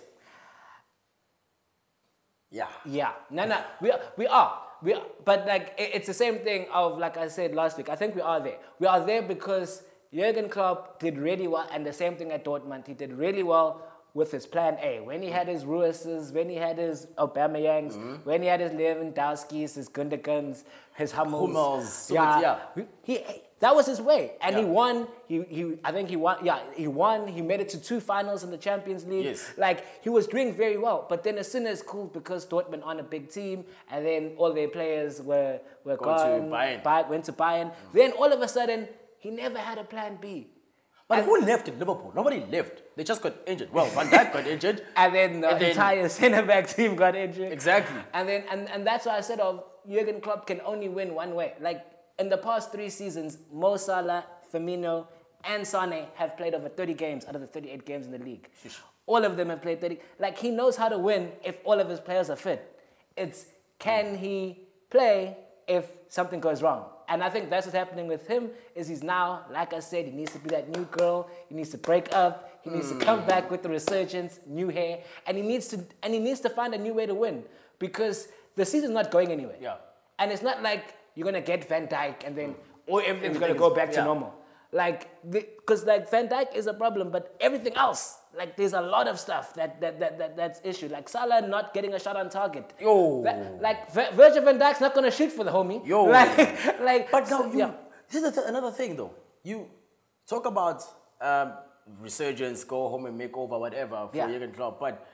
Yeah. 2.51 2.69
Yeah, 2.87 3.13
no, 3.31 3.47
no, 3.47 3.61
we 3.81 3.91
are, 3.91 4.01
we 4.17 4.27
are, 4.29 4.61
we 4.81 4.95
are, 4.95 5.03
but 5.25 5.45
like 5.47 5.75
it's 5.77 6.07
the 6.07 6.15
same 6.15 6.39
thing 6.39 6.67
of 6.73 6.99
like 6.99 7.17
I 7.17 7.27
said 7.29 7.55
last 7.55 7.77
week. 7.77 7.89
I 7.89 7.97
think 7.97 8.15
we 8.15 8.21
are 8.21 8.41
there. 8.41 8.59
We 8.79 8.87
are 8.87 9.05
there 9.05 9.23
because 9.23 9.83
Jurgen 10.15 10.49
Klopp 10.49 11.01
did 11.01 11.19
really 11.19 11.49
well, 11.49 11.69
and 11.73 11.85
the 11.85 11.93
same 11.93 12.17
thing 12.17 12.31
at 12.31 12.45
Dortmund. 12.45 12.87
He 12.87 12.95
did 12.95 13.13
really 13.13 13.43
well 13.43 13.83
with 14.15 14.31
his 14.31 14.47
plan 14.47 14.79
A. 14.81 15.01
When 15.01 15.21
he 15.23 15.29
had 15.29 15.49
his 15.49 15.65
Reuses, 15.65 16.33
when 16.33 16.49
he 16.49 16.57
had 16.57 16.79
his 16.79 17.07
Aubameyangs, 17.19 17.95
Mm-hmm. 17.95 18.15
when 18.29 18.43
he 18.43 18.49
had 18.49 18.61
his 18.61 18.71
Lewandowski's, 18.73 19.75
his 19.75 19.89
Gündogans, 19.89 20.63
his 20.95 21.11
Hummels. 21.13 21.49
Hummels, 21.49 21.93
so 21.93 22.15
yeah, 22.15 22.59
it's- 22.77 22.87
He, 23.03 23.19
that 23.61 23.75
was 23.75 23.87
his 23.87 24.01
way, 24.01 24.33
and 24.43 24.57
he 24.57 24.65
won. 24.65 25.07
He, 25.27 25.43
he, 25.49 25.79
I 25.83 25.91
think 25.91 26.11
he 26.11 26.17
won. 26.17 26.37
Yeah, 26.45 26.59
he 26.77 26.87
won. 26.87 27.27
He 27.27 27.41
made 27.41 27.61
it 27.61 27.69
to 27.71 27.81
two 27.81 27.99
finals 27.99 28.45
in 28.45 28.51
the 28.51 28.59
Champions 28.59 29.07
League. 29.07 29.25
Yes. 29.25 29.53
Like 29.57 30.03
he 30.03 30.11
was 30.11 30.27
doing 30.27 30.53
very 30.55 30.77
well. 30.77 31.07
But 31.09 31.23
then 31.25 31.39
as 31.39 31.51
soon 31.51 31.67
as 31.67 31.81
cool 31.81 32.07
because 32.09 32.47
Dortmund 32.47 32.85
on 32.85 33.01
a 33.01 33.03
big 33.03 33.31
team, 33.31 33.65
and 33.91 34.05
then 34.05 34.33
all 34.37 34.53
their 34.53 34.69
players 34.69 35.23
were 35.23 35.61
were 35.85 35.97
Go 35.97 36.05
to 36.05 36.41
gone. 36.41 36.51
Bayern. 36.51 36.85
Bay- 36.85 37.05
went 37.09 37.25
to 37.25 37.33
Bayern. 37.33 37.73
Then 37.95 38.13
all 38.13 38.31
of 38.31 38.41
a 38.43 38.49
sudden, 38.49 38.87
he 39.19 39.31
never 39.31 39.59
had 39.59 39.79
a 39.79 39.85
plan 39.85 40.19
B. 40.21 40.49
But 41.17 41.25
who 41.25 41.41
left 41.41 41.69
in 41.69 41.79
Liverpool? 41.79 42.13
Nobody 42.15 42.45
left. 42.51 42.83
They 42.97 43.05
just 43.05 43.23
got 43.23 43.35
injured. 43.47 43.73
Well, 43.73 43.87
Van 43.87 44.09
Dijk 44.09 44.33
got 44.33 44.47
injured. 44.47 44.85
And 44.97 45.15
then 45.15 45.41
the 45.41 45.49
And 45.51 45.61
then- 45.61 45.71
entire 45.71 46.09
centre 46.09 46.43
back 46.43 46.69
team 46.69 46.95
got 46.97 47.15
injured. 47.17 47.53
Exactly. 47.53 48.01
And 48.13 48.29
then 48.29 48.45
and, 48.51 48.69
and 48.71 48.87
that's 48.87 49.07
why 49.07 49.17
I 49.17 49.21
said 49.21 49.41
of 49.41 49.65
Jurgen 49.91 50.21
Klopp 50.21 50.47
can 50.47 50.61
only 50.65 50.89
win 50.89 51.15
one 51.15 51.35
way. 51.35 51.55
Like 51.61 51.85
in 52.19 52.29
the 52.29 52.39
past 52.39 52.73
three 52.73 52.89
seasons, 52.91 53.39
Mo 53.53 53.77
Salah, 53.77 54.25
Firmino, 54.53 55.07
and 55.45 55.67
Sane 55.67 56.07
have 56.15 56.37
played 56.37 56.55
over 56.55 56.69
30 56.69 56.95
games 56.95 57.25
out 57.27 57.35
of 57.35 57.41
the 57.41 57.47
38 57.47 57.85
games 57.85 58.07
in 58.07 58.13
the 58.13 58.19
league. 58.19 58.49
All 59.07 59.23
of 59.25 59.37
them 59.37 59.51
have 59.51 59.61
played 59.61 59.81
30. 59.81 59.99
Like 60.19 60.39
he 60.39 60.51
knows 60.51 60.77
how 60.77 60.89
to 60.89 60.97
win 60.99 61.33
if 61.45 61.59
all 61.65 61.79
of 61.81 61.89
his 61.89 62.01
players 62.01 62.31
are 62.31 62.37
fit. 62.37 62.61
It's 63.17 63.47
can 63.79 64.17
he 64.17 64.61
play 64.91 65.37
if 65.69 65.87
something 66.09 66.41
goes 66.41 66.63
wrong? 66.63 66.87
And 67.09 67.23
I 67.23 67.29
think 67.29 67.51
that's 67.51 67.67
what's 67.67 67.77
happening 67.77 68.07
with 68.07 68.27
him. 68.27 68.51
Is 68.75 68.89
he's 68.89 69.03
now, 69.03 69.45
like 69.51 69.73
I 69.75 69.81
said, 69.81 70.07
he 70.07 70.11
needs 70.11 70.33
to 70.33 70.39
be 70.39 70.51
that 70.51 70.69
new 70.69 70.85
girl. 70.87 71.29
He 71.49 71.55
needs 71.55 71.71
to 71.71 71.79
break 71.79 72.15
up. 72.15 72.51
He 72.63 72.71
needs 72.71 72.91
to 72.91 72.99
come 72.99 73.27
back 73.27 73.51
with 73.51 73.63
the 73.63 73.69
resurgence, 73.69 74.41
new 74.47 74.69
hair, 74.71 75.01
and 75.27 75.37
he 75.37 75.43
needs 75.43 75.69
to 75.69 75.85
and 76.03 76.15
he 76.15 76.21
needs 76.21 76.41
to 76.41 76.49
find 76.51 76.73
a 76.75 76.79
new 76.79 76.95
way 76.95 77.07
to 77.07 77.15
win 77.15 77.45
because 77.79 78.29
the 78.57 78.65
season's 78.65 78.95
not 78.95 79.11
going 79.11 79.31
anywhere. 79.31 79.57
Yeah. 79.61 79.77
And 80.19 80.33
it's 80.33 80.43
not 80.43 80.63
like 80.63 80.95
you're 81.15 81.27
gonna 81.27 81.41
get 81.43 81.69
Van 81.69 81.87
Dijk 81.87 82.27
and 82.27 82.35
then 82.37 82.51
mm. 82.55 82.57
or 82.87 83.03
everything's 83.03 83.37
Everything 83.37 83.41
gonna 83.41 83.55
is- 83.55 83.59
go 83.59 83.75
back 83.75 83.93
to 83.93 84.05
normal. 84.05 84.35
Like, 84.73 85.31
because 85.31 85.85
like 85.85 86.11
Van 86.11 86.29
Dijk 86.29 86.55
is 86.57 86.67
a 86.67 86.75
problem, 86.75 87.11
but 87.11 87.37
everything 87.39 87.75
else, 87.75 88.19
like 88.37 88.57
there's 88.57 88.73
a 88.73 88.81
lot 88.81 89.07
of 89.09 89.19
stuff 89.19 89.55
that 89.55 89.81
that, 89.81 89.99
that, 90.01 90.19
that 90.19 90.37
that's 90.37 90.61
issue. 90.65 90.89
Like 90.89 91.09
Salah 91.09 91.47
not 91.47 91.73
getting 91.75 91.95
a 91.95 91.99
shot 91.99 92.17
on 92.17 92.29
target. 92.31 92.73
Yo. 92.81 93.23
That- 93.23 93.61
like 93.63 93.91
Vir- 93.93 94.11
Virgil 94.13 94.43
Van 94.45 94.59
Dijk's 94.59 94.81
not 94.81 94.95
gonna 94.95 95.11
shoot 95.11 95.33
for 95.33 95.45
the 95.45 95.51
homie. 95.51 95.87
Yo. 95.87 96.05
Like, 96.19 96.81
like 96.81 97.11
But 97.11 97.31
now 97.31 97.39
so- 97.43 97.53
you, 97.53 97.59
yeah. 97.59 97.73
here's 98.09 98.33
th- 98.35 98.47
another 98.47 98.71
thing 98.71 98.97
though. 98.97 99.13
You 99.43 99.67
talk 100.29 100.47
about 100.47 100.83
um, 101.21 101.53
resurgence, 102.01 102.65
go 102.65 102.89
home 102.89 103.07
and 103.07 103.17
make 103.19 103.37
over, 103.37 103.59
whatever 103.59 104.09
for 104.11 104.17
Yeah. 104.17 104.29
Jurgen 104.29 104.53
Klopp. 104.53 104.81
But 104.81 105.07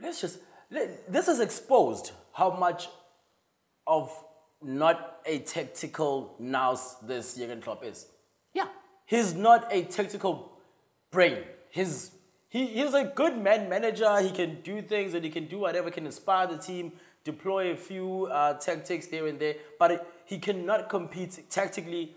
let's 0.00 0.20
just 0.20 0.38
let, 0.70 1.10
this 1.12 1.26
has 1.26 1.40
exposed 1.40 2.12
how 2.32 2.50
much 2.50 2.88
of 3.86 4.12
not 4.62 5.18
a 5.26 5.38
tactical 5.40 6.34
nous 6.38 6.96
this 7.02 7.36
Jurgen 7.36 7.60
Klopp 7.60 7.84
is. 7.84 8.06
yeah. 8.54 8.66
He's 9.06 9.32
not 9.34 9.72
a 9.72 9.84
tactical 9.84 10.52
brain. 11.10 11.38
He's 11.70 12.12
he, 12.48 12.66
he's 12.66 12.94
a 12.94 13.04
good 13.04 13.36
man 13.36 13.68
manager. 13.68 14.20
He 14.20 14.30
can 14.30 14.62
do 14.62 14.80
things 14.80 15.14
and 15.14 15.22
he 15.22 15.30
can 15.30 15.46
do 15.46 15.58
whatever, 15.58 15.90
can 15.90 16.06
inspire 16.06 16.46
the 16.46 16.56
team, 16.56 16.92
deploy 17.24 17.72
a 17.72 17.76
few 17.76 18.26
uh, 18.26 18.54
tactics 18.54 19.06
there 19.06 19.26
and 19.26 19.38
there, 19.38 19.56
but 19.78 19.90
it, 19.90 20.06
he 20.24 20.38
cannot 20.38 20.88
compete 20.88 21.44
tactically 21.50 22.16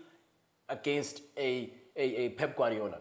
against 0.68 1.20
a, 1.36 1.72
a, 1.94 2.04
a 2.22 2.28
Pep 2.30 2.56
Guardiola. 2.56 2.98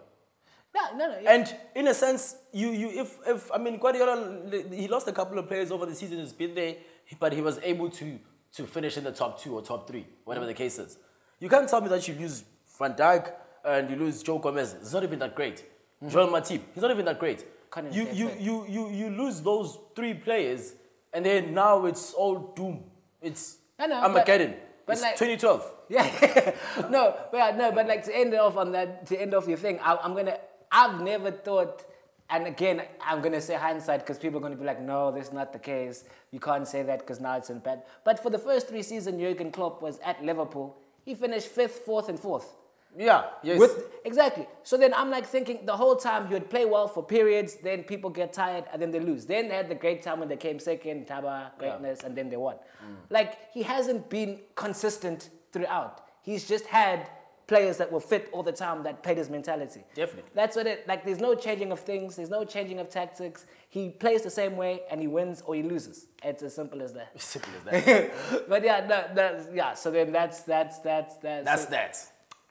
No, 0.75 0.97
no, 0.97 1.07
no. 1.21 1.27
And 1.27 1.53
in 1.75 1.87
a 1.87 1.93
sense, 1.93 2.35
you, 2.53 2.69
you 2.71 3.01
if, 3.01 3.17
if 3.25 3.51
I 3.51 3.57
mean 3.57 3.77
Guardiola, 3.77 4.41
he 4.71 4.87
lost 4.87 5.07
a 5.07 5.13
couple 5.13 5.37
of 5.39 5.47
players 5.47 5.71
over 5.71 5.85
the 5.85 5.95
season. 5.95 6.17
He's 6.19 6.33
been 6.33 6.55
there, 6.55 6.75
but 7.19 7.33
he 7.33 7.41
was 7.41 7.59
able 7.63 7.89
to 7.91 8.19
to 8.53 8.67
finish 8.67 8.97
in 8.97 9.05
the 9.05 9.11
top 9.11 9.39
two 9.39 9.55
or 9.55 9.61
top 9.61 9.87
three, 9.87 10.05
whatever 10.25 10.45
the 10.45 10.53
case 10.53 10.77
is. 10.77 10.97
You 11.39 11.49
can't 11.49 11.67
tell 11.67 11.81
me 11.81 11.87
that 11.87 12.05
you 12.07 12.15
lose 12.15 12.43
Van 12.77 12.93
Dijk 12.93 13.31
and 13.63 13.89
you 13.89 13.95
lose 13.95 14.21
Joe 14.21 14.39
Gomez. 14.39 14.73
It's 14.73 14.93
not 14.93 15.03
even 15.03 15.19
that 15.19 15.35
great. 15.35 15.63
Mm-hmm. 16.01 16.09
Joel 16.09 16.27
Matip, 16.29 16.61
he's 16.73 16.81
not 16.81 16.91
even 16.91 17.05
that 17.05 17.19
great. 17.19 17.45
Can't 17.71 17.93
You 17.93 18.07
you, 18.11 18.31
you 18.39 18.65
you 18.67 18.89
you 18.89 19.09
lose 19.09 19.39
those 19.41 19.77
three 19.95 20.13
players, 20.13 20.73
and 21.13 21.25
then 21.25 21.53
now 21.53 21.85
it's 21.85 22.13
all 22.13 22.35
doom. 22.55 22.83
It's 23.21 23.57
I 23.79 23.87
know, 23.87 24.01
Armageddon. 24.01 24.51
but- 24.51 24.67
but 24.87 24.93
it's 24.93 25.01
like- 25.03 25.15
2012. 25.17 25.73
Yeah, 25.91 26.55
no, 26.89 27.15
but 27.31 27.55
no, 27.57 27.71
but 27.71 27.85
like 27.87 28.03
to 28.05 28.15
end 28.17 28.33
off 28.33 28.57
on 28.57 28.71
that, 28.71 29.05
to 29.07 29.21
end 29.21 29.33
off 29.33 29.47
your 29.47 29.57
thing, 29.57 29.77
I, 29.83 29.97
I'm 30.01 30.13
gonna, 30.15 30.37
I've 30.71 31.01
never 31.01 31.31
thought, 31.31 31.83
and 32.29 32.47
again, 32.47 32.81
I'm 33.05 33.21
gonna 33.21 33.41
say 33.41 33.55
hindsight 33.55 33.99
because 33.99 34.17
people 34.17 34.39
are 34.39 34.41
gonna 34.41 34.55
be 34.55 34.63
like, 34.65 34.81
no, 34.81 35.11
that's 35.11 35.31
not 35.33 35.51
the 35.53 35.59
case. 35.59 36.05
You 36.31 36.39
can't 36.39 36.65
say 36.67 36.81
that 36.83 36.99
because 36.99 37.19
now 37.19 37.35
it's 37.37 37.49
in 37.49 37.59
bad. 37.59 37.83
But 38.05 38.23
for 38.23 38.29
the 38.29 38.39
first 38.39 38.69
three 38.69 38.81
seasons, 38.83 39.19
Jurgen 39.21 39.51
Klopp 39.51 39.81
was 39.81 39.99
at 39.99 40.23
Liverpool. 40.23 40.77
He 41.03 41.13
finished 41.13 41.47
fifth, 41.49 41.79
fourth, 41.85 42.07
and 42.09 42.17
fourth. 42.19 42.55
Yeah. 42.97 43.23
Yes. 43.43 43.59
With 43.59 43.85
exactly. 44.05 44.47
So 44.63 44.77
then 44.77 44.93
I'm 44.93 45.09
like 45.09 45.25
thinking 45.25 45.65
the 45.65 45.75
whole 45.77 45.95
time 45.95 46.27
he 46.27 46.33
would 46.33 46.49
play 46.49 46.65
well 46.65 46.87
for 46.87 47.03
periods, 47.03 47.55
then 47.55 47.83
people 47.83 48.09
get 48.09 48.33
tired 48.33 48.65
and 48.71 48.81
then 48.81 48.91
they 48.91 48.99
lose. 48.99 49.25
Then 49.25 49.47
they 49.47 49.55
had 49.55 49.69
the 49.69 49.75
great 49.75 50.01
time 50.01 50.19
when 50.19 50.27
they 50.29 50.37
came 50.37 50.59
second, 50.59 51.07
Taba, 51.07 51.57
greatness, 51.57 52.03
and 52.03 52.15
then 52.15 52.29
they 52.29 52.37
won. 52.37 52.55
Mm. 52.55 52.95
Like 53.09 53.37
he 53.53 53.63
hasn't 53.63 54.09
been 54.09 54.39
consistent 54.55 55.29
throughout. 55.51 56.05
He's 56.21 56.47
just 56.47 56.65
had 56.65 57.09
players 57.47 57.75
that 57.77 57.91
will 57.91 57.99
fit 57.99 58.29
all 58.31 58.43
the 58.43 58.51
time 58.51 58.81
that 58.83 59.03
played 59.03 59.17
his 59.17 59.29
mentality. 59.29 59.83
Definitely. 59.93 60.31
That's 60.33 60.55
what 60.55 60.67
it 60.67 60.87
like 60.87 61.03
there's 61.03 61.19
no 61.19 61.35
changing 61.35 61.71
of 61.71 61.79
things, 61.81 62.15
there's 62.15 62.29
no 62.29 62.45
changing 62.45 62.79
of 62.79 62.89
tactics. 62.89 63.45
He 63.69 63.89
plays 63.89 64.21
the 64.21 64.29
same 64.29 64.55
way 64.55 64.81
and 64.89 65.01
he 65.01 65.07
wins 65.07 65.41
or 65.45 65.55
he 65.55 65.63
loses. 65.63 66.07
It's 66.23 66.43
as 66.43 66.55
simple 66.55 66.81
as 66.81 66.93
that. 66.93 67.19
Simple 67.21 67.51
as 67.57 67.63
that. 67.85 68.49
but 68.49 68.63
yeah, 68.63 68.85
no, 68.87 69.03
that's 69.13 69.47
yeah, 69.53 69.73
so 69.73 69.91
then 69.91 70.11
that's 70.11 70.41
that's 70.43 70.79
that's 70.79 71.15
that's 71.17 71.45
That's 71.45 71.63
so- 71.63 71.69
that. 71.71 71.97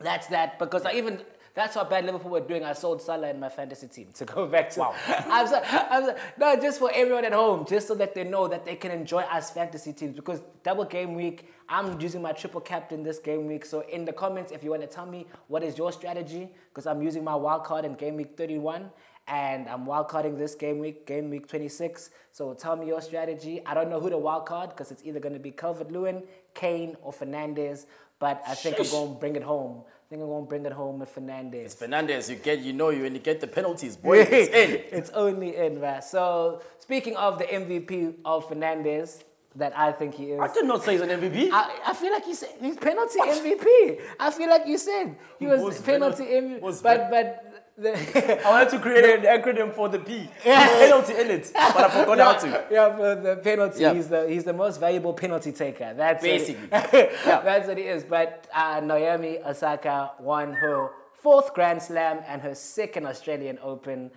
That's 0.00 0.26
that 0.28 0.58
because 0.58 0.84
I 0.84 0.92
even 0.92 1.20
that's 1.54 1.74
how 1.74 1.84
bad 1.84 2.04
Liverpool 2.04 2.30
were 2.30 2.40
doing. 2.40 2.64
I 2.64 2.72
sold 2.72 3.02
Salah 3.02 3.28
in 3.28 3.40
my 3.40 3.48
fantasy 3.48 3.88
team 3.88 4.08
to 4.14 4.24
go 4.24 4.46
back 4.46 4.70
to. 4.70 4.80
Wow. 4.80 4.94
I'm 5.08 5.46
so, 5.46 5.60
I'm 5.64 6.04
so, 6.04 6.16
no, 6.38 6.56
just 6.56 6.78
for 6.78 6.90
everyone 6.94 7.24
at 7.24 7.32
home, 7.32 7.66
just 7.68 7.88
so 7.88 7.94
that 7.96 8.14
they 8.14 8.24
know 8.24 8.46
that 8.48 8.64
they 8.64 8.76
can 8.76 8.92
enjoy 8.92 9.22
us 9.22 9.50
fantasy 9.50 9.92
teams 9.92 10.16
because 10.16 10.42
double 10.62 10.84
game 10.84 11.14
week. 11.14 11.52
I'm 11.68 12.00
using 12.00 12.20
my 12.20 12.32
triple 12.32 12.60
captain 12.60 13.02
this 13.02 13.18
game 13.18 13.46
week. 13.46 13.64
So 13.64 13.80
in 13.82 14.04
the 14.04 14.12
comments, 14.12 14.52
if 14.52 14.64
you 14.64 14.70
want 14.70 14.82
to 14.82 14.88
tell 14.88 15.06
me 15.06 15.26
what 15.48 15.62
is 15.62 15.78
your 15.78 15.92
strategy, 15.92 16.50
because 16.68 16.86
I'm 16.86 17.02
using 17.02 17.22
my 17.22 17.34
wild 17.34 17.64
card 17.64 17.84
in 17.84 17.94
game 17.94 18.16
week 18.16 18.36
31 18.36 18.90
and 19.28 19.68
I'm 19.68 19.86
wild 19.86 20.08
carding 20.08 20.36
this 20.36 20.56
game 20.56 20.80
week, 20.80 21.06
game 21.06 21.30
week 21.30 21.46
26. 21.46 22.10
So 22.32 22.54
tell 22.54 22.74
me 22.74 22.88
your 22.88 23.00
strategy. 23.00 23.64
I 23.64 23.74
don't 23.74 23.88
know 23.88 24.00
who 24.00 24.10
to 24.10 24.18
wild 24.18 24.46
card 24.46 24.70
because 24.70 24.90
it's 24.90 25.02
either 25.04 25.20
going 25.20 25.34
to 25.34 25.38
be 25.38 25.52
Calvert 25.52 25.92
Lewin, 25.92 26.24
Kane, 26.54 26.96
or 27.02 27.12
Fernandes. 27.12 27.86
But 28.20 28.42
I 28.46 28.54
think 28.54 28.78
I'm 28.78 28.88
going 28.90 29.14
to 29.14 29.18
bring 29.18 29.34
it 29.34 29.42
home. 29.42 29.82
I 29.88 30.06
think 30.10 30.22
I'm 30.22 30.28
going 30.28 30.44
to 30.44 30.48
bring 30.48 30.66
it 30.66 30.72
home 30.72 31.00
with 31.00 31.12
Fernandes. 31.14 31.54
It's 31.54 31.74
Fernandes. 31.74 32.28
You 32.28 32.36
get, 32.36 32.58
you 32.60 32.74
know, 32.74 32.90
you 32.90 33.02
when 33.02 33.14
you 33.14 33.20
get 33.20 33.40
the 33.40 33.46
penalties, 33.46 33.96
boy, 33.96 34.18
it's 34.20 34.54
in. 34.54 34.80
it's 34.98 35.10
only 35.10 35.56
in, 35.56 35.80
man. 35.80 36.02
So 36.02 36.60
speaking 36.78 37.16
of 37.16 37.38
the 37.38 37.44
MVP 37.44 38.16
of 38.24 38.46
Fernandes, 38.48 39.24
that 39.56 39.76
I 39.76 39.90
think 39.92 40.14
he 40.14 40.32
is. 40.32 40.40
I 40.40 40.52
did 40.52 40.64
not 40.66 40.84
say 40.84 40.92
he's 40.92 41.00
an 41.00 41.08
MVP. 41.08 41.50
I, 41.52 41.80
I 41.86 41.94
feel 41.94 42.12
like 42.12 42.26
you 42.26 42.34
said 42.34 42.50
he's 42.60 42.76
penalty 42.76 43.18
MVP. 43.18 44.00
I 44.20 44.30
feel 44.30 44.48
like 44.48 44.66
you 44.66 44.78
said 44.78 45.16
he 45.38 45.46
was, 45.46 45.60
Was 45.60 45.80
penalty 45.80 46.24
MVP. 46.24 46.82
But 46.82 47.10
but 47.10 47.69
I 48.44 48.50
wanted 48.50 48.68
to 48.70 48.78
create 48.78 49.04
an 49.04 49.24
acronym 49.24 49.72
for 49.74 49.88
the 49.88 49.98
P. 49.98 50.28
Penalty 50.42 51.14
in 51.14 51.30
it, 51.30 51.50
but 51.54 51.76
I 51.76 51.88
forgot 52.04 52.18
how 52.18 52.32
to. 52.34 52.64
Yeah, 52.70 52.96
for 52.96 53.14
the 53.14 53.36
penalty, 53.36 53.80
Yeah. 53.82 53.94
he's 53.94 54.08
the 54.08 54.28
he's 54.28 54.44
the 54.44 54.52
most 54.52 54.78
valuable 54.80 55.12
penalty 55.14 55.52
taker. 55.52 55.94
That's 55.94 56.22
what 56.22 56.30
he- 56.30 56.38
Basically. 56.38 56.68
Yeah. 57.26 57.40
that's 57.42 57.66
what 57.68 57.78
he 57.78 57.84
is. 57.84 58.04
But 58.04 58.46
uh, 58.54 58.80
Naomi 58.84 59.38
Osaka 59.44 60.12
won 60.20 60.52
her 60.54 60.90
fourth 61.14 61.54
Grand 61.54 61.82
Slam 61.82 62.20
and 62.26 62.42
her 62.42 62.54
second 62.54 63.06
Australian 63.06 63.58
Open, 63.62 64.10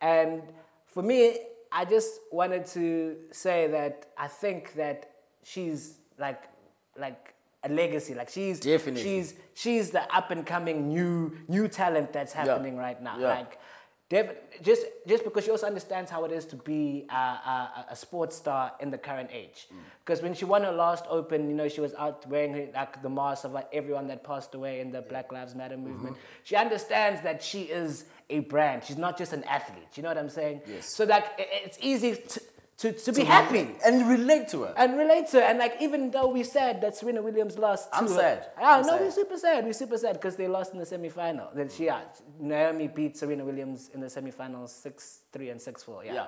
and 0.00 0.42
for 0.86 1.02
me, 1.02 1.38
I 1.70 1.84
just 1.84 2.20
wanted 2.32 2.66
to 2.66 3.16
say 3.32 3.66
that 3.68 4.06
I 4.16 4.28
think 4.28 4.74
that 4.74 5.10
she's 5.42 5.98
like 6.18 6.42
like 6.98 7.33
a 7.64 7.68
legacy. 7.68 8.14
Like 8.14 8.28
she's 8.28 8.60
Definitely. 8.60 9.02
she's 9.02 9.34
she's 9.54 9.90
the 9.90 10.02
up 10.14 10.30
and 10.30 10.44
coming 10.46 10.88
new 10.88 11.32
new 11.48 11.68
talent 11.68 12.12
that's 12.12 12.32
happening 12.32 12.76
right 12.76 13.00
now. 13.02 13.18
Yeah. 13.18 13.28
Like 13.28 13.58
Dev, 14.10 14.36
just 14.62 14.82
just 15.08 15.24
because 15.24 15.44
she 15.44 15.50
also 15.50 15.66
understands 15.66 16.10
how 16.10 16.24
it 16.26 16.30
is 16.30 16.44
to 16.46 16.56
be 16.56 17.06
a, 17.10 17.14
a, 17.14 17.86
a 17.92 17.96
sports 17.96 18.36
star 18.36 18.72
in 18.80 18.90
the 18.90 18.98
current 18.98 19.30
age. 19.32 19.66
Mm. 19.72 19.76
Because 20.04 20.22
when 20.22 20.34
she 20.34 20.44
won 20.44 20.62
her 20.62 20.72
last 20.72 21.04
Open, 21.08 21.48
you 21.48 21.56
know, 21.56 21.68
she 21.68 21.80
was 21.80 21.94
out 21.94 22.28
wearing 22.28 22.70
like 22.74 23.00
the 23.02 23.08
mask 23.08 23.44
of 23.44 23.52
like 23.52 23.66
everyone 23.72 24.06
that 24.08 24.22
passed 24.22 24.54
away 24.54 24.80
in 24.80 24.90
the 24.92 25.00
Black 25.00 25.32
Lives 25.32 25.54
Matter 25.54 25.76
Mm-hmm. 25.76 25.88
movement. 25.88 26.16
She 26.44 26.54
understands 26.54 27.22
that 27.22 27.42
she 27.42 27.62
is 27.62 28.04
a 28.28 28.40
brand. 28.40 28.84
She's 28.84 28.98
not 28.98 29.16
just 29.16 29.32
an 29.32 29.42
athlete. 29.44 29.88
You 29.94 30.02
know 30.02 30.10
what 30.10 30.18
I'm 30.18 30.28
saying? 30.28 30.60
Yes. 30.68 30.94
So 30.94 31.04
like 31.04 31.24
i- 31.40 31.48
it's 31.64 31.78
easy 31.80 32.14
to, 32.16 32.40
to, 32.78 32.92
to 32.92 33.12
be 33.12 33.22
happy 33.24 33.68
and 33.86 34.08
relate 34.08 34.48
to 34.48 34.62
her. 34.64 34.74
and 34.76 34.96
relate 34.98 35.28
to 35.28 35.36
her. 35.38 35.44
And 35.44 35.58
like, 35.58 35.76
even 35.80 36.10
though 36.10 36.28
we 36.28 36.42
said 36.42 36.80
that 36.82 36.96
Serena 36.96 37.22
Williams 37.22 37.56
lost, 37.58 37.88
I'm 37.92 38.06
to 38.06 38.12
her- 38.14 38.18
sad. 38.20 38.46
I'm 38.60 38.82
no, 38.82 38.88
sad. 38.88 39.00
we're 39.00 39.10
super 39.10 39.36
sad. 39.38 39.64
We're 39.64 39.72
super 39.72 39.96
sad 39.98 40.14
because 40.14 40.36
they 40.36 40.48
lost 40.48 40.72
in 40.72 40.78
the 40.80 40.86
semi-final. 40.86 41.50
Then 41.54 41.68
she, 41.68 41.84
yeah, 41.86 42.00
Naomi 42.40 42.88
beat 42.88 43.16
Serena 43.16 43.44
Williams 43.44 43.90
in 43.94 44.00
the 44.00 44.10
semi-finals 44.10 44.72
six 44.72 45.20
three 45.32 45.50
and 45.50 45.60
six 45.60 45.82
four. 45.84 46.04
Yeah. 46.04 46.14
Yeah. 46.14 46.26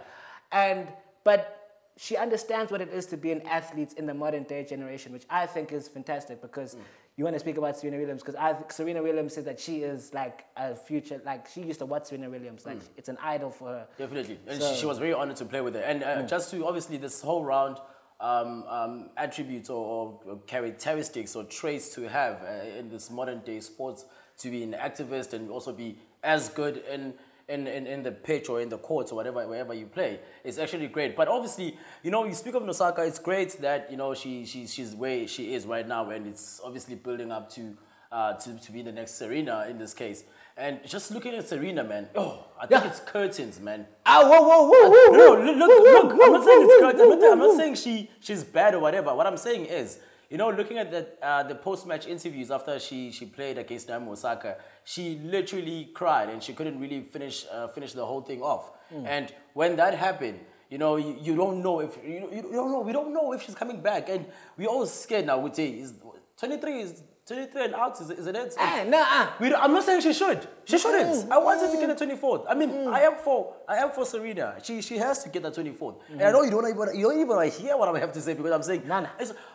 And 0.52 0.88
but 1.24 1.62
she 1.96 2.16
understands 2.16 2.70
what 2.70 2.80
it 2.80 2.90
is 2.90 3.06
to 3.06 3.16
be 3.16 3.32
an 3.32 3.40
athlete 3.48 3.94
in 3.96 4.06
the 4.06 4.14
modern 4.14 4.44
day 4.44 4.62
generation, 4.64 5.12
which 5.12 5.24
I 5.30 5.46
think 5.46 5.72
is 5.72 5.88
fantastic 5.88 6.40
because 6.42 6.74
Mm. 6.76 6.80
You 7.16 7.24
want 7.24 7.34
to 7.34 7.40
speak 7.40 7.56
about 7.56 7.78
Serena 7.78 7.96
Williams 7.98 8.22
because 8.22 8.36
Serena 8.74 9.02
Williams 9.02 9.34
says 9.34 9.44
that 9.44 9.58
she 9.58 9.78
is 9.78 10.12
like 10.12 10.44
a 10.56 10.76
future, 10.76 11.20
like 11.24 11.48
she 11.48 11.62
used 11.62 11.78
to 11.78 11.86
watch 11.86 12.06
Serena 12.06 12.28
Williams, 12.28 12.66
like 12.66 12.78
it's 12.96 13.08
an 13.08 13.16
idol 13.22 13.50
for 13.50 13.68
her. 13.68 13.88
Definitely, 13.96 14.38
and 14.46 14.60
So- 14.60 14.72
she, 14.74 14.80
she 14.80 14.86
was 14.86 14.98
very 14.98 15.14
honored 15.14 15.36
to 15.36 15.46
play 15.46 15.62
with 15.62 15.74
her. 15.74 15.80
And 15.80 16.02
uh, 16.02 16.22
just 16.24 16.50
to 16.50 16.66
obviously 16.66 16.98
this 16.98 17.22
whole 17.22 17.42
round 17.42 17.78
um, 18.20 18.64
um, 18.68 19.10
attributes 19.16 19.70
or, 19.70 20.18
or 20.26 20.38
characteristics 20.46 21.34
or 21.34 21.44
traits 21.44 21.94
to 21.94 22.06
have 22.08 22.42
uh, 22.42 22.78
in 22.78 22.90
this 22.90 23.10
modern 23.10 23.40
day 23.40 23.60
sports 23.60 24.04
to 24.38 24.50
be 24.50 24.62
an 24.62 24.72
activist 24.74 25.32
and 25.32 25.50
also 25.50 25.72
be 25.72 25.98
as 26.22 26.50
good 26.50 26.82
in. 26.92 27.14
In, 27.48 27.68
in, 27.68 27.86
in 27.86 28.02
the 28.02 28.10
pitch 28.10 28.48
or 28.48 28.60
in 28.60 28.68
the 28.68 28.78
courts 28.78 29.12
or 29.12 29.14
whatever 29.14 29.46
wherever 29.46 29.72
you 29.72 29.86
play 29.86 30.18
it's 30.42 30.58
actually 30.58 30.88
great 30.88 31.14
but 31.14 31.28
obviously 31.28 31.78
you 32.02 32.10
know 32.10 32.24
you 32.24 32.34
speak 32.34 32.54
of 32.56 32.64
Nosaka 32.64 33.06
it's 33.06 33.20
great 33.20 33.50
that 33.60 33.88
you 33.88 33.96
know 33.96 34.14
she, 34.14 34.44
she 34.44 34.66
she's 34.66 34.96
where 34.96 35.28
she 35.28 35.54
is 35.54 35.64
right 35.64 35.86
now 35.86 36.10
and 36.10 36.26
it's 36.26 36.60
obviously 36.64 36.96
building 36.96 37.30
up 37.30 37.48
to 37.50 37.76
uh, 38.10 38.32
to, 38.34 38.58
to 38.58 38.72
be 38.72 38.82
the 38.82 38.90
next 38.90 39.14
Serena 39.14 39.64
in 39.70 39.78
this 39.78 39.94
case 39.94 40.24
and 40.56 40.80
just 40.84 41.12
looking 41.12 41.34
at 41.34 41.46
Serena 41.48 41.84
man 41.84 42.08
oh 42.16 42.46
I 42.60 42.66
think 42.66 42.82
Yeah. 42.82 42.88
it's 42.90 42.98
curtains 42.98 43.60
man 43.60 43.86
Ah, 44.04 44.22
whoa, 44.28 44.42
whoa, 44.42 44.62
whoa, 44.68 44.90
whoa, 44.90 45.12
no, 45.12 45.34
no, 45.44 45.52
look, 45.52 45.56
look, 45.56 46.04
look, 46.10 46.22
I'm 46.26 46.32
not 46.32 46.44
saying 46.44 46.62
it's 46.68 46.80
good. 46.80 47.00
I'm 47.00 47.08
not, 47.20 47.32
I'm 47.32 47.38
not 47.38 47.56
saying 47.56 47.74
she, 47.76 48.10
she's 48.20 48.42
bad 48.42 48.74
or 48.74 48.80
whatever. 48.80 49.14
What 49.14 49.26
I'm 49.26 49.36
saying 49.36 49.66
is, 49.66 49.98
you 50.30 50.36
know, 50.36 50.50
looking 50.50 50.78
at 50.78 50.90
the, 50.90 51.06
uh, 51.22 51.42
the 51.44 51.54
post-match 51.54 52.06
interviews 52.06 52.50
after 52.50 52.78
she, 52.78 53.10
she 53.12 53.26
played 53.26 53.58
against 53.58 53.88
Naomi 53.88 54.08
Osaka, 54.10 54.56
she 54.84 55.20
literally 55.22 55.90
cried 55.94 56.28
and 56.28 56.42
she 56.42 56.52
couldn't 56.52 56.80
really 56.80 57.02
finish, 57.02 57.46
uh, 57.52 57.68
finish 57.68 57.92
the 57.92 58.04
whole 58.04 58.22
thing 58.22 58.42
off. 58.42 58.70
And 59.04 59.32
when 59.54 59.76
that 59.76 59.94
happened, 59.94 60.40
you 60.70 60.78
know, 60.78 60.96
you, 60.96 61.16
you 61.20 61.36
don't 61.36 61.62
know 61.62 61.80
if, 61.80 61.96
you, 62.04 62.28
you 62.32 62.42
don't 62.52 62.72
know, 62.72 62.80
we 62.80 62.92
don't 62.92 63.12
know 63.12 63.32
if 63.32 63.42
she's 63.42 63.54
coming 63.54 63.80
back. 63.80 64.08
And 64.08 64.26
we 64.56 64.66
all 64.66 64.86
scared 64.86 65.26
now, 65.26 65.38
we 65.38 65.52
say, 65.54 65.68
is 65.70 65.94
23 66.38 66.80
is 66.80 67.02
23 67.26 67.64
and 67.64 67.74
out, 67.74 68.00
is, 68.00 68.08
is 68.10 68.26
it 68.28 68.36
it? 68.36 68.54
Ah, 68.56 68.84
nah, 68.86 68.98
ah. 69.00 69.36
We 69.40 69.52
I'm 69.52 69.72
not 69.72 69.82
saying 69.82 70.00
she 70.00 70.12
should. 70.12 70.46
She 70.64 70.78
shouldn't. 70.78 71.28
Mm, 71.28 71.32
I 71.32 71.38
want 71.38 71.60
her 71.60 71.72
to 71.72 71.76
get 71.76 71.98
the 71.98 72.06
24th. 72.06 72.44
I 72.48 72.54
mean, 72.54 72.86
I 72.86 73.00
am 73.00 73.16
for 73.16 73.54
I 73.68 73.78
am 73.78 73.90
for 73.90 74.06
Serena. 74.06 74.54
She 74.62 74.80
she 74.80 74.96
has 74.98 75.24
to 75.24 75.28
get 75.28 75.42
the 75.42 75.50
24th. 75.50 75.96
And 76.10 76.22
I 76.22 76.30
know 76.30 76.42
you 76.42 76.52
don't 76.52 76.68
even 76.68 76.96
you 76.96 77.02
don't 77.08 77.16
even 77.16 77.26
want 77.26 77.52
to 77.52 77.60
hear 77.60 77.76
what 77.76 77.88
I 77.94 77.98
have 77.98 78.12
to 78.12 78.20
say 78.20 78.34
because 78.34 78.52
I'm 78.52 78.62
saying 78.62 78.86
Nah, 78.86 79.00
nah. 79.00 79.08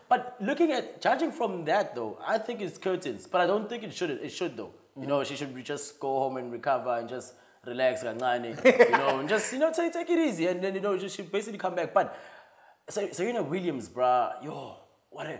But 0.10 0.36
looking 0.42 0.74
at 0.74 1.02
judging 1.02 1.32
from 1.32 1.64
that 1.64 1.96
though, 1.96 2.18
I 2.28 2.40
think 2.40 2.60
it's 2.60 2.78
curtains. 2.78 3.26
But 3.26 3.40
I 3.40 3.48
don't 3.48 3.70
think 3.70 3.84
it 3.84 3.94
should. 3.94 4.10
It 4.10 4.30
should 4.32 4.58
though. 4.58 4.74
You 5.00 5.08
know, 5.08 5.24
she 5.24 5.38
should 5.38 5.56
just 5.64 5.98
go 5.98 6.20
home 6.20 6.36
and 6.36 6.52
recover 6.52 6.98
and 6.98 7.08
just 7.08 7.36
relax, 7.66 8.04
you 8.04 8.14
know, 8.14 9.20
and 9.20 9.30
just 9.30 9.54
you 9.54 9.60
know 9.60 9.72
take 9.72 9.94
take 9.94 10.10
it 10.10 10.20
easy 10.20 10.48
and 10.48 10.62
then 10.62 10.76
you 10.76 10.82
know 10.82 10.98
just 10.98 11.16
she 11.16 11.22
basically 11.22 11.58
come 11.58 11.76
back. 11.76 11.94
But 11.94 12.18
Ser- 12.90 13.14
Serena 13.14 13.42
Williams, 13.44 13.88
bruh, 13.88 14.44
yo, 14.44 14.76
what 15.10 15.28
a 15.28 15.40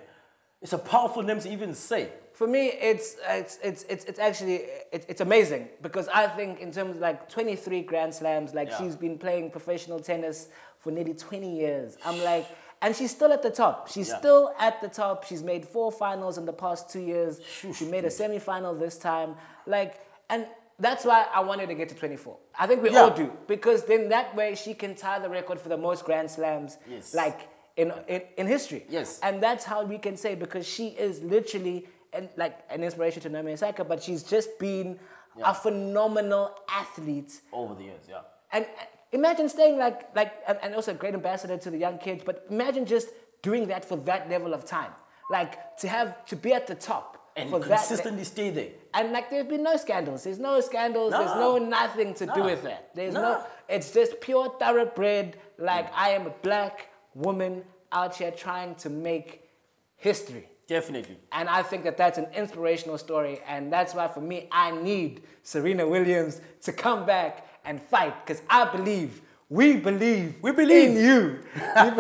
it's 0.62 0.74
a 0.74 0.78
powerful 0.78 1.24
name 1.24 1.40
to 1.40 1.52
even 1.52 1.74
say. 1.74 2.10
For 2.34 2.48
me, 2.48 2.68
it's 2.68 3.18
it's 3.28 3.60
it's 3.64 3.84
it's, 3.90 4.06
it's 4.06 4.20
actually 4.20 4.62
it's, 4.92 5.06
it's 5.08 5.22
amazing 5.22 5.68
because 5.82 6.08
I 6.08 6.28
think 6.28 6.60
in 6.60 6.72
terms 6.72 6.96
of 6.96 7.02
like 7.02 7.30
23 7.30 7.82
Grand 7.84 8.14
Slams, 8.14 8.54
like 8.54 8.70
Yeah. 8.70 8.78
she's 8.80 8.96
been 8.96 9.18
playing 9.18 9.52
professional 9.52 10.00
tennis 10.00 10.50
for 10.80 10.92
nearly 10.92 11.14
20 11.14 11.56
years. 11.56 11.98
I'm 12.06 12.24
like, 12.24 12.48
and 12.82 12.96
she's 12.96 13.12
still 13.12 13.32
at 13.32 13.44
the 13.44 13.52
top. 13.52 13.90
She's 13.90 14.10
Yeah. 14.10 14.18
still 14.20 14.54
at 14.60 14.82
the 14.82 14.88
top. 14.88 15.24
She's 15.26 15.44
made 15.44 15.68
four 15.68 15.92
finals 15.92 16.38
in 16.38 16.46
the 16.46 16.54
past 16.54 16.90
two 16.90 17.02
years. 17.02 17.40
She 17.76 17.86
made 17.86 18.06
a 18.06 18.10
semi-final 18.12 18.74
this 18.76 18.98
time. 18.98 19.36
Like, 19.68 20.00
and 20.30 20.48
that's 20.80 21.06
why 21.06 21.28
I 21.32 21.42
wanted 21.42 21.68
to 21.68 21.76
get 21.76 21.90
to 21.90 21.96
24. 21.96 22.38
I 22.58 22.66
think 22.66 22.82
we 22.82 22.90
Yeah. 22.90 23.02
all 23.02 23.12
do 23.12 23.32
because 23.46 23.84
then 23.86 24.10
that 24.10 24.36
way 24.36 24.56
she 24.56 24.74
can 24.74 24.96
tie 24.96 25.20
the 25.20 25.30
record 25.30 25.60
for 25.60 25.70
the 25.70 25.78
most 25.78 26.06
Grand 26.06 26.32
Slams. 26.32 26.78
Yes. 26.90 27.14
Like. 27.14 27.42
In, 27.82 27.88
in, 28.14 28.22
in 28.40 28.46
history. 28.48 28.82
Yes. 28.98 29.20
And 29.24 29.36
that's 29.46 29.64
how 29.72 29.80
we 29.94 29.98
can 30.06 30.16
say 30.24 30.32
because 30.46 30.66
she 30.76 30.88
is 31.08 31.14
literally 31.36 31.78
an, 32.18 32.30
like 32.44 32.56
an 32.70 32.84
inspiration 32.88 33.20
to 33.24 33.30
Naomi 33.30 33.54
Osaka, 33.54 33.84
but 33.92 33.98
she's 34.06 34.24
just 34.36 34.50
been 34.68 34.90
Yeah. 35.38 35.52
a 35.52 35.54
phenomenal 35.66 36.46
athlete. 36.82 37.32
Over 37.62 37.74
the 37.80 37.86
years, 37.90 38.04
yeah. 38.14 38.22
And 38.56 38.64
uh, 38.66 38.84
imagine 39.20 39.48
staying 39.58 39.76
like 39.86 40.00
like 40.20 40.32
and, 40.50 40.58
and 40.64 40.70
also 40.78 40.92
a 40.92 41.00
great 41.04 41.16
ambassador 41.22 41.58
to 41.66 41.70
the 41.76 41.78
young 41.86 41.98
kids. 42.06 42.22
But 42.30 42.36
imagine 42.56 42.84
just 42.96 43.08
doing 43.50 43.64
that 43.72 43.84
for 43.90 43.98
that 44.10 44.22
level 44.34 44.52
of 44.58 44.62
time, 44.78 44.92
like 45.38 45.52
to 45.82 45.88
have 45.98 46.10
to 46.32 46.36
be 46.46 46.52
at 46.60 46.66
the 46.72 46.76
top 46.92 47.08
And 47.40 47.50
for 47.50 47.60
that. 47.60 47.70
consistently 47.80 48.26
stay 48.36 48.50
there. 48.60 48.72
and 48.98 49.06
like 49.16 49.26
there's 49.32 49.48
been 49.56 49.64
no 49.72 49.76
scandals. 49.86 50.20
There's 50.26 50.44
no 50.50 50.60
scandals. 50.70 51.12
There's 51.20 51.36
no 51.46 51.52
No. 51.58 51.66
nothing 51.80 52.10
to 52.22 52.26
do 52.38 52.42
with 52.52 52.62
that. 52.70 52.82
There's 52.98 53.14
no. 53.16 53.22
No. 53.22 53.36
It's 53.76 53.90
just 54.00 54.12
pure 54.28 54.46
thoroughbred. 54.62 55.28
Like 55.72 55.88
I 56.06 56.08
am 56.18 56.24
a 56.28 56.36
black 56.48 56.76
woman 57.14 57.64
out 57.92 58.16
here 58.16 58.32
trying 58.32 58.76
to 58.76 58.90
make 58.90 59.50
history. 59.98 60.48
Definitely. 60.68 61.18
And 61.34 61.50
I 61.50 61.64
think 61.64 61.84
that 61.84 61.98
that's 61.98 62.18
an 62.18 62.28
inspirational 62.34 62.98
story. 62.98 63.42
And 63.46 63.72
that's 63.74 63.94
why, 63.94 64.08
for 64.08 64.22
me, 64.22 64.48
I 64.52 64.72
need 64.72 65.22
Serena 65.44 65.88
Williams 65.88 66.40
to 66.64 66.72
come 66.72 67.06
back 67.06 67.46
and 67.66 67.82
fight 67.82 68.26
because 68.26 68.42
I 68.50 68.66
believe, 68.72 69.22
we 69.50 69.76
believe, 69.76 70.36
We 70.42 70.54
believe. 70.54 70.92
in 70.92 70.96
you. 70.96 71.40
Believe- 71.76 71.96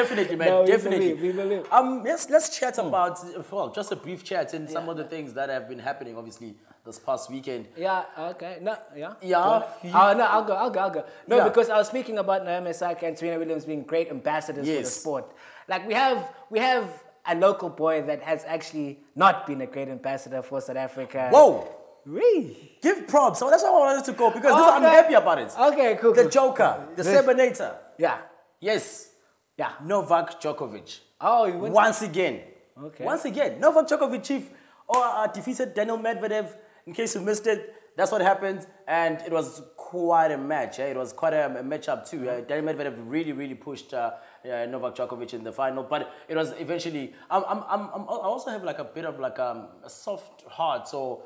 Definitely, 0.00 0.34
man. 0.34 0.48
No, 0.48 0.66
definitely. 0.66 1.14
believe, 1.14 1.22
we 1.22 1.30
believe. 1.32 1.66
Um, 1.70 2.02
let's 2.02 2.28
let's 2.28 2.58
chat 2.58 2.78
about 2.78 3.16
well, 3.52 3.70
just 3.70 3.92
a 3.92 3.96
brief 3.96 4.24
chat 4.24 4.54
and 4.54 4.68
some 4.68 4.88
of 4.88 4.96
the 4.96 5.04
things 5.04 5.32
that 5.34 5.48
have 5.50 5.68
been 5.68 5.78
happening. 5.78 6.16
Obviously, 6.16 6.56
this 6.84 6.98
past 6.98 7.30
weekend. 7.30 7.66
Yeah, 7.76 8.04
okay. 8.18 8.58
No, 8.62 8.76
yeah. 8.96 9.14
Yeah, 9.22 9.38
Go. 9.38 9.66
Oh, 9.94 10.14
no, 10.16 10.24
I'll 10.24 10.44
go, 10.44 10.54
I'll 10.54 10.70
go, 10.70 10.80
I'll 10.80 10.90
go. 10.90 11.04
No, 11.26 11.36
Yeah. 11.38 11.44
because 11.48 11.68
I 11.70 11.76
was 11.76 11.88
speaking 11.88 12.18
about 12.18 12.44
Naomi 12.44 12.70
Osaka 12.70 13.06
and 13.06 13.18
Serena 13.18 13.38
Williams 13.38 13.64
being 13.64 13.82
great 13.82 14.08
ambassadors 14.10 14.66
for 14.66 14.72
the 14.82 14.84
sport. 14.84 15.32
Like, 15.68 15.86
we 15.86 15.94
have, 15.94 16.32
we 16.48 16.58
have 16.58 17.02
a 17.26 17.34
local 17.34 17.68
boy 17.68 18.02
that 18.02 18.22
has 18.22 18.44
actually 18.46 19.00
not 19.14 19.46
been 19.46 19.60
a 19.60 19.66
great 19.66 19.88
ambassador 19.88 20.42
for 20.42 20.60
South 20.60 20.76
Africa. 20.76 21.28
Whoa! 21.30 21.68
Really? 22.06 22.78
Give 22.80 23.06
props. 23.06 23.38
So 23.40 23.50
that's 23.50 23.62
why 23.62 23.68
I 23.68 23.72
wanted 23.72 24.04
to 24.06 24.12
go 24.12 24.30
because 24.30 24.54
this, 24.54 24.66
I'm 24.66 24.82
happy 24.82 25.14
about 25.14 25.38
it. 25.38 25.52
Okay, 25.58 25.98
cool. 26.00 26.14
The 26.14 26.22
cool. 26.22 26.30
Joker, 26.30 26.88
the 26.96 27.02
Serbinator. 27.02 27.76
Yeah, 27.98 28.18
Yes, 28.58 29.10
yeah. 29.56 29.72
Novak 29.84 30.40
Djokovic. 30.40 31.00
Oh, 31.20 31.44
you 31.46 31.58
went 31.58 31.74
Once 31.74 32.00
again. 32.02 32.40
Okay. 32.82 33.04
Once 33.04 33.26
again, 33.26 33.60
Novak 33.60 33.86
Djokovic, 33.86 34.22
chief, 34.24 34.48
or 34.88 35.04
uh, 35.04 35.26
defeated 35.26 35.74
Daniel 35.74 35.98
Medvedev. 35.98 36.54
In 36.86 36.92
case 36.94 37.14
you 37.14 37.20
missed 37.20 37.46
it, 37.46 37.74
that's 37.96 38.12
what 38.12 38.22
happened, 38.22 38.66
and 38.86 39.20
it 39.26 39.32
was 39.32 39.62
quite 39.76 40.30
a 40.30 40.38
match. 40.38 40.78
eh? 40.78 40.86
It 40.86 40.96
was 40.96 41.12
quite 41.12 41.34
a, 41.34 41.46
a 41.58 41.62
matchup 41.62 42.08
too. 42.08 42.28
Uh, 42.30 42.40
Daniel 42.40 42.72
Medvedev 42.72 42.94
really, 43.04 43.32
really 43.32 43.54
pushed 43.54 43.92
uh, 43.92 44.12
uh, 44.44 44.66
Novak 44.66 44.94
Djokovic 44.94 45.34
in 45.34 45.42
the 45.44 45.52
final, 45.52 45.82
but 45.82 46.12
it 46.28 46.36
was 46.36 46.52
eventually. 46.58 47.12
I'm, 47.30 47.44
I'm, 47.46 47.62
I'm, 47.68 47.80
I'm, 47.94 48.02
I 48.02 48.26
also 48.32 48.50
have 48.50 48.64
like 48.64 48.78
a 48.78 48.84
bit 48.84 49.04
of 49.04 49.18
like 49.20 49.38
um, 49.38 49.68
a 49.84 49.90
soft 49.90 50.42
heart, 50.48 50.88
so. 50.88 51.24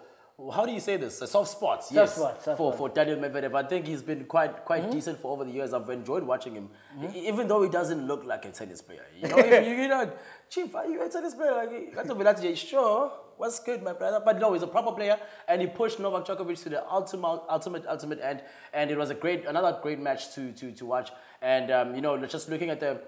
How 0.53 0.67
do 0.67 0.73
you 0.73 0.81
say 0.81 0.97
this? 0.97 1.23
A 1.23 1.29
soft 1.29 1.49
spot, 1.53 1.85
yes, 1.93 2.17
spot, 2.17 2.43
soft 2.43 2.59
for, 2.59 2.73
spot. 2.73 2.77
for 2.79 2.89
Daniel 2.89 3.19
Medvedev. 3.21 3.55
I 3.55 3.63
think 3.69 3.87
he's 3.87 4.03
been 4.03 4.25
quite 4.25 4.65
quite 4.65 4.91
decent 4.91 5.21
for 5.21 5.31
over 5.31 5.45
the 5.45 5.53
years. 5.53 5.73
I've 5.73 5.89
enjoyed 5.89 6.25
watching 6.25 6.55
him, 6.55 6.71
E- 7.15 7.29
even 7.29 7.47
though 7.47 7.63
he 7.63 7.69
doesn't 7.69 8.05
look 8.09 8.25
like 8.25 8.45
a 8.45 8.51
tennis 8.51 8.83
player. 8.83 9.07
You 9.17 9.29
know, 9.29 9.39
if 9.39 9.65
you, 9.69 9.75
you 9.83 9.87
know, 9.87 10.11
Chief, 10.51 10.75
are 10.75 10.89
you 10.89 11.01
a 11.05 11.09
tennis 11.09 11.37
player? 11.37 11.55
Like, 11.55 11.71
you 11.71 11.93
got 11.95 12.09
to 12.09 12.17
be 12.17 12.25
like, 12.25 12.57
sure, 12.57 13.13
what's 13.37 13.61
good, 13.61 13.83
my 13.83 13.93
brother? 13.93 14.21
But 14.25 14.39
no, 14.39 14.53
he's 14.53 14.63
a 14.63 14.67
proper 14.67 14.93
player, 14.93 15.19
and 15.49 15.61
he 15.61 15.67
pushed 15.67 15.99
Novak 16.01 16.27
Djokovic 16.27 16.63
to 16.63 16.69
the 16.69 16.91
ultimate, 16.91 17.43
ultimate, 17.49 17.85
ultimate 17.87 18.21
end, 18.21 18.43
and 18.73 18.91
it 18.91 18.99
was 18.99 19.11
a 19.11 19.15
great, 19.15 19.47
another 19.47 19.79
great 19.83 19.99
match 19.99 20.35
to 20.35 20.53
to 20.53 20.73
to 20.73 20.87
watch. 20.87 21.11
And 21.43 21.71
um, 21.71 21.95
you 21.95 22.01
know, 22.01 22.17
just 22.27 22.49
looking 22.49 22.71
at 22.71 22.81
the 22.81 23.01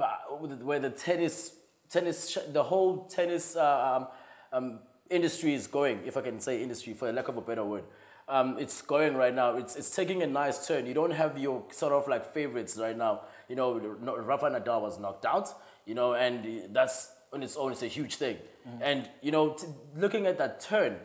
uh, 0.00 0.06
where 0.38 0.78
the 0.78 0.90
tennis, 0.90 1.52
tennis, 1.88 2.38
the 2.52 2.62
whole 2.62 3.04
tennis 3.04 3.56
uh, 3.56 3.96
um, 3.96 4.08
um, 4.52 4.78
industry 5.10 5.54
is 5.54 5.66
going, 5.66 6.00
if 6.04 6.16
I 6.16 6.20
can 6.20 6.40
say 6.40 6.62
industry 6.62 6.94
for 6.94 7.12
lack 7.12 7.28
of 7.28 7.36
a 7.36 7.40
better 7.40 7.64
word. 7.64 7.84
Um, 8.28 8.58
it's 8.58 8.82
going 8.82 9.14
right 9.16 9.32
now. 9.32 9.56
It's, 9.56 9.76
it's 9.76 9.94
taking 9.94 10.22
a 10.22 10.26
nice 10.26 10.66
turn. 10.66 10.84
You 10.86 10.94
don't 10.94 11.12
have 11.12 11.38
your 11.38 11.62
sort 11.70 11.92
of 11.92 12.08
like 12.08 12.32
favorites 12.34 12.76
right 12.76 12.96
now. 12.96 13.20
You 13.48 13.54
know, 13.54 13.78
no- 14.02 14.16
Rafa 14.16 14.46
Nadal 14.46 14.82
was 14.82 14.98
knocked 14.98 15.24
out. 15.24 15.48
You 15.86 15.94
know, 15.94 16.14
and 16.14 16.74
that's 16.74 17.12
on 17.32 17.44
its 17.44 17.56
own. 17.56 17.70
It's 17.70 17.82
a 17.82 17.86
huge 17.86 18.16
thing. 18.16 18.38
And 18.80 19.08
you 19.22 19.30
know, 19.30 19.54
t- 19.54 19.66
looking 19.96 20.26
at 20.26 20.38
that 20.38 20.60
turn, 20.60 20.96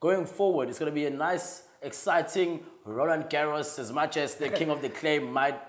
going 0.00 0.26
forward, 0.26 0.68
it's 0.68 0.78
going 0.78 0.90
to 0.90 0.94
be 0.94 1.06
a 1.06 1.10
nice, 1.10 1.62
exciting 1.80 2.60
Roland 2.84 3.24
Garros. 3.30 3.78
As 3.78 3.92
much 3.92 4.16
as 4.16 4.34
the 4.36 4.48
king 4.48 4.70
of 4.70 4.82
the 4.82 4.88
clay 4.88 5.18
might 5.18 5.60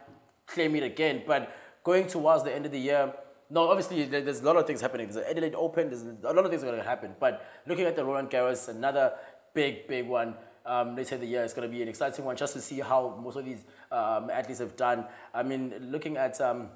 claim 0.47 0.75
it 0.75 0.83
again, 0.83 1.23
but 1.27 1.55
going 1.83 2.07
towards 2.07 2.43
the 2.43 2.53
end 2.53 2.65
of 2.65 2.71
the 2.71 2.79
year, 2.79 3.13
no, 3.49 3.69
obviously 3.69 4.05
there's 4.05 4.41
a 4.41 4.45
lot 4.45 4.55
of 4.55 4.65
things 4.65 4.81
happening. 4.81 5.07
There's 5.07 5.23
the 5.23 5.29
Adelaide 5.29 5.55
Open. 5.55 5.89
There's 5.89 6.03
a 6.03 6.33
lot 6.33 6.45
of 6.45 6.49
things 6.49 6.63
are 6.63 6.67
going 6.67 6.77
to 6.79 6.83
happen. 6.83 7.15
But 7.19 7.45
looking 7.67 7.85
at 7.85 7.95
the 7.95 8.03
Roland 8.03 8.29
Garros, 8.29 8.69
another 8.69 9.13
big, 9.53 9.87
big 9.87 10.07
one. 10.07 10.35
um, 10.65 10.95
later 10.95 11.15
in 11.15 11.21
the 11.21 11.27
year. 11.27 11.43
It's 11.43 11.53
going 11.53 11.69
to 11.69 11.73
be 11.75 11.81
an 11.81 11.87
exciting 11.87 12.25
one 12.25 12.35
just 12.35 12.53
to 12.53 12.61
see 12.61 12.79
how 12.79 13.19
most 13.21 13.35
of 13.35 13.45
these 13.45 13.63
um, 13.91 14.29
athletes 14.29 14.59
have 14.59 14.75
done. 14.75 15.05
I 15.33 15.43
mean, 15.43 15.73
looking 15.91 16.17
at 16.17 16.39
um, 16.41 16.69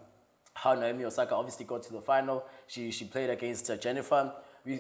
how 0.53 0.73
Naomi 0.73 1.05
Osaka 1.05 1.35
obviously 1.35 1.65
got 1.65 1.83
to 1.83 1.93
the 1.93 2.01
final, 2.01 2.45
she, 2.67 2.91
she 2.91 3.05
played 3.05 3.29
against 3.29 3.69
uh, 3.69 3.77
Jennifer. 3.77 4.33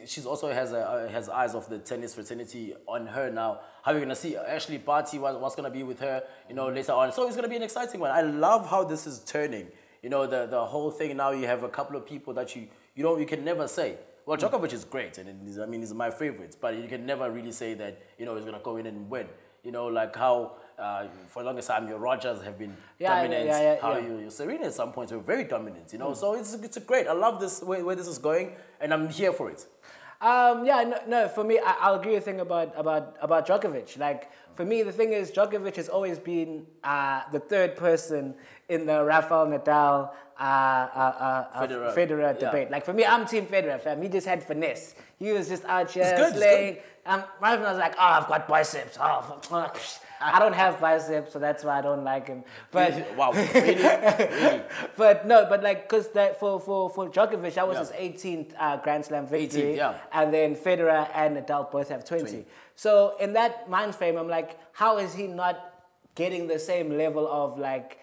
She's 0.05 0.25
also 0.25 0.51
has 0.51 0.73
a, 0.73 0.79
uh, 0.79 1.09
has 1.09 1.29
eyes 1.29 1.55
of 1.55 1.69
the 1.69 1.79
tennis 1.79 2.15
fraternity 2.15 2.73
on 2.87 3.07
her 3.07 3.31
now. 3.31 3.61
How 3.83 3.91
are 3.91 3.95
we 3.95 4.01
gonna 4.01 4.15
see 4.15 4.35
Ashleigh 4.35 4.83
Barty? 4.83 5.17
What, 5.17 5.39
what's 5.39 5.55
gonna 5.55 5.69
be 5.69 5.83
with 5.83 5.99
her? 6.01 6.23
You 6.49 6.55
know 6.55 6.67
later 6.67 6.91
on. 6.91 7.11
So 7.13 7.25
it's 7.25 7.35
gonna 7.35 7.47
be 7.47 7.55
an 7.55 7.63
exciting 7.63 8.01
one. 8.01 8.11
I 8.11 8.21
love 8.21 8.69
how 8.69 8.83
this 8.83 9.07
is 9.07 9.19
turning. 9.19 9.67
You 10.03 10.09
know 10.09 10.27
the 10.27 10.45
the 10.45 10.65
whole 10.65 10.91
thing 10.91 11.15
now. 11.15 11.31
You 11.31 11.47
have 11.47 11.63
a 11.63 11.69
couple 11.69 11.95
of 11.95 12.05
people 12.05 12.33
that 12.33 12.55
you 12.55 12.67
you 12.95 13.03
don't 13.03 13.19
you 13.19 13.25
can 13.25 13.45
never 13.45 13.67
say. 13.67 13.97
Well, 14.25 14.37
Djokovic 14.37 14.73
is 14.73 14.83
great, 14.83 15.17
and 15.19 15.47
is, 15.47 15.57
I 15.57 15.65
mean 15.65 15.79
he's 15.79 15.93
my 15.93 16.11
favorite, 16.11 16.57
but 16.59 16.75
you 16.75 16.89
can 16.89 17.05
never 17.05 17.31
really 17.31 17.53
say 17.53 17.73
that 17.75 18.01
you 18.19 18.25
know 18.25 18.35
he's 18.35 18.43
gonna 18.43 18.59
go 18.59 18.75
in 18.75 18.87
and 18.87 19.09
win. 19.09 19.27
You 19.63 19.71
know 19.71 19.87
like 19.87 20.15
how 20.15 20.57
uh, 20.77 21.07
for 21.27 21.41
the 21.41 21.47
longest 21.47 21.67
time 21.67 21.87
your 21.87 21.97
Rogers 21.97 22.41
have 22.43 22.57
been 22.57 22.75
Yeah, 22.99 23.09
yeah, 23.09 23.21
dominant. 23.23 23.45
yeah, 23.47 23.61
yeah, 23.61 23.81
how 23.81 23.97
yeah. 23.97 24.07
your, 24.21 24.29
Serena 24.31 24.65
at 24.67 24.73
some 24.73 24.91
points 24.91 25.11
were 25.11 25.19
very 25.19 25.43
dominant. 25.43 25.91
You 25.93 25.99
know, 25.99 26.13
so 26.13 26.33
it's 26.35 26.53
it's 26.53 26.77
great. 26.79 27.07
I 27.07 27.13
love 27.13 27.39
this 27.39 27.61
where, 27.61 27.83
where 27.83 27.95
this 27.95 28.07
is 28.07 28.17
going, 28.17 28.55
and 28.79 28.93
I'm 28.93 29.09
here 29.09 29.33
for 29.33 29.49
it. 29.49 29.65
Um, 30.19 30.65
yeah, 30.65 30.83
no, 30.83 30.97
no. 31.07 31.27
For 31.27 31.43
me, 31.43 31.59
I, 31.59 31.75
I'll 31.81 31.95
agree 31.99 32.13
with 32.13 32.25
the 32.25 32.31
thing 32.31 32.39
about 32.39 32.73
about 32.75 33.17
about 33.21 33.47
Djokovic. 33.47 33.97
Like 33.99 34.31
for 34.55 34.65
me, 34.65 34.81
the 34.83 34.91
thing 34.91 35.13
is, 35.13 35.31
Djokovic 35.31 35.75
has 35.75 35.89
always 35.89 36.17
been 36.17 36.65
uh, 36.83 37.21
the 37.31 37.39
third 37.39 37.75
person 37.75 38.33
in 38.69 38.85
the 38.87 39.03
Rafael 39.03 39.45
Nadal 39.47 40.09
uh, 40.39 40.43
uh, 40.43 40.43
uh, 40.43 41.61
Federer. 41.67 41.93
Federer, 41.95 42.33
Yeah. 42.33 42.45
debate. 42.51 42.71
Like 42.71 42.83
for 42.83 42.93
me, 42.93 43.05
I'm 43.05 43.27
Team 43.27 43.45
Federer. 43.45 43.79
Fam. 43.79 44.01
He 44.01 44.09
just 44.09 44.25
had 44.27 44.43
finesse. 44.43 44.95
He 45.19 45.31
was 45.31 45.47
just 45.49 45.63
out 45.65 45.91
here 45.91 46.03
It's 46.03 46.19
good, 46.19 46.35
slaying. 46.35 46.77
Um, 47.05 47.23
right 47.39 47.57
when 47.57 47.65
I 47.67 47.71
was 47.71 47.79
like, 47.79 47.93
oh, 47.97 48.03
I've 48.17 48.27
got 48.27 48.47
biceps. 48.47 48.97
Oh, 48.99 49.39
I 50.19 50.39
don't 50.39 50.53
have 50.53 50.79
biceps, 50.79 51.33
so 51.33 51.39
that's 51.39 51.63
why 51.63 51.77
I 51.79 51.81
don't 51.81 52.03
like 52.03 52.27
him. 52.27 52.43
But 52.71 53.15
wow, 53.15 53.31
really, 53.31 53.75
really. 53.75 54.61
but 54.97 55.27
no, 55.27 55.45
but 55.47 55.63
like, 55.63 55.87
cause 55.87 56.09
that 56.11 56.39
for 56.39 56.59
for 56.59 56.89
for 56.89 57.09
Djokovic, 57.09 57.53
that 57.55 57.67
was 57.67 57.75
Yeah. 57.91 57.97
his 57.97 58.23
18th 58.23 58.53
uh, 58.59 58.77
Grand 58.77 59.05
Slam 59.05 59.27
victory, 59.27 59.61
18th, 59.61 59.75
yeah. 59.77 59.93
and 60.11 60.33
then 60.33 60.55
Federer 60.55 61.09
and 61.13 61.37
Nadal 61.37 61.71
both 61.71 61.89
have 61.89 62.03
20. 62.05 62.23
20. 62.23 62.45
So 62.75 63.15
in 63.19 63.33
that 63.33 63.69
mind 63.69 63.95
frame, 63.95 64.17
I'm 64.17 64.27
like, 64.27 64.59
how 64.73 64.97
is 64.97 65.13
he 65.13 65.27
not 65.27 65.73
getting 66.15 66.47
the 66.47 66.59
same 66.59 66.97
level 66.97 67.27
of 67.27 67.57
like? 67.59 67.99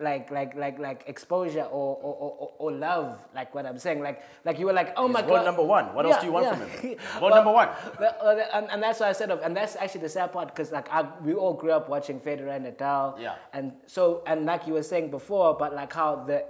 Like 0.00 0.30
like 0.30 0.54
like 0.54 0.78
like 0.78 1.02
exposure 1.08 1.62
or 1.64 1.96
or, 2.00 2.14
or, 2.38 2.52
or 2.58 2.70
love 2.72 3.18
like 3.34 3.52
what 3.52 3.66
I'm 3.66 3.80
saying 3.80 4.00
like 4.00 4.22
like 4.44 4.56
you 4.60 4.66
were 4.66 4.72
like 4.72 4.92
oh 4.96 5.08
my 5.08 5.22
world 5.22 5.38
god 5.38 5.44
number 5.44 5.64
one. 5.64 5.86
What 5.92 6.06
else 6.06 6.18
do 6.20 6.26
you 6.26 6.32
want 6.32 6.46
from 6.56 6.68
him? 6.70 6.96
World 7.20 7.34
number 7.40 7.50
one. 7.50 7.68
the- 7.98 8.56
and, 8.56 8.70
and 8.70 8.80
that's 8.80 9.00
why 9.00 9.08
I 9.08 9.12
said 9.12 9.32
of, 9.32 9.40
and 9.42 9.56
that's 9.56 9.74
actually 9.74 10.02
the 10.02 10.08
sad 10.08 10.32
part 10.32 10.54
because 10.54 10.70
like 10.70 10.88
I, 10.92 11.04
we 11.24 11.34
all 11.34 11.52
grew 11.52 11.72
up 11.72 11.88
watching 11.88 12.20
Federer 12.20 12.54
and 12.54 12.64
Nadal, 12.66 13.18
Yeah. 13.18 13.34
and 13.52 13.72
so 13.86 14.22
and 14.24 14.46
like 14.46 14.68
you 14.68 14.74
were 14.74 14.84
saying 14.84 15.10
before, 15.10 15.56
but 15.58 15.74
like 15.74 15.92
how 15.92 16.14
the 16.30 16.44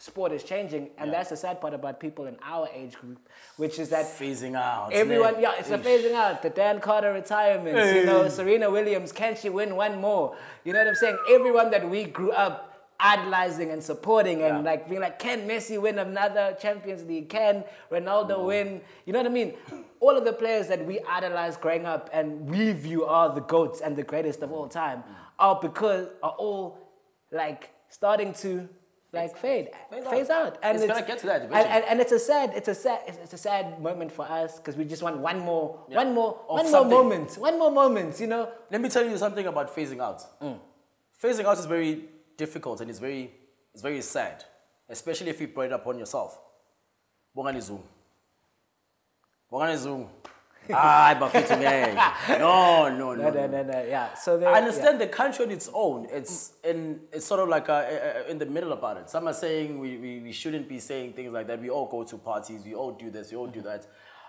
sport 0.00 0.32
is 0.32 0.42
changing, 0.42 0.90
and 0.98 1.10
Yeah. 1.12 1.18
that's 1.18 1.30
the 1.30 1.36
sad 1.36 1.60
part 1.60 1.74
about 1.74 2.00
people 2.00 2.26
in 2.26 2.36
our 2.42 2.68
age 2.74 2.94
group, 2.96 3.20
which 3.58 3.78
is 3.78 3.90
that 3.90 4.06
Phasing 4.06 4.56
out. 4.56 4.92
everyone, 4.92 5.34
man. 5.34 5.42
yeah, 5.42 5.52
it's 5.58 5.70
a 5.70 5.78
phasing 5.78 6.14
out. 6.14 6.42
The 6.42 6.50
Dan 6.50 6.80
Carter 6.80 7.12
retirements, 7.12 7.94
you 7.94 8.06
know, 8.06 8.28
Serena 8.28 8.68
Williams, 8.70 9.12
can 9.12 9.36
she 9.36 9.50
win 9.50 9.76
one 9.76 10.00
more? 10.00 10.36
You 10.64 10.72
know 10.72 10.80
what 10.80 10.88
I'm 10.88 10.94
saying? 10.96 11.18
Everyone 11.30 11.70
that 11.70 11.88
we 11.88 12.04
grew 12.04 12.32
up 12.32 12.67
idolizing 13.00 13.70
and 13.70 13.82
supporting 13.82 14.42
and 14.42 14.58
Yeah. 14.64 14.70
like 14.70 14.88
being 14.88 15.00
like, 15.00 15.18
can 15.18 15.46
Messi 15.48 15.80
win 15.80 15.98
another 15.98 16.56
Champions 16.60 17.04
League? 17.04 17.28
Can 17.28 17.64
Ronaldo 17.90 18.44
win? 18.46 18.80
You 19.04 19.12
know 19.12 19.20
what 19.20 19.26
I 19.26 19.30
mean? 19.30 19.54
All 20.00 20.16
of 20.16 20.24
the 20.24 20.32
players 20.32 20.66
that 20.68 20.84
we 20.84 21.00
idolized 21.08 21.60
growing 21.60 21.86
up 21.86 22.10
and 22.12 22.48
we 22.50 22.72
view 22.72 23.04
are 23.04 23.32
the 23.34 23.40
goats 23.40 23.80
and 23.80 23.96
the 23.96 24.02
greatest 24.02 24.42
of 24.42 24.52
all 24.52 24.68
time 24.68 25.04
are 25.38 25.58
because 25.60 26.08
are 26.22 26.34
all 26.38 26.78
like 27.30 27.70
starting 27.88 28.32
to 28.34 28.68
like 29.12 29.36
fade, 29.38 29.70
Phase 30.10 30.28
out. 30.28 30.46
out. 30.46 30.58
And 30.62 30.76
It's 30.76 30.86
gonna 30.86 31.06
get 31.06 31.18
to 31.20 31.26
that 31.28 31.42
and, 31.42 31.54
and, 31.54 31.84
and 31.84 32.00
it's 32.00 32.12
a 32.12 32.18
sad, 32.18 32.52
it's 32.54 32.68
a 32.68 32.74
sad, 32.74 33.00
it's, 33.06 33.16
it's 33.18 33.32
a 33.32 33.38
sad 33.38 33.80
moment 33.80 34.12
for 34.12 34.26
us 34.26 34.58
because 34.58 34.76
we 34.76 34.84
just 34.84 35.02
want 35.02 35.16
one 35.18 35.38
more, 35.38 35.78
Yeah. 35.88 35.96
one 35.96 36.12
more, 36.14 36.40
Of 36.46 36.56
one 36.56 36.66
something. 36.66 36.90
more 36.90 37.04
moment, 37.04 37.38
one 37.38 37.58
more 37.58 37.70
moment. 37.70 38.20
You 38.20 38.26
know? 38.26 38.50
Let 38.70 38.80
me 38.82 38.90
tell 38.90 39.06
you 39.08 39.16
something 39.16 39.46
about 39.46 39.74
phasing 39.74 40.00
out. 40.00 40.22
Mm. 40.42 40.58
Phasing 41.22 41.46
out 41.46 41.58
is 41.58 41.64
very 41.64 42.04
difficult 42.38 42.80
and 42.80 42.88
it's 42.88 42.98
very, 42.98 43.30
it's 43.74 43.82
very 43.82 44.00
sad, 44.00 44.44
especially 44.88 45.28
if 45.28 45.40
you 45.42 45.48
brought 45.48 45.66
it 45.66 45.72
upon 45.72 45.98
yourself. 45.98 46.38
Bongani 47.36 47.58
Zungu. 47.58 47.82
Bongani 49.52 49.76
Zungu. 49.76 50.08
Ah, 50.70 51.16
bafethu 51.18 51.56
ngeke. 51.56 52.38
No, 52.38 52.88
no, 52.90 53.14
no. 53.14 53.22
No, 53.22 53.30
no, 53.30 53.46
no, 53.46 53.62
no. 53.62 53.84
Yeah. 53.88 54.12
So 54.14 54.38
I 54.44 54.58
understand 54.58 55.00
the 55.00 55.06
country 55.06 55.46
on 55.46 55.50
its 55.50 55.70
own. 55.72 56.06
It's 56.12 56.52
in 56.62 57.00
it's 57.10 57.24
sort 57.24 57.40
of 57.40 57.48
like 57.48 57.70
uh 57.70 57.72
uh, 57.72 58.22
in 58.28 58.36
the 58.38 58.44
middle 58.44 58.72
about 58.72 58.98
it. 58.98 59.08
Some 59.08 59.26
are 59.28 59.32
saying 59.32 59.78
we, 59.78 59.96
we, 59.96 60.20
we 60.20 60.30
shouldn't 60.32 60.68
be 60.68 60.78
saying 60.78 61.14
things 61.14 61.32
like 61.32 61.46
that. 61.46 61.58
We 61.62 61.70
all 61.70 61.86
go 61.86 62.04
to 62.04 62.18
parties. 62.18 62.66
We 62.66 62.74
all 62.74 62.92
do 62.92 63.10
this. 63.10 63.30
We 63.30 63.38
all 63.38 63.46
do 63.46 63.62
that. 63.62 63.86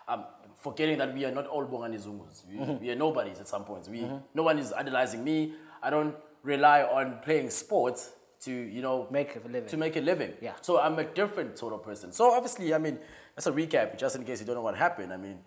Um, 0.08 0.24
forgetting 0.64 0.98
that 1.00 1.14
we 1.14 1.26
are 1.26 1.32
not 1.32 1.46
all 1.48 1.66
Bongani 1.66 2.00
Zungus. 2.00 2.48
We, 2.48 2.56
Mm-hmm. 2.56 2.84
we 2.86 2.92
are 2.92 2.96
nobodies 2.96 3.42
at 3.42 3.50
some 3.50 3.66
points. 3.66 3.90
We 3.90 4.08
no 4.34 4.44
one 4.44 4.60
is 4.60 4.72
idolizing 4.72 5.22
me. 5.26 5.56
I 5.84 5.90
don't 5.90 6.16
rely 6.44 6.84
on 6.84 7.20
playing 7.24 7.50
sports 7.50 8.12
to 8.42 8.52
you 8.52 8.82
know 8.82 9.08
Make 9.12 9.36
a 9.36 9.40
living. 9.48 9.70
to 9.70 9.78
make 9.78 9.96
a 9.98 10.02
living. 10.02 10.34
Yeah. 10.42 10.54
So 10.62 10.80
I'm 10.80 10.98
a 11.00 11.04
different 11.04 11.58
sort 11.58 11.74
of 11.74 11.84
person. 11.84 12.12
So 12.12 12.32
obviously, 12.32 12.74
I 12.74 12.78
mean, 12.78 13.00
that's 13.36 13.48
a 13.48 13.52
recap, 13.52 13.98
just 13.98 14.16
in 14.16 14.24
case 14.24 14.40
you 14.40 14.46
don't 14.46 14.56
know 14.56 14.62
what 14.62 14.78
happened. 14.78 15.12
I 15.12 15.18
mean, 15.18 15.40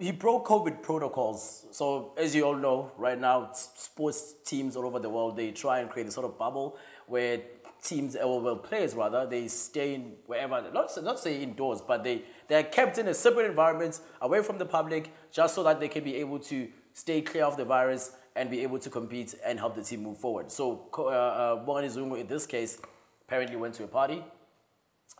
he 0.00 0.12
broke 0.12 0.46
COVID 0.46 0.82
protocols. 0.82 1.66
So 1.72 2.14
as 2.16 2.34
you 2.34 2.44
all 2.44 2.56
know, 2.56 2.92
right 2.96 3.20
now, 3.20 3.50
sports 3.52 4.34
teams 4.46 4.76
all 4.76 4.86
over 4.86 4.98
the 4.98 5.10
world 5.10 5.36
they 5.36 5.50
try 5.50 5.80
and 5.80 5.90
create 5.90 6.08
a 6.08 6.10
sort 6.10 6.24
of 6.26 6.38
bubble 6.38 6.78
where 7.06 7.40
teams, 7.82 8.14
or 8.16 8.40
well, 8.40 8.56
players 8.56 8.94
rather, 8.94 9.26
they 9.26 9.48
stay 9.48 9.94
in 9.94 10.12
wherever. 10.26 10.62
Not 10.72 10.90
not 11.02 11.18
say 11.18 11.42
indoors, 11.42 11.82
but 11.86 12.02
they 12.04 12.22
they 12.48 12.54
are 12.54 12.62
kept 12.62 12.96
in 12.96 13.08
a 13.08 13.14
separate 13.14 13.46
environment, 13.46 14.00
away 14.22 14.42
from 14.42 14.56
the 14.56 14.64
public, 14.66 15.12
just 15.30 15.54
so 15.54 15.62
that 15.64 15.80
they 15.80 15.88
can 15.88 16.04
be 16.04 16.16
able 16.16 16.38
to 16.38 16.68
stay 16.94 17.20
clear 17.20 17.44
of 17.44 17.56
the 17.56 17.64
virus 17.64 18.12
and 18.34 18.50
be 18.50 18.60
able 18.60 18.78
to 18.78 18.90
compete 18.90 19.34
and 19.44 19.58
help 19.58 19.74
the 19.74 19.82
team 19.82 20.02
move 20.02 20.18
forward. 20.18 20.50
So, 20.50 20.88
uh, 20.96 21.02
uh, 21.02 21.66
Bongani 21.66 21.90
Zungu 21.94 22.20
in 22.20 22.26
this 22.26 22.46
case 22.46 22.78
apparently 23.26 23.56
went 23.56 23.74
to 23.74 23.84
a 23.84 23.88
party 23.88 24.22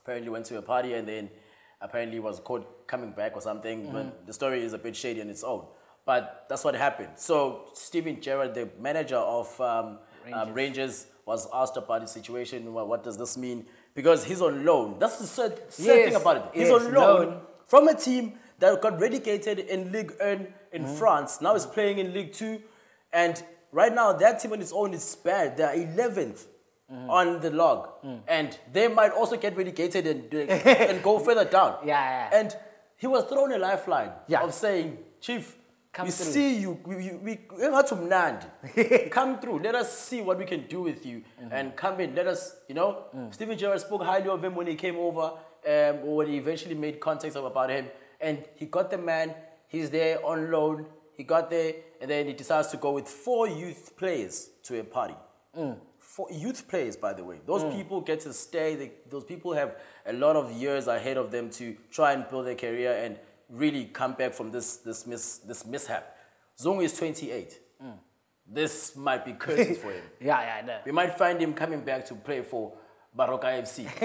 apparently 0.02 0.30
went 0.30 0.46
to 0.46 0.58
a 0.58 0.62
party 0.62 0.94
and 0.94 1.06
then 1.06 1.30
apparently 1.80 2.18
was 2.18 2.40
caught 2.40 2.86
coming 2.86 3.12
back 3.12 3.32
or 3.34 3.40
something. 3.40 3.90
But 3.92 4.26
the 4.26 4.32
story 4.32 4.62
is 4.62 4.72
a 4.72 4.78
bit 4.78 4.96
shady 4.96 5.20
on 5.20 5.28
its 5.28 5.44
own. 5.44 5.64
But 6.04 6.46
that's 6.48 6.64
what 6.64 6.74
happened. 6.74 7.10
So 7.16 7.70
Steven 7.74 8.20
Gerrard, 8.20 8.54
the 8.54 8.68
manager 8.80 9.16
of 9.16 9.60
um, 9.60 9.98
Rangers. 10.24 10.54
Rangers, 10.54 11.06
was 11.24 11.46
asked 11.54 11.76
about 11.76 12.00
the 12.00 12.06
situation. 12.08 12.74
Well, 12.74 12.88
what 12.88 13.04
does 13.04 13.16
this 13.16 13.36
mean? 13.36 13.64
Because 13.94 14.24
he's 14.24 14.42
on 14.42 14.64
loan. 14.64 14.98
That's 14.98 15.18
the 15.18 15.26
sad, 15.26 15.60
sad 15.68 15.86
Yes, 15.86 16.04
thing 16.06 16.20
about 16.20 16.36
it. 16.36 16.44
He's 16.52 16.68
yes, 16.68 16.82
on 16.82 16.92
loan, 16.92 17.26
loan. 17.26 17.40
from 17.64 17.86
a 17.86 17.94
team 17.94 18.32
that 18.58 18.80
got 18.82 18.98
relegated 18.98 19.60
in 19.60 19.92
League 19.92 20.12
1 20.20 20.48
in 20.72 20.86
France. 20.96 21.40
Now 21.40 21.52
he's 21.54 21.64
playing 21.66 21.98
in 21.98 22.12
League 22.12 22.32
2. 22.32 22.60
And 23.12 23.42
right 23.72 23.94
now, 23.94 24.12
that 24.12 24.40
team 24.40 24.52
on 24.52 24.60
its 24.60 24.72
own 24.72 24.94
is 24.94 25.16
bad. 25.16 25.56
They're 25.56 25.74
11th 25.76 26.46
on 27.08 27.40
the 27.40 27.50
log. 27.50 27.88
And 28.28 28.58
they 28.72 28.88
might 28.88 29.12
also 29.12 29.36
get 29.36 29.56
relegated 29.56 30.06
and, 30.06 30.34
and 30.34 31.02
go 31.02 31.18
further 31.18 31.44
down. 31.44 31.76
Yeah, 31.84 32.28
yeah. 32.30 32.38
And 32.40 32.56
he 32.96 33.06
was 33.06 33.24
thrown 33.24 33.52
a 33.52 33.58
lifeline 33.58 34.10
Yeah. 34.28 34.42
of 34.42 34.52
saying, 34.54 34.98
Chief, 35.20 35.56
Come 35.92 36.06
we 36.06 36.10
through." 36.12 36.32
see 36.32 36.56
you. 36.58 36.80
We, 36.84 36.96
we, 36.96 37.10
we, 37.16 37.40
we're 37.52 37.70
not 37.70 37.86
to 37.88 37.96
Mnandi. 37.96 39.10
come 39.10 39.38
through. 39.40 39.58
Let 39.60 39.74
us 39.74 39.96
see 39.98 40.20
what 40.22 40.38
we 40.38 40.44
can 40.44 40.66
do 40.66 40.82
with 40.82 41.04
you. 41.04 41.22
Mm-hmm. 41.40 41.52
And 41.52 41.76
come 41.76 42.00
in. 42.00 42.14
Let 42.14 42.26
us, 42.26 42.56
you 42.68 42.74
know. 42.74 43.04
Mm. 43.14 43.32
Steven 43.34 43.56
Gerrard 43.58 43.80
spoke 43.80 44.02
highly 44.02 44.28
of 44.28 44.42
him 44.42 44.54
when 44.54 44.66
he 44.66 44.74
came 44.74 44.96
over, 44.96 45.32
um, 45.68 46.06
when 46.16 46.28
he 46.28 46.36
eventually 46.36 46.74
made 46.74 46.98
context 47.00 47.36
about 47.36 47.70
him. 47.70 47.86
And 48.20 48.44
he 48.54 48.66
got 48.66 48.90
the 48.90 48.98
man. 48.98 49.34
He's 49.68 49.90
there 49.90 50.24
on 50.24 50.50
loan. 50.50 50.86
He 51.16 51.24
got 51.24 51.50
there, 51.50 51.74
and 52.00 52.10
then 52.10 52.26
he 52.26 52.32
decides 52.32 52.68
to 52.68 52.76
go 52.76 52.92
with 52.92 53.08
four 53.08 53.48
youth 53.48 53.96
players 53.96 54.50
to 54.64 54.80
a 54.80 54.84
party. 54.84 55.14
Mm. 55.56 55.76
For 55.98 56.26
youth 56.30 56.68
players, 56.68 56.96
by 56.96 57.12
the 57.12 57.24
way, 57.24 57.40
those 57.46 57.62
people 57.74 58.00
get 58.00 58.20
to 58.20 58.32
stay. 58.32 58.74
They, 58.74 58.92
those 59.08 59.24
people 59.24 59.52
have 59.52 59.76
a 60.04 60.12
lot 60.12 60.36
of 60.36 60.50
years 60.52 60.86
ahead 60.86 61.16
of 61.16 61.30
them 61.30 61.48
to 61.50 61.76
try 61.90 62.12
and 62.12 62.28
build 62.28 62.46
their 62.46 62.54
career 62.54 62.92
and 62.92 63.18
really 63.48 63.84
come 63.84 64.14
back 64.14 64.34
from 64.34 64.50
this 64.50 64.78
this 64.78 65.06
mis, 65.06 65.38
this 65.38 65.64
mishap. 65.64 66.16
Zungu 66.58 66.84
is 66.84 66.96
28. 66.96 67.58
Mm. 67.82 67.98
This 68.46 68.96
might 68.96 69.24
be 69.24 69.32
curses 69.32 69.78
for 69.78 69.92
him. 69.92 70.02
yeah, 70.20 70.40
yeah, 70.42 70.60
I 70.62 70.66
know. 70.66 70.78
We 70.84 70.92
might 70.92 71.16
find 71.16 71.40
him 71.40 71.54
coming 71.54 71.80
back 71.80 72.04
to 72.06 72.14
play 72.14 72.42
for 72.42 72.72
Baroka 73.16 73.44
FC 73.44 73.86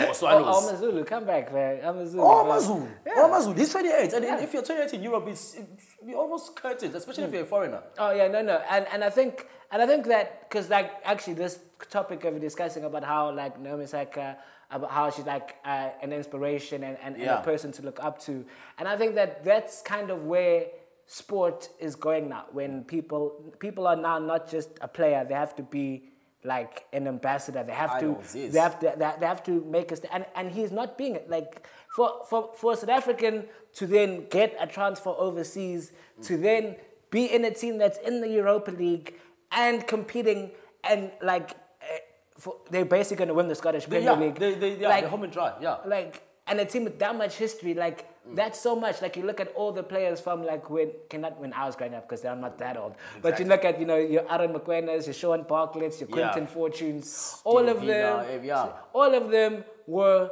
Oh, 0.00 0.12
oh, 0.22 0.72
Mazulu, 0.72 1.06
come 1.06 1.24
back, 1.24 1.52
man. 1.52 1.80
I'm 1.84 1.94
Mazulu. 1.94 2.18
Oh, 2.18 2.44
man. 2.44 2.58
Mazul. 2.58 3.52
Oh. 3.52 3.52
He's 3.52 3.70
28. 3.70 4.12
And 4.14 4.24
if 4.42 4.52
you're 4.52 4.62
28 4.62 4.94
in 4.94 5.02
Europe, 5.02 5.26
it's, 5.28 5.54
it's 5.54 5.86
we 6.02 6.14
almost 6.14 6.56
curtains, 6.56 6.94
especially 6.94 7.24
if 7.24 7.32
you're 7.32 7.42
a 7.42 7.46
foreigner. 7.46 7.82
Oh 7.98 8.10
yeah, 8.12 8.26
no, 8.28 8.42
no, 8.42 8.62
and 8.68 8.86
and 8.92 9.04
I 9.04 9.10
think 9.10 9.46
and 9.70 9.80
I 9.80 9.86
think 9.86 10.06
that 10.06 10.48
because 10.48 10.68
like 10.68 10.92
actually 11.04 11.34
this 11.34 11.60
topic 11.90 12.24
of 12.24 12.40
discussing 12.40 12.84
about 12.84 13.04
how 13.04 13.32
like 13.32 13.60
Naomi 13.60 13.84
Osaka 13.84 14.36
about 14.70 14.90
how 14.90 15.10
she's 15.10 15.26
like 15.26 15.56
uh, 15.64 15.90
an 16.02 16.12
inspiration 16.12 16.82
and, 16.82 16.98
and, 17.02 17.16
and 17.16 17.30
a 17.30 17.40
person 17.42 17.70
to 17.72 17.82
look 17.82 18.02
up 18.02 18.18
to, 18.22 18.44
and 18.78 18.88
I 18.88 18.96
think 18.96 19.14
that 19.14 19.44
that's 19.44 19.82
kind 19.82 20.10
of 20.10 20.24
where 20.24 20.66
sport 21.06 21.68
is 21.78 21.94
going 21.94 22.28
now. 22.28 22.46
When 22.50 22.82
people 22.84 23.54
people 23.60 23.86
are 23.86 23.96
now 23.96 24.18
not 24.18 24.50
just 24.50 24.70
a 24.80 24.88
player; 24.88 25.24
they 25.28 25.34
have 25.34 25.54
to 25.56 25.62
be 25.62 26.08
like 26.44 26.86
an 26.92 27.06
ambassador. 27.08 27.62
They 27.64 27.72
have 27.72 27.90
Idols, 27.90 28.32
to. 28.32 28.38
yes. 28.38 28.52
They 28.52 28.58
have 28.60 28.78
to. 28.80 28.94
They, 28.96 29.12
they 29.20 29.26
have 29.26 29.42
to 29.44 29.64
make 29.64 29.92
us. 29.92 30.00
And 30.12 30.24
and 30.34 30.50
he's 30.50 30.70
not 30.72 30.96
being. 30.98 31.18
Like 31.28 31.66
for 31.94 32.24
for 32.28 32.50
for 32.54 32.72
a 32.72 32.76
South 32.76 32.90
African 32.90 33.44
to 33.74 33.86
then 33.86 34.26
get 34.28 34.56
a 34.60 34.66
transfer 34.66 35.10
overseas 35.10 35.92
to 36.22 36.36
then 36.36 36.76
be 37.10 37.26
in 37.26 37.44
a 37.44 37.50
team 37.50 37.78
that's 37.78 37.98
in 37.98 38.20
the 38.20 38.28
Europa 38.28 38.70
League 38.70 39.14
and 39.52 39.86
competing 39.86 40.50
and 40.84 41.10
like. 41.22 41.50
eh, 41.82 41.98
For, 42.38 42.52
they're 42.70 42.84
basically 42.84 43.16
going 43.22 43.28
to 43.34 43.38
win 43.40 43.48
the 43.48 43.54
Scottish 43.54 43.86
Premier 43.88 44.12
yeah, 44.12 44.20
League. 44.24 44.38
they, 44.38 44.52
they, 44.62 44.72
yeah, 44.76 44.88
like, 44.92 45.00
they're 45.00 45.08
home 45.08 45.24
and 45.24 45.32
dry. 45.32 45.50
Yeah. 45.58 45.76
like 45.86 46.20
and 46.48 46.60
a 46.60 46.64
team 46.64 46.84
with 46.84 46.98
that 46.98 47.16
much 47.16 47.34
history, 47.36 47.74
like 47.74 48.06
that's 48.34 48.60
so 48.60 48.76
much. 48.76 49.02
Like 49.02 49.16
you 49.16 49.24
look 49.24 49.40
at 49.40 49.52
all 49.54 49.72
the 49.72 49.82
players 49.82 50.20
from 50.20 50.44
like 50.44 50.68
when 50.70 50.90
cannot 51.08 51.38
when 51.38 51.52
I 51.52 51.66
was 51.66 51.76
growing 51.76 51.94
up 51.94 52.02
because 52.08 52.24
I'm 52.24 52.40
not 52.40 52.58
that 52.58 52.76
old. 52.76 52.94
But 53.22 53.38
you 53.38 53.44
look 53.46 53.64
at 53.64 53.78
you 53.80 53.86
know 53.86 53.96
your 53.96 54.30
Aaron 54.32 54.52
Mokoenas, 54.52 55.06
your 55.06 55.14
Shaun 55.14 55.44
Bartletts, 55.44 56.00
your 56.00 56.08
Yeah. 56.08 56.14
Quinton 56.16 56.46
Fortunes, 56.46 57.40
all 57.44 57.68
of 57.68 57.78
Stevie 57.78 57.86
them, 57.92 58.26
eh, 58.28 58.38
yeah. 58.44 58.68
all 58.92 59.14
of 59.14 59.30
them 59.30 59.64
were 59.86 60.30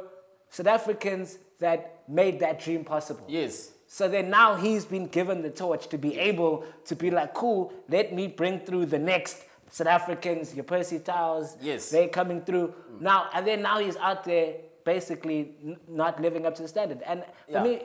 South 0.49 0.67
Africans 0.67 1.37
that 1.59 2.03
made 2.07 2.39
that 2.39 2.59
dream 2.59 2.83
possible. 2.83 3.25
Yes. 3.27 3.71
So 3.87 4.07
then 4.07 4.29
now 4.29 4.55
he's 4.55 4.83
been 4.83 5.07
given 5.07 5.41
the 5.41 5.49
torch 5.49 5.87
to 5.89 5.97
be 5.97 6.17
able 6.19 6.65
to 6.85 6.95
be 6.95 7.11
like, 7.11 7.33
cool, 7.33 7.73
let 7.87 8.13
me 8.13 8.27
bring 8.27 8.59
through 8.59 8.87
the 8.87 8.99
next 8.99 9.43
South 9.69 9.87
Africans, 9.87 10.53
your 10.53 10.63
Percy 10.65 10.99
Taus. 10.99 11.55
Yes. 11.61 11.89
They're 11.91 12.09
coming 12.09 12.41
through. 12.41 12.73
Now, 12.99 13.29
and 13.33 13.47
then 13.47 13.61
now 13.61 13.79
he's 13.79 13.95
out 13.97 14.23
there 14.25 14.55
basically 14.85 15.55
n- 15.63 15.77
not 15.87 16.21
living 16.21 16.45
up 16.45 16.55
to 16.55 16.61
the 16.61 16.67
standard. 16.67 17.01
And 17.05 17.23
for 17.51 17.51
Yeah. 17.59 17.63
me, 17.63 17.81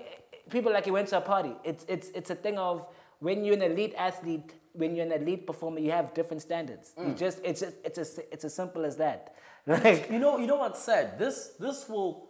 people 0.50 0.72
like 0.72 0.84
he 0.84 0.92
went 0.92 1.08
to 1.08 1.16
a 1.16 1.20
party. 1.20 1.54
It's, 1.64 1.84
it's, 1.88 2.08
it's 2.10 2.30
a 2.30 2.34
thing 2.36 2.58
of 2.58 2.86
when 3.18 3.44
you're 3.44 3.56
an 3.56 3.62
elite 3.62 3.94
athlete, 3.98 4.52
when 4.72 4.94
you're 4.94 5.06
an 5.06 5.12
elite 5.12 5.46
performer, 5.46 5.80
you 5.80 5.90
have 5.90 6.14
different 6.14 6.42
standards. 6.42 6.92
Mm. 6.96 7.08
You 7.08 7.14
just, 7.14 7.40
it's, 7.44 7.60
just, 7.60 7.76
it's, 7.84 7.98
as, 7.98 8.20
it's 8.30 8.44
as 8.44 8.54
simple 8.54 8.84
as 8.84 8.96
that. 8.98 9.34
Like, 9.66 10.10
You 10.10 10.18
know, 10.18 10.38
you 10.38 10.46
know 10.46 10.56
what's 10.56 10.82
sad? 10.82 11.18
This, 11.18 11.48
this 11.58 11.88
will, 11.88 12.28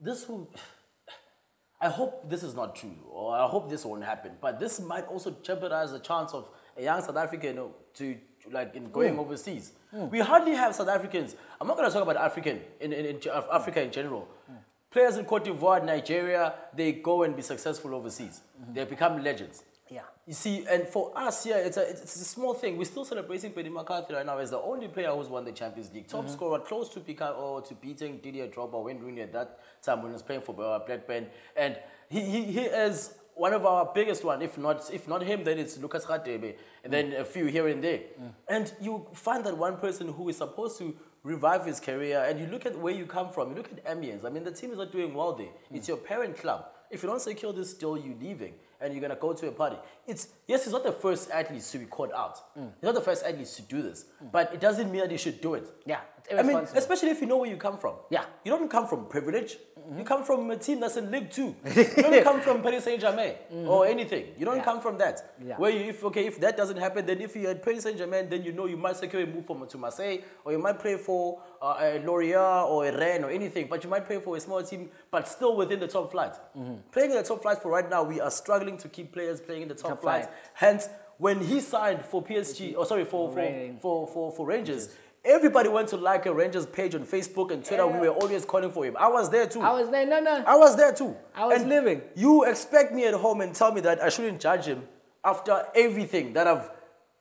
this 0.00 0.28
will. 0.28 0.52
I 1.80 1.88
hope 1.88 2.28
this 2.28 2.42
is 2.42 2.54
not 2.54 2.74
true, 2.74 2.96
or 3.10 3.36
I 3.36 3.46
hope 3.46 3.70
this 3.70 3.84
won't 3.84 4.02
happen. 4.04 4.32
But 4.40 4.58
this 4.58 4.80
might 4.80 5.06
also 5.06 5.30
jeopardize 5.42 5.92
the 5.92 6.00
chance 6.00 6.34
of 6.34 6.48
a 6.76 6.82
young 6.82 7.00
South 7.02 7.16
African 7.16 7.56
to, 7.94 8.16
like 8.50 8.74
in 8.74 8.90
going 8.90 9.16
overseas. 9.18 9.72
Hmm. 9.90 10.08
We 10.10 10.20
hardly 10.20 10.52
have 10.52 10.74
South 10.74 10.88
Africans. 10.88 11.34
I'm 11.60 11.66
not 11.66 11.76
going 11.76 11.88
to 11.88 11.92
talk 11.92 12.02
about 12.02 12.16
African 12.16 12.60
in, 12.80 12.92
in, 12.92 13.06
in 13.06 13.16
Af- 13.32 13.46
Africa 13.52 13.82
in 13.82 13.90
general. 13.90 14.28
Hmm. 14.46 14.56
Players 14.90 15.16
in 15.16 15.24
Cote 15.24 15.44
d'Ivoire, 15.44 15.84
Nigeria, 15.84 16.54
they 16.74 16.92
go 16.92 17.22
and 17.22 17.36
be 17.36 17.42
successful 17.42 17.94
overseas. 17.94 18.40
Hmm. 18.64 18.74
They 18.74 18.84
become 18.84 19.22
legends. 19.22 19.64
yeah. 19.90 20.02
You 20.26 20.34
see, 20.34 20.66
and 20.68 20.86
for 20.86 21.12
us 21.16 21.44
here, 21.44 21.56
it's 21.56 21.78
a, 21.78 21.88
it's 21.88 22.16
a 22.16 22.24
small 22.24 22.52
thing. 22.52 22.76
We're 22.76 22.84
still 22.84 23.06
celebrating 23.06 23.52
Paddy 23.52 23.70
McCarthy 23.70 24.12
right 24.12 24.26
now 24.26 24.36
as 24.36 24.50
the 24.50 24.58
only 24.58 24.88
player 24.88 25.10
who's 25.10 25.28
won 25.28 25.44
the 25.46 25.52
Champions 25.52 25.90
League. 25.92 26.06
Top 26.06 26.28
scorer, 26.28 26.58
close 26.60 26.90
to 26.90 27.00
become, 27.00 27.34
or 27.36 27.58
oh, 27.58 27.60
to 27.60 27.74
beating 27.74 28.18
Didier 28.18 28.48
Drogba 28.48 28.82
when 28.84 28.98
Rooney 29.00 29.22
at 29.22 29.32
that 29.32 29.58
time 29.82 30.02
when 30.02 30.10
he 30.10 30.12
was 30.12 30.22
playing 30.22 30.42
for 30.42 30.54
uh, 30.62 30.80
Blackburn. 30.80 31.28
And 31.56 31.78
he, 32.10 32.20
he, 32.20 32.42
he 32.44 32.60
is 32.60 33.14
one 33.38 33.52
of 33.54 33.64
our 33.64 33.90
biggest 33.94 34.24
one. 34.24 34.42
If 34.42 34.58
not 34.58 34.90
if 34.92 35.08
not 35.08 35.22
him, 35.22 35.44
then 35.44 35.58
it's 35.58 35.78
Lucas 35.78 36.04
Radebe, 36.04 36.56
and 36.84 36.92
then 36.92 37.12
a 37.12 37.24
few 37.24 37.46
here 37.46 37.68
and 37.68 37.82
there. 37.82 38.00
And 38.48 38.72
you 38.80 39.06
find 39.14 39.44
that 39.44 39.56
one 39.56 39.76
person 39.76 40.12
who 40.12 40.28
is 40.28 40.36
supposed 40.36 40.78
to 40.78 40.94
revive 41.22 41.64
his 41.64 41.80
career, 41.80 42.24
and 42.28 42.40
you 42.40 42.46
look 42.46 42.66
at 42.66 42.78
where 42.78 42.94
you 42.94 43.06
come 43.06 43.30
from. 43.30 43.50
You 43.50 43.56
look 43.56 43.70
at 43.72 43.80
Amiens. 43.90 44.24
I 44.24 44.30
mean, 44.30 44.44
the 44.44 44.52
team 44.52 44.70
is 44.72 44.78
not 44.78 44.92
doing 44.92 45.14
well 45.14 45.32
there. 45.32 45.48
It's 45.72 45.86
mm. 45.86 45.88
your 45.88 45.96
parent 45.98 46.36
club. 46.36 46.66
If 46.90 47.02
you 47.02 47.08
don't 47.08 47.20
secure 47.20 47.52
this 47.52 47.74
deal, 47.74 47.96
you're 47.96 48.16
leaving 48.16 48.54
and 48.80 48.92
you're 48.92 49.02
gonna 49.02 49.16
go 49.16 49.32
to 49.32 49.48
a 49.48 49.52
party. 49.52 49.76
It's 50.06 50.28
yes, 50.46 50.64
he's 50.64 50.72
not 50.72 50.84
the 50.84 50.92
first 50.92 51.30
athlete 51.30 51.62
to 51.62 51.78
be 51.78 51.86
caught 51.86 52.12
out. 52.12 52.56
Mm. 52.56 52.72
He's 52.80 52.84
not 52.84 52.94
the 52.94 53.00
first 53.00 53.24
athlete 53.24 53.46
to 53.46 53.62
do 53.62 53.82
this, 53.82 54.06
but 54.32 54.52
it 54.54 54.60
doesn't 54.60 54.90
mean 54.90 55.00
that 55.00 55.10
he 55.10 55.16
should 55.16 55.40
do 55.40 55.54
it. 55.54 55.68
Yeah, 55.84 56.00
I 56.36 56.42
mean, 56.42 56.56
especially 56.74 57.10
if 57.10 57.20
you 57.20 57.26
know 57.26 57.38
where 57.38 57.48
you 57.50 57.56
come 57.56 57.78
from. 57.78 57.94
Yeah. 58.10 58.24
You 58.44 58.50
don't 58.52 58.68
come 58.70 58.86
from 58.86 59.06
privilege. 59.06 59.56
You 59.96 60.04
come 60.04 60.22
from 60.22 60.50
a 60.50 60.56
team 60.58 60.80
that's 60.80 60.98
in 60.98 61.10
League 61.10 61.30
Two. 61.30 61.54
you 61.74 61.84
don't 62.02 62.22
come 62.22 62.42
from 62.42 62.60
Paris 62.62 62.84
Saint 62.84 63.00
Germain 63.00 63.34
or 63.66 63.86
anything. 63.86 64.26
You 64.38 64.44
don't 64.44 64.58
Yeah. 64.58 64.64
come 64.64 64.80
from 64.82 64.98
that. 64.98 65.34
Yeah. 65.42 65.56
Where 65.56 65.70
you, 65.70 65.84
if 65.88 66.04
okay, 66.04 66.26
if 66.26 66.38
that 66.40 66.58
doesn't 66.58 66.76
happen, 66.76 67.06
then 67.06 67.22
if 67.22 67.34
you're 67.34 67.52
at 67.52 67.62
Paris 67.62 67.84
Saint 67.84 67.96
Germain, 67.96 68.28
then 68.28 68.42
you 68.44 68.52
know 68.52 68.66
you 68.66 68.76
might 68.76 68.96
secure 68.98 69.22
a 69.22 69.26
move 69.26 69.46
from 69.46 69.66
to 69.66 69.78
Marseille, 69.78 70.18
or 70.44 70.52
you 70.52 70.58
might 70.58 70.78
play 70.78 70.98
for 70.98 71.40
uh, 71.62 71.76
a 71.80 72.00
Lorient 72.04 72.68
or 72.68 72.84
a 72.86 72.92
Rennes 72.98 73.24
or 73.24 73.30
anything. 73.30 73.66
But 73.66 73.82
you 73.82 73.88
might 73.88 74.04
play 74.06 74.20
for 74.20 74.36
a 74.36 74.40
small 74.40 74.62
team, 74.62 74.90
but 75.10 75.26
still 75.26 75.56
within 75.56 75.80
the 75.80 75.88
top 75.88 76.10
flight. 76.10 76.34
Mm-hmm. 76.54 76.74
Playing 76.92 77.12
in 77.12 77.16
the 77.16 77.22
top 77.22 77.40
flight 77.40 77.62
for 77.62 77.70
right 77.70 77.88
now, 77.88 78.02
we 78.02 78.20
are 78.20 78.30
struggling 78.30 78.76
to 78.78 78.88
keep 78.90 79.12
players 79.12 79.40
playing 79.40 79.62
in 79.62 79.68
the 79.68 79.74
top, 79.74 79.92
Top 79.92 80.00
flight. 80.02 80.24
flight. 80.24 80.36
Hence, 80.52 80.88
when 81.16 81.40
he 81.40 81.60
signed 81.60 82.04
for 82.04 82.22
PSG, 82.22 82.76
or 82.76 82.84
sorry, 82.84 83.06
for 83.06 83.32
for, 83.32 83.70
for, 83.80 84.06
for, 84.06 84.32
for 84.32 84.46
Rangers. 84.46 84.90
Everybody 85.24 85.68
went 85.68 85.88
to 85.88 85.96
like 85.96 86.26
a 86.26 86.32
Rangers 86.32 86.66
page 86.66 86.94
on 86.94 87.04
Facebook 87.04 87.50
and 87.50 87.64
Twitter. 87.64 87.86
We 87.86 87.98
were 88.08 88.14
always 88.14 88.44
calling 88.44 88.70
for 88.70 88.84
him. 88.84 88.96
I 88.98 89.08
was 89.08 89.30
there 89.30 89.46
too. 89.46 89.60
I 89.60 89.72
was 89.72 89.90
there, 89.90 90.06
no, 90.06 90.20
no. 90.20 90.44
I 90.46 90.56
was 90.56 90.76
there 90.76 90.92
too. 90.92 91.16
I 91.34 91.46
was 91.46 91.60
And 91.60 91.68
living. 91.68 92.02
You 92.14 92.44
expect 92.44 92.94
me 92.94 93.04
at 93.06 93.14
home 93.14 93.40
and 93.40 93.54
tell 93.54 93.72
me 93.72 93.80
that 93.82 94.02
I 94.02 94.08
shouldn't 94.08 94.40
judge 94.40 94.64
him 94.66 94.84
after 95.24 95.66
everything 95.74 96.32
that 96.34 96.46
I've 96.46 96.70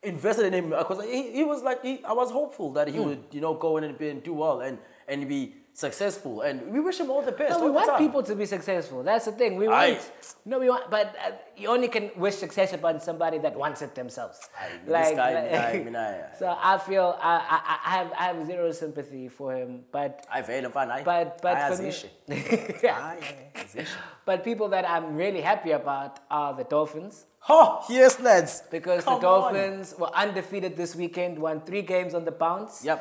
invested 0.03 0.45
in 0.45 0.53
him. 0.53 0.69
Because 0.69 1.03
he, 1.03 1.31
he 1.31 1.43
was 1.43 1.63
like, 1.63 1.83
he, 1.83 2.03
I 2.05 2.13
was 2.13 2.31
hopeful 2.31 2.71
that 2.73 2.87
he 2.87 2.97
hmm. 2.97 3.05
would, 3.05 3.23
you 3.31 3.41
know, 3.41 3.55
go 3.55 3.77
in 3.77 3.83
and, 3.83 3.97
be, 3.97 4.09
and 4.09 4.23
do 4.23 4.33
well 4.33 4.61
and, 4.61 4.77
and 5.07 5.27
be 5.27 5.55
successful. 5.77 6.41
And 6.41 6.71
we 6.73 6.79
wish 6.79 6.99
him 6.99 7.11
all 7.11 7.21
the 7.21 7.31
best. 7.31 7.59
No, 7.59 7.65
we 7.65 7.71
want 7.71 7.97
people 7.99 8.23
to 8.23 8.35
be 8.35 8.45
successful. 8.47 9.03
That's 9.03 9.25
the 9.25 9.31
thing. 9.31 9.57
We 9.57 9.67
want. 9.67 9.99
No, 10.43 10.57
we 10.59 10.69
want. 10.69 10.89
But 10.89 11.15
uh, 11.23 11.31
you 11.55 11.67
only 11.69 11.87
can 11.87 12.09
wish 12.17 12.35
success 12.35 12.73
upon 12.73 12.99
somebody 12.99 13.37
that 13.39 13.55
wants 13.55 13.83
it 13.83 13.93
themselves. 13.93 14.39
Aye, 14.59 14.71
this 14.85 15.15
guy, 15.15 15.31
I 15.73 15.83
mean, 15.83 15.95
I- 15.95 16.33
so 16.39 16.57
I 16.59 16.79
feel 16.79 17.15
I, 17.21 17.33
I, 17.55 17.77
I 17.85 17.89
have 17.97 18.11
I 18.19 18.23
have 18.31 18.45
zero 18.47 18.71
sympathy 18.71 19.29
for 19.29 19.55
him. 19.55 19.83
But 19.91 20.25
I've 20.33 20.47
had 20.47 20.63
him 20.65 20.71
fun. 20.71 20.89
I, 20.89 21.03
but 21.03 21.39
but 21.43 21.57
I 21.57 21.75
for 21.75 21.83
me, 21.83 21.93
but 24.25 24.43
people 24.43 24.69
that 24.69 24.89
I'm 24.89 25.15
really 25.15 25.41
happy 25.41 25.71
about 25.71 26.19
are 26.31 26.55
the 26.55 26.63
Dolphins. 26.63 27.25
Oh, 27.49 27.85
yes, 27.87 28.19
lads. 28.19 28.63
Because 28.69 29.05
Come 29.05 29.21
the 29.21 29.27
on. 29.27 29.53
Dolphins 29.53 29.95
were 29.97 30.13
undefeated 30.13 30.75
this 30.75 30.95
weekend, 30.97 31.39
won 31.39 31.61
three 31.61 31.81
games 31.81 32.13
on 32.13 32.25
the 32.25 32.31
bounce. 32.31 32.83
Yep. 32.83 32.99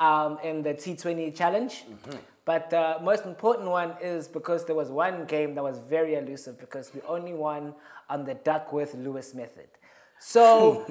Um, 0.00 0.38
in 0.44 0.62
the 0.62 0.74
T20 0.74 1.34
Challenge. 1.34 1.84
But 2.44 2.70
the 2.70 2.96
most 3.02 3.26
important 3.26 3.68
one 3.68 3.94
is 4.00 4.26
because 4.26 4.64
there 4.64 4.74
was 4.74 4.90
one 4.90 5.26
game 5.26 5.54
that 5.56 5.62
was 5.62 5.78
very 5.78 6.14
elusive 6.14 6.58
because 6.58 6.94
we 6.94 7.02
only 7.02 7.34
won 7.34 7.74
on 8.08 8.24
the 8.24 8.34
Duckworth 8.34 8.94
Lewis 8.94 9.34
method. 9.34 9.68
So 10.18 10.86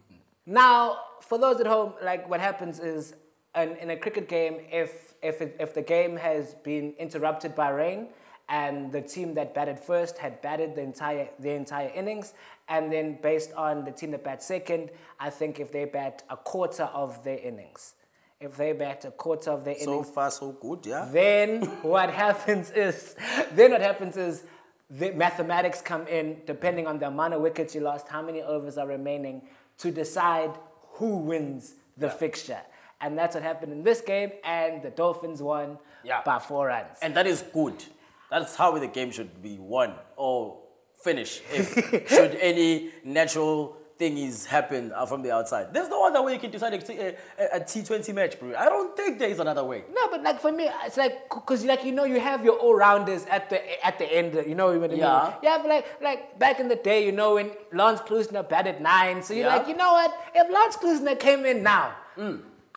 now, 0.46 0.98
for 1.22 1.38
those 1.38 1.60
at 1.60 1.66
home, 1.66 1.94
like 2.02 2.28
what 2.28 2.40
happens 2.40 2.78
is 2.78 3.14
an, 3.54 3.76
in 3.76 3.88
a 3.88 3.96
cricket 3.96 4.28
game, 4.28 4.58
if, 4.70 5.14
if, 5.22 5.40
it, 5.40 5.56
if 5.58 5.72
the 5.72 5.80
game 5.80 6.16
has 6.16 6.54
been 6.62 6.92
interrupted 6.98 7.54
by 7.54 7.70
rain, 7.70 8.08
and 8.50 8.92
the 8.92 9.00
team 9.00 9.34
that 9.34 9.54
batted 9.54 9.78
first 9.78 10.18
had 10.18 10.40
batted 10.40 10.74
the 10.74 10.80
entire 10.80 11.28
the 11.38 11.50
entire 11.50 11.90
innings, 11.94 12.34
and 12.68 12.92
then 12.92 13.18
based 13.22 13.52
on 13.52 13.84
the 13.84 13.90
team 13.92 14.10
that 14.10 14.24
bat 14.24 14.42
second, 14.42 14.90
I 15.20 15.30
think 15.30 15.60
if 15.60 15.70
they 15.70 15.84
bat 15.84 16.22
a 16.30 16.36
quarter 16.36 16.84
of 16.84 17.22
their 17.24 17.38
innings, 17.38 17.94
if 18.40 18.56
they 18.56 18.72
bat 18.72 19.04
a 19.04 19.10
quarter 19.10 19.50
of 19.50 19.64
their 19.64 19.74
So 19.78 19.92
innings, 19.94 20.10
far, 20.10 20.30
so 20.30 20.52
good, 20.52 20.86
yeah. 20.86 21.08
then 21.12 21.62
what 21.82 22.10
happens 22.10 22.70
is 22.70 23.16
then 23.54 23.72
what 23.72 23.80
happens 23.80 24.16
is 24.16 24.44
the 24.90 25.10
mathematics 25.12 25.80
come 25.82 26.06
in 26.06 26.38
depending 26.46 26.86
on 26.86 26.98
the 26.98 27.06
amount 27.08 27.34
of 27.34 27.40
wickets 27.42 27.74
you 27.74 27.80
lost, 27.80 28.08
how 28.08 28.22
many 28.22 28.40
overs 28.42 28.78
are 28.78 28.86
remaining 28.86 29.42
to 29.78 29.90
decide 29.90 30.50
who 30.92 31.16
wins 31.18 31.74
the 31.96 32.08
fixture. 32.08 32.60
And 33.00 33.16
that's 33.16 33.34
what 33.34 33.44
happened 33.44 33.72
in 33.72 33.82
this 33.84 34.00
game, 34.00 34.32
and 34.42 34.82
the 34.82 34.90
Dolphins 34.90 35.40
won 35.42 35.78
Yeah. 36.02 36.22
by 36.24 36.38
four 36.40 36.66
runs. 36.66 36.98
And 37.02 37.14
that 37.16 37.26
is 37.28 37.42
good. 37.42 37.84
That's 38.30 38.56
how 38.56 38.76
the 38.78 38.88
game 38.88 39.10
should 39.12 39.40
be 39.42 39.56
won 39.58 39.94
or 40.16 40.58
finished. 41.02 41.42
If 41.52 42.08
should 42.08 42.34
any 42.36 42.90
natural 43.04 43.76
thingies 43.98 44.46
happen 44.46 44.92
uh, 44.94 45.04
from 45.06 45.22
the 45.22 45.30
outside, 45.32 45.72
there's 45.74 45.88
no 45.88 46.06
other 46.06 46.22
way 46.22 46.34
you 46.34 46.38
can 46.38 46.50
decide 46.50 46.72
a, 46.74 47.16
a, 47.38 47.56
a 47.56 47.60
T20 47.60 48.14
match, 48.14 48.38
bro. 48.38 48.54
I 48.56 48.66
don't 48.66 48.96
think 48.96 49.18
there 49.18 49.28
is 49.28 49.40
another 49.40 49.64
way. 49.64 49.84
No, 49.92 50.08
but 50.08 50.22
like 50.22 50.40
for 50.40 50.52
me, 50.52 50.70
it's 50.86 50.96
like 50.96 51.28
because 51.28 51.64
like 51.64 51.84
you 51.84 51.92
know 51.92 52.04
you 52.04 52.20
have 52.20 52.44
your 52.44 52.56
all 52.56 52.74
rounders 52.74 53.24
at 53.26 53.50
the 53.50 53.58
at 53.84 53.98
the 53.98 54.06
end. 54.12 54.34
You 54.46 54.54
know 54.54 54.66
what 54.66 54.76
I 54.76 54.88
mean? 54.88 54.98
Yeah. 54.98 55.34
You 55.42 55.48
have 55.48 55.64
like 55.66 55.86
like 56.00 56.38
back 56.38 56.60
in 56.60 56.68
the 56.68 56.76
day, 56.76 57.04
you 57.04 57.12
know 57.12 57.34
when 57.34 57.50
Lance 57.72 58.00
Klusener 58.00 58.48
batted 58.48 58.80
nine. 58.80 59.22
So 59.22 59.34
you're 59.34 59.46
Yeah. 59.46 59.56
like, 59.56 59.68
you 59.68 59.76
know 59.76 59.92
what? 59.92 60.14
If 60.34 60.50
Lance 60.52 60.76
Klusener 60.76 61.18
came 61.18 61.44
in 61.44 61.62
now. 61.62 61.94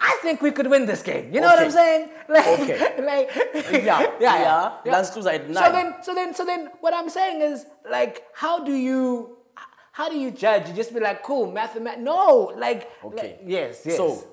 I 0.04 0.18
think 0.24 0.42
we 0.42 0.50
could 0.50 0.66
win 0.68 0.88
this 0.88 1.04
game. 1.04 1.32
You 1.32 1.42
know 1.42 1.48
what 1.48 1.60
I'm 1.60 1.70
saying? 1.70 2.10
Like, 2.28 2.48
Okay. 2.60 3.04
like, 3.12 3.30
Yeah, 3.84 4.08
yeah. 4.20 4.72
yeah. 4.84 4.92
Lance 4.92 5.12
Klusener 5.12 5.36
at 5.36 5.48
nine. 5.50 5.64
So 5.64 5.72
then, 5.72 5.96
so 6.02 6.16
then, 6.16 6.34
so 6.34 6.46
then, 6.46 6.70
what 6.80 6.94
I'm 6.96 7.08
saying 7.10 7.42
is, 7.42 7.66
like, 7.90 8.24
how 8.34 8.64
do 8.64 8.74
you, 8.74 9.38
how 9.92 10.10
do 10.10 10.18
you 10.18 10.32
judge? 10.32 10.70
You 10.70 10.74
just 10.74 10.94
be 10.94 11.00
like, 11.00 11.24
cool, 11.24 11.52
mathemat. 11.52 12.00
No, 12.00 12.54
like, 12.58 12.90
Okay. 13.04 13.38
like, 13.40 13.42
yes, 13.46 13.82
yes. 13.86 13.98
So, 13.98 14.24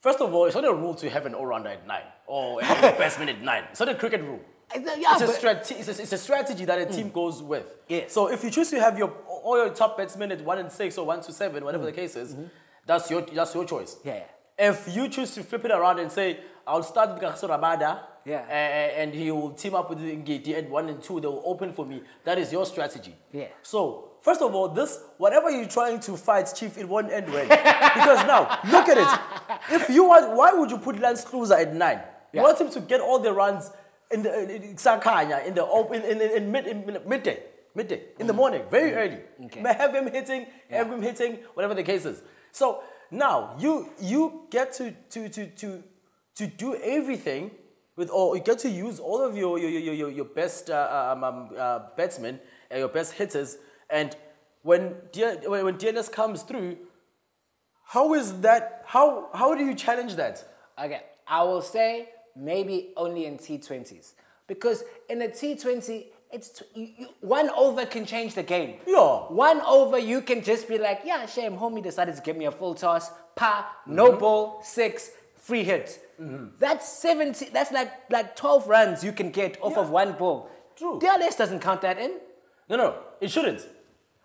first 0.00 0.20
of 0.20 0.32
all, 0.32 0.46
it's 0.46 0.54
not 0.54 0.64
a 0.64 0.74
rule 0.74 0.94
to 0.94 1.08
have 1.10 1.26
an 1.26 1.34
all-rounder 1.34 1.70
at 1.70 1.86
nine 1.86 2.04
or 2.26 2.60
a 2.60 2.64
batsman 2.98 3.28
at 3.28 3.40
nine. 3.42 3.64
It's 3.70 3.80
not 3.80 3.88
a 3.88 3.94
cricket 3.94 4.22
rule. 4.22 4.40
Uh, 4.74 4.78
yeah, 4.98 5.14
It's 5.14 5.22
a, 5.22 5.28
strate- 5.28 5.70
it's, 5.70 5.88
a, 5.88 6.02
it's 6.02 6.12
a 6.12 6.18
strategy 6.18 6.64
that 6.64 6.78
a 6.78 6.86
team 6.86 7.10
mm. 7.10 7.12
goes 7.12 7.42
with. 7.42 7.76
Yes. 7.88 8.12
So 8.12 8.30
if 8.30 8.44
you 8.44 8.50
choose 8.50 8.70
to 8.70 8.80
have 8.80 8.96
your 8.96 9.12
all 9.26 9.56
your 9.56 9.70
top 9.70 9.96
batsmen 9.98 10.30
at 10.30 10.42
one 10.44 10.58
and 10.58 10.70
six 10.70 10.96
or 10.96 11.06
one 11.06 11.20
to 11.22 11.32
seven, 11.32 11.64
whatever 11.64 11.84
the 11.84 11.92
mm. 11.92 11.96
case 11.96 12.14
is, 12.14 12.34
mm-hmm. 12.34 12.44
that's 12.86 13.10
your 13.10 13.22
that's 13.22 13.52
your 13.54 13.64
choice. 13.64 13.96
Mm-hmm. 13.96 14.08
Yeah. 14.08 14.22
If 14.70 14.94
you 14.94 15.08
choose 15.08 15.34
to 15.34 15.42
flip 15.42 15.64
it 15.64 15.72
around 15.72 15.98
and 15.98 16.12
say, 16.12 16.38
I'll 16.66 16.82
start 16.82 17.14
with 17.14 17.22
Kagiso 17.22 17.48
Rabada, 17.48 18.00
Yeah. 18.26 18.40
and 18.40 19.14
he 19.14 19.30
will 19.30 19.52
team 19.52 19.74
up 19.74 19.88
with 19.88 19.98
Ngidi 19.98 20.54
at 20.56 20.68
one 20.68 20.88
and 20.88 21.02
two, 21.02 21.18
they 21.20 21.26
will 21.26 21.42
open 21.46 21.72
for 21.72 21.86
me. 21.86 22.02
That 22.24 22.38
is 22.38 22.52
your 22.52 22.66
strategy. 22.66 23.16
Yeah. 23.32 23.46
So, 23.62 24.09
first 24.22 24.42
of 24.42 24.54
all, 24.54 24.68
this, 24.68 25.00
whatever 25.18 25.50
you're 25.50 25.68
trying 25.68 26.00
to 26.00 26.16
fight, 26.16 26.52
Chief, 26.54 26.76
it 26.78 26.88
won't 26.88 27.10
end 27.12 27.32
well. 27.32 27.44
because 27.48 28.26
now, 28.26 28.58
look 28.70 28.88
at 28.88 28.98
it. 28.98 29.80
If 29.80 29.88
you 29.90 30.04
want, 30.04 30.36
why 30.36 30.52
would 30.52 30.70
you 30.70 30.78
put 30.78 30.98
Lance 30.98 31.24
Klusener 31.24 31.60
at 31.60 31.74
nine? 31.74 32.00
You 32.32 32.42
want 32.42 32.60
him 32.60 32.70
to 32.70 32.80
get 32.80 33.00
all 33.00 33.18
the 33.18 33.32
runs 33.32 33.70
in 34.10 34.22
the 34.22 34.42
in, 34.42 34.62
in 34.62 34.76
Sakanya, 34.76 35.44
in 35.46 35.54
the 35.54 35.64
open, 35.64 36.02
in, 36.02 36.20
in, 36.20 36.30
in, 36.30 36.52
mid, 36.52 36.66
in 36.66 36.98
midday, 37.06 37.42
midday, 37.74 38.02
in 38.18 38.26
the 38.26 38.32
morning, 38.32 38.62
very 38.70 38.92
early. 38.94 39.16
Mm-hmm. 39.16 39.44
Okay. 39.46 39.62
May 39.62 39.74
Have 39.78 39.94
him 39.94 40.10
hitting, 40.10 40.46
have 40.68 40.90
him 40.90 41.02
hitting, 41.02 41.38
whatever 41.54 41.74
the 41.74 41.82
case 41.82 42.04
is. 42.04 42.22
So 42.52 42.82
now 43.10 43.56
you 43.58 43.90
you 44.00 44.42
get 44.50 44.72
to 44.74 44.92
to 45.10 45.28
to 45.28 45.46
to 45.46 45.82
to 46.36 46.46
do 46.46 46.76
everything 46.76 47.50
with 47.96 48.10
all 48.10 48.36
you 48.36 48.42
get 48.42 48.58
to 48.60 48.70
use 48.70 48.98
all 48.98 49.20
of 49.20 49.36
your 49.36 49.58
your 49.58 49.70
your, 49.70 49.94
your, 49.94 50.10
your 50.10 50.24
best 50.24 50.70
uh, 50.70 51.12
um, 51.12 51.24
um, 51.24 51.50
uh, 51.56 51.80
batsmen 51.96 52.40
and 52.70 52.78
your 52.80 52.88
best 52.88 53.14
hitters 53.14 53.58
and 53.90 54.16
when 54.62 54.94
when, 55.46 55.76
DLS 55.78 56.10
comes 56.12 56.42
through 56.42 56.76
how 57.84 58.14
is 58.14 58.40
that 58.40 58.84
how 58.86 59.28
how 59.34 59.54
do 59.54 59.64
you 59.64 59.74
challenge 59.74 60.16
that 60.16 60.46
Okay, 60.82 61.02
I 61.26 61.42
will 61.42 61.62
say 61.62 62.08
maybe 62.34 62.92
only 62.96 63.26
in 63.26 63.36
T20s. 63.36 64.12
Because 64.46 64.82
in 65.08 65.22
a 65.22 65.28
T20, 65.28 66.06
it's 66.32 66.48
t- 66.50 66.64
you, 66.74 66.88
you, 66.98 67.06
one 67.20 67.50
over 67.50 67.84
can 67.86 68.06
change 68.06 68.34
the 68.34 68.42
game. 68.42 68.76
Yeah. 68.86 69.24
One 69.28 69.60
over, 69.60 69.98
you 69.98 70.22
can 70.22 70.42
just 70.42 70.68
be 70.68 70.78
like, 70.78 71.02
yeah, 71.04 71.26
shame, 71.26 71.56
homie 71.56 71.82
decided 71.82 72.16
to 72.16 72.22
give 72.22 72.36
me 72.36 72.46
a 72.46 72.50
full 72.50 72.74
toss, 72.74 73.10
pa, 73.36 73.70
no 73.86 74.10
mm-hmm. 74.10 74.18
ball, 74.18 74.60
six, 74.62 75.10
free 75.36 75.64
hit. 75.64 76.00
Mm-hmm. 76.20 76.56
That's 76.58 76.88
70, 76.88 77.50
that's 77.50 77.72
like, 77.72 77.92
like 78.10 78.36
12 78.36 78.66
runs 78.68 79.04
you 79.04 79.12
can 79.12 79.30
get 79.30 79.58
off 79.60 79.76
of 79.76 79.90
one 79.90 80.12
ball. 80.12 80.50
True. 80.76 80.98
DLS 80.98 81.36
doesn't 81.36 81.60
count 81.60 81.82
that 81.82 81.98
in. 81.98 82.18
No, 82.68 82.76
no, 82.76 82.98
it 83.20 83.30
shouldn't. 83.30 83.66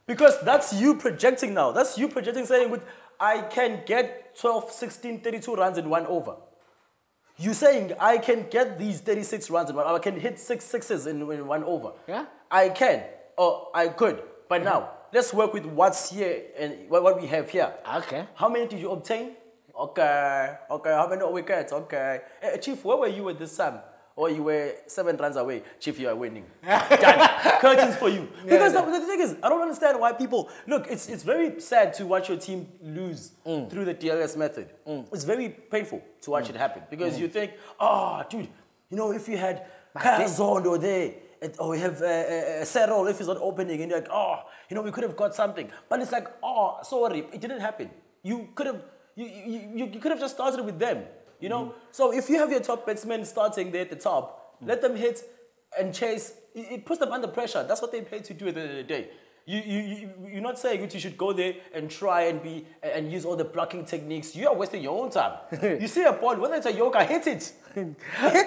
Because 0.07 0.39
that's 0.41 0.73
you 0.73 0.95
projecting 0.95 1.53
now. 1.53 1.71
That's 1.71 1.97
you 1.97 2.07
projecting 2.07 2.45
saying 2.45 2.69
with 2.69 2.85
I 3.19 3.41
can 3.41 3.81
get 3.85 4.35
12, 4.37 4.71
16, 4.71 5.21
32 5.21 5.55
runs 5.55 5.77
in 5.77 5.89
one 5.89 6.05
over. 6.05 6.35
You 7.37 7.53
saying 7.53 7.93
I 7.99 8.17
can 8.17 8.47
get 8.49 8.79
these 8.79 9.01
36 9.01 9.49
runs 9.49 9.69
in 9.69 9.75
one 9.75 9.85
I 9.85 9.99
can 9.99 10.19
hit 10.19 10.39
six 10.39 10.63
sixes 10.63 11.05
in, 11.07 11.21
in 11.31 11.47
one 11.47 11.63
over. 11.63 11.91
Yeah. 12.07 12.25
I 12.49 12.69
can. 12.69 13.03
Or 13.37 13.69
I 13.73 13.89
could. 13.89 14.21
But 14.47 14.63
now, 14.63 14.91
let's 15.11 15.33
work 15.33 15.53
with 15.53 15.65
what's 15.65 16.11
here 16.11 16.43
and 16.57 16.89
what, 16.89 17.03
what 17.03 17.19
we 17.19 17.27
have 17.27 17.49
here. 17.49 17.73
Okay. 17.95 18.25
How 18.35 18.47
many 18.47 18.67
did 18.67 18.79
you 18.79 18.91
obtain? 18.91 19.35
Okay. 19.77 20.55
Okay. 20.71 20.89
How 20.91 21.07
many 21.09 21.25
wickets? 21.25 21.73
Okay. 21.73 22.21
Eh, 22.41 22.57
Chief, 22.57 22.83
where 22.85 22.97
were 22.97 23.07
you 23.07 23.27
at 23.29 23.39
this 23.39 23.57
time? 23.57 23.79
Or 24.17 24.29
you 24.29 24.43
were 24.43 24.71
seven 24.87 25.17
runs 25.17 25.35
away. 25.35 25.63
Chief, 25.79 25.99
you 25.99 26.07
are 26.07 26.15
winning. 26.15 26.45
Done. 26.65 27.29
Curtains 27.59 27.97
for 27.97 28.07
you. 28.07 28.29
Because 28.45 28.71
no. 28.71 28.85
the, 28.85 28.99
the 28.99 29.05
thing 29.05 29.19
is, 29.19 29.35
I 29.43 29.49
don't 29.49 29.61
understand 29.61 29.99
why 29.99 30.13
people 30.13 30.49
look. 30.67 30.87
It's 30.89 31.09
it's 31.09 31.23
very 31.23 31.59
sad 31.59 31.93
to 31.95 32.05
watch 32.05 32.29
your 32.29 32.37
team 32.37 32.67
lose 32.81 33.31
mm. 33.45 33.69
through 33.69 33.83
the 33.83 33.93
DLS 33.93 34.37
method. 34.37 34.69
Mm. 34.87 35.05
It's 35.11 35.25
very 35.25 35.49
painful 35.49 36.01
to 36.21 36.31
watch 36.31 36.45
mm. 36.45 36.51
it 36.51 36.55
happen 36.55 36.83
because 36.89 37.19
you 37.19 37.27
think, 37.27 37.53
oh, 37.77 38.23
dude, 38.29 38.47
you 38.89 38.95
know, 38.95 39.11
if 39.11 39.27
you 39.27 39.37
had 39.37 39.65
Kazond 39.95 40.81
there. 40.81 41.13
it- 41.41 41.55
Or 41.59 41.69
we 41.69 41.79
have 41.79 42.01
uh, 42.01 42.05
uh, 42.05 42.09
uh 42.09 42.65
Serol 42.65 43.09
if 43.09 43.17
he's 43.19 43.27
not 43.27 43.37
opening, 43.37 43.81
and 43.81 43.91
you're 43.91 43.99
like, 43.99 44.09
oh, 44.11 44.37
you 44.69 44.75
know, 44.75 44.81
we 44.81 44.91
could 44.91 45.03
have 45.03 45.15
got 45.15 45.35
something. 45.35 45.69
But 45.89 46.01
it's 46.01 46.11
like, 46.11 46.27
oh, 46.41 46.79
sorry, 46.81 47.19
it 47.31 47.39
didn't 47.41 47.59
happen. 47.59 47.89
You 48.23 48.49
could 48.55 48.67
have, 48.67 48.81
you, 49.15 49.25
you, 49.25 49.59
you, 49.75 49.85
you 49.93 49.99
could 49.99 50.11
have 50.11 50.19
just 50.19 50.35
started 50.35 50.65
with 50.65 50.79
them, 50.79 51.03
you 51.39 51.49
know. 51.49 51.65
Mm-hmm. 51.65 51.77
So 51.91 52.13
if 52.13 52.29
you 52.29 52.37
have 52.37 52.51
your 52.51 52.61
top 52.61 52.85
batsmen 52.85 53.25
starting 53.25 53.71
there 53.71 53.81
at 53.81 53.89
the 53.89 53.95
top, 53.95 54.57
let 54.61 54.81
them 54.81 54.95
hit 54.95 55.21
and 55.77 55.93
chase. 55.93 56.33
It, 56.53 56.71
it 56.71 56.85
puts 56.85 56.99
them 56.99 57.11
under 57.11 57.27
pressure. 57.27 57.65
That's 57.67 57.81
what 57.81 57.91
they 57.91 58.01
pay 58.01 58.19
to 58.19 58.33
do 58.33 58.47
at 58.47 58.55
the 58.55 58.61
end 58.61 58.69
of 58.71 58.77
the 58.77 58.83
day. 58.83 59.09
You, 59.47 59.59
you, 59.63 59.79
you, 59.79 60.09
you're 60.33 60.41
not 60.41 60.57
saying 60.57 60.81
that 60.81 60.91
you 60.95 60.99
should 60.99 61.17
go 61.19 61.31
there 61.31 61.53
and 61.71 61.87
try 61.89 62.23
and 62.23 62.41
be 62.41 62.65
and 62.81 63.11
use 63.11 63.25
all 63.25 63.35
the 63.35 63.43
blocking 63.45 63.85
techniques. 63.85 64.35
You 64.35 64.47
are 64.47 64.55
wasting 64.55 64.81
your 64.81 64.99
own 64.99 65.11
time. 65.11 65.33
you 65.61 65.87
see 65.87 66.03
a 66.03 66.13
ball, 66.13 66.35
whether 66.37 66.55
it's 66.55 66.65
a 66.65 66.73
yorker, 66.73 67.03
hit 67.03 67.27
it. 67.27 67.53
hit 67.75 67.93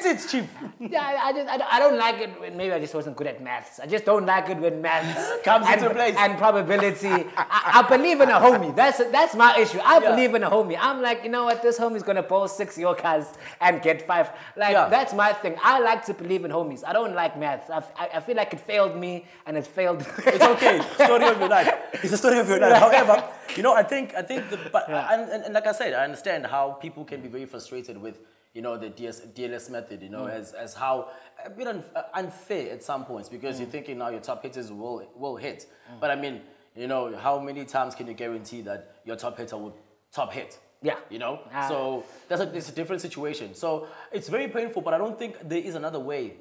it, 0.07 0.26
chief. 0.28 0.49
Yeah, 0.80 1.03
I, 1.03 1.28
I 1.28 1.32
just 1.32 1.49
I 1.49 1.57
don't, 1.59 1.72
I 1.74 1.78
don't 1.78 1.99
like 1.99 2.18
it. 2.18 2.40
When, 2.40 2.57
maybe 2.57 2.72
I 2.72 2.80
just 2.80 2.94
wasn't 2.94 3.14
good 3.14 3.28
at 3.28 3.40
maths. 3.44 3.78
I 3.78 3.86
just 3.86 4.05
don't 4.07 4.26
like 4.26 4.49
it 4.49 4.57
when 4.59 4.80
maths 4.82 5.40
Comes 5.44 5.66
and, 5.68 5.80
into 5.80 5.94
place. 5.94 6.16
and 6.18 6.36
probability. 6.38 7.09
I, 7.36 7.84
I 7.84 7.88
believe 7.96 8.20
in 8.20 8.30
a 8.30 8.40
homie. 8.40 8.74
That's 8.74 8.99
that's 9.12 9.36
my 9.36 9.57
issue. 9.57 9.78
I 9.84 10.01
Yeah. 10.01 10.11
believe 10.11 10.34
in 10.34 10.42
a 10.42 10.51
homie. 10.51 10.76
I'm 10.80 11.01
like, 11.01 11.22
you 11.22 11.28
know 11.30 11.44
what? 11.44 11.62
This 11.62 11.78
homie's 11.78 12.03
gonna 12.03 12.22
bowl 12.24 12.49
six 12.49 12.76
Yorkers 12.76 13.26
and 13.61 13.80
get 13.82 14.03
five. 14.03 14.30
Like 14.57 14.72
Yeah. 14.72 14.88
that's 14.88 15.12
my 15.14 15.32
thing. 15.34 15.55
I 15.62 15.78
like 15.78 16.05
to 16.07 16.14
believe 16.14 16.44
in 16.44 16.51
homies. 16.51 16.82
I 16.84 16.92
don't 16.92 17.14
like 17.14 17.38
maths. 17.38 17.70
I, 17.70 17.84
I, 17.96 18.09
I 18.14 18.20
feel 18.20 18.34
like 18.34 18.53
it 18.55 18.61
failed 18.61 18.96
me 18.96 19.26
and 19.46 19.57
it 19.57 19.66
failed. 19.66 20.05
It's 20.26 20.42
okay. 20.42 20.80
Story 20.95 21.24
of 21.28 21.39
your 21.41 21.49
life. 21.49 21.72
It's 21.95 22.11
the 22.11 22.16
story 22.16 22.39
of 22.39 22.49
your 22.49 22.59
life. 22.61 22.76
However, 22.78 23.24
you 23.57 23.62
know, 23.62 23.74
I 23.74 23.82
think 23.82 24.14
I 24.14 24.22
think 24.22 24.51
the 24.51 24.59
but 24.72 24.89
Yeah. 24.89 25.09
and, 25.12 25.30
and, 25.30 25.45
and 25.45 25.55
like 25.55 25.66
I 25.66 25.72
said, 25.72 25.95
I 25.95 26.05
understand 26.05 26.47
how 26.47 26.72
people 26.72 27.05
can 27.05 27.20
be 27.20 27.28
very 27.28 27.47
frustrated 27.47 27.97
with 28.01 28.18
you 28.55 28.62
know 28.62 28.76
the 28.76 28.89
DS, 28.89 29.20
DLS 29.34 29.70
method. 29.70 30.03
You 30.03 30.09
know, 30.11 30.26
as 30.26 30.53
as 30.53 30.74
how 30.74 31.09
a 31.45 31.51
bit 31.51 31.66
un, 31.68 31.82
uh, 31.95 32.03
unfair 32.14 32.72
at 32.72 32.82
some 32.82 33.05
points 33.05 33.28
because 33.28 33.59
you're 33.61 33.68
thinking 33.68 33.99
now 33.99 34.09
your 34.09 34.20
top 34.20 34.43
hitters 34.43 34.70
will 34.72 35.07
will 35.16 35.36
hit, 35.36 35.66
but 36.01 36.11
I 36.11 36.16
mean, 36.16 36.41
you 36.76 36.86
know, 36.86 37.16
how 37.16 37.39
many 37.39 37.64
times 37.64 37.95
can 37.95 38.07
you 38.07 38.14
guarantee 38.14 38.62
that 38.62 38.97
your 39.05 39.16
top 39.16 39.36
hitter 39.39 39.57
will 39.57 39.76
top 40.12 40.32
hit? 40.32 40.59
Yeah. 40.82 40.95
You 41.11 41.18
know, 41.18 41.41
Ah. 41.53 41.66
so 41.68 42.05
that's 42.28 42.41
a, 42.43 42.53
it's 42.57 42.68
a 42.68 42.72
different 42.72 43.03
situation. 43.03 43.55
So 43.55 43.89
it's 44.12 44.28
very 44.28 44.47
painful, 44.49 44.82
but 44.82 44.95
I 44.95 44.99
don't 44.99 45.18
think 45.18 45.49
there 45.49 45.59
is 45.59 45.74
another 45.74 45.99
way 46.01 46.34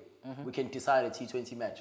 we 0.46 0.52
can 0.52 0.68
decide 0.68 1.06
a 1.06 1.10
T20 1.10 1.56
match 1.58 1.80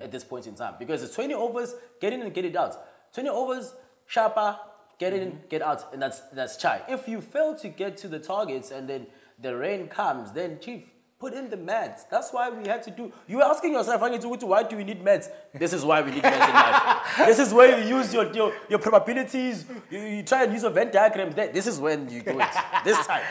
at 0.00 0.10
this 0.12 0.24
point 0.24 0.46
in 0.46 0.54
time 0.54 0.74
because 0.78 1.02
it's 1.02 1.14
20 1.14 1.34
overs, 1.34 1.74
get 2.00 2.12
in 2.12 2.22
and 2.22 2.32
get 2.32 2.44
it 2.44 2.56
out. 2.56 2.76
20 3.14 3.28
overs, 3.28 3.74
sharper, 4.06 4.58
get 4.98 5.12
in, 5.12 5.40
get 5.48 5.62
out, 5.62 5.92
and 5.92 6.00
that's 6.00 6.20
that's 6.32 6.56
chai. 6.56 6.82
If 6.88 7.08
you 7.08 7.20
fail 7.20 7.54
to 7.56 7.68
get 7.68 7.96
to 7.98 8.08
the 8.08 8.18
targets 8.18 8.70
and 8.70 8.88
then 8.88 9.06
the 9.40 9.56
rain 9.56 9.88
comes, 9.88 10.32
then 10.32 10.58
chief. 10.60 10.90
Put 11.20 11.32
in 11.32 11.48
the 11.48 11.56
meds. 11.56 12.02
That's 12.10 12.32
why 12.32 12.50
we 12.50 12.68
had 12.68 12.82
to 12.82 12.90
do. 12.90 13.10
You 13.26 13.38
were 13.38 13.44
asking 13.44 13.72
yourself, 13.72 14.00
why 14.00 14.62
do 14.64 14.76
we 14.76 14.84
need 14.84 15.02
meds? 15.02 15.30
This 15.54 15.72
is 15.72 15.82
why 15.82 16.02
we 16.02 16.10
need 16.10 16.22
meds 16.22 16.48
in 16.48 16.54
life. 16.54 17.16
this 17.18 17.38
is 17.38 17.54
where 17.54 17.78
you 17.78 17.96
use 17.96 18.12
your 18.12 18.30
your, 18.34 18.52
your 18.68 18.78
probabilities. 18.78 19.64
You, 19.90 20.00
you 20.00 20.22
try 20.22 20.42
and 20.42 20.52
use 20.52 20.62
your 20.62 20.72
Venn 20.72 20.90
diagrams. 20.90 21.34
This 21.34 21.66
is 21.66 21.78
when 21.78 22.10
you 22.10 22.20
do 22.20 22.38
it. 22.38 22.54
This 22.84 23.06
time 23.06 23.22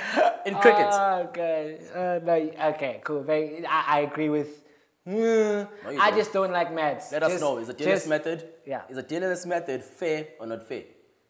in 0.45 0.55
cricket. 0.63 0.91
Okay. 1.27 1.79
Uh, 1.93 2.19
no, 2.23 2.33
okay, 2.69 3.01
cool. 3.03 3.25
I, 3.29 3.63
I 3.69 3.99
agree 3.99 4.29
with. 4.29 4.62
Mm, 5.07 5.67
you 5.91 5.99
I 5.99 6.09
don't. 6.09 6.17
just 6.19 6.31
don't 6.33 6.51
like 6.51 6.73
maths. 6.73 7.11
Let 7.11 7.23
us 7.23 7.39
know. 7.41 7.57
Is 7.57 7.67
DLS 7.69 7.77
just- 7.77 8.07
method? 8.07 8.47
yeah. 8.65 8.83
Is 8.89 8.95
the 8.95 9.03
DLS 9.03 9.45
method 9.45 9.83
fair 9.83 10.27
or 10.39 10.47
not 10.47 10.63
fair? 10.67 10.83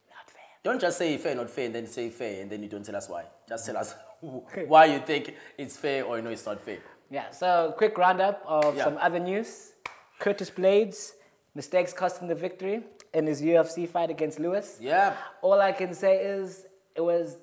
Not 0.10 0.30
fair. 0.30 0.42
Don't 0.64 0.80
just 0.80 0.98
say 0.98 1.18
fair, 1.18 1.34
not 1.36 1.50
fair, 1.50 1.66
and 1.66 1.76
then 1.76 1.88
say 1.88 2.10
fair, 2.10 2.42
and 2.42 2.52
then 2.52 2.62
you 2.62 2.70
don't 2.70 2.86
tell 2.86 2.96
us 2.96 3.10
why. 3.10 3.24
Just 3.50 3.66
tell 3.66 3.78
us 3.78 3.96
why 4.68 4.86
you 4.86 5.00
think 5.00 5.34
it's 5.58 5.76
fair 5.78 6.06
or 6.06 6.18
you 6.18 6.24
know 6.24 6.30
it's 6.30 6.46
not 6.46 6.62
fair. 6.62 6.78
Yeah, 7.10 7.32
so 7.32 7.74
quick 7.78 7.98
roundup 7.98 8.44
of 8.46 8.76
Yeah. 8.78 8.84
some 8.86 8.98
other 9.00 9.20
news. 9.20 9.72
Curtis 10.20 10.50
Blaydes, 10.52 11.14
mistakes 11.56 11.94
cost 11.94 12.22
him 12.22 12.28
the 12.28 12.36
victory 12.36 12.84
in 13.14 13.26
his 13.28 13.42
UFC 13.42 13.88
fight 13.90 14.10
against 14.10 14.40
Lewis. 14.40 14.78
Yeah. 14.80 15.16
All 15.42 15.60
I 15.62 15.72
can 15.72 15.94
say 15.94 16.18
is 16.24 16.66
it 16.96 17.02
was 17.02 17.38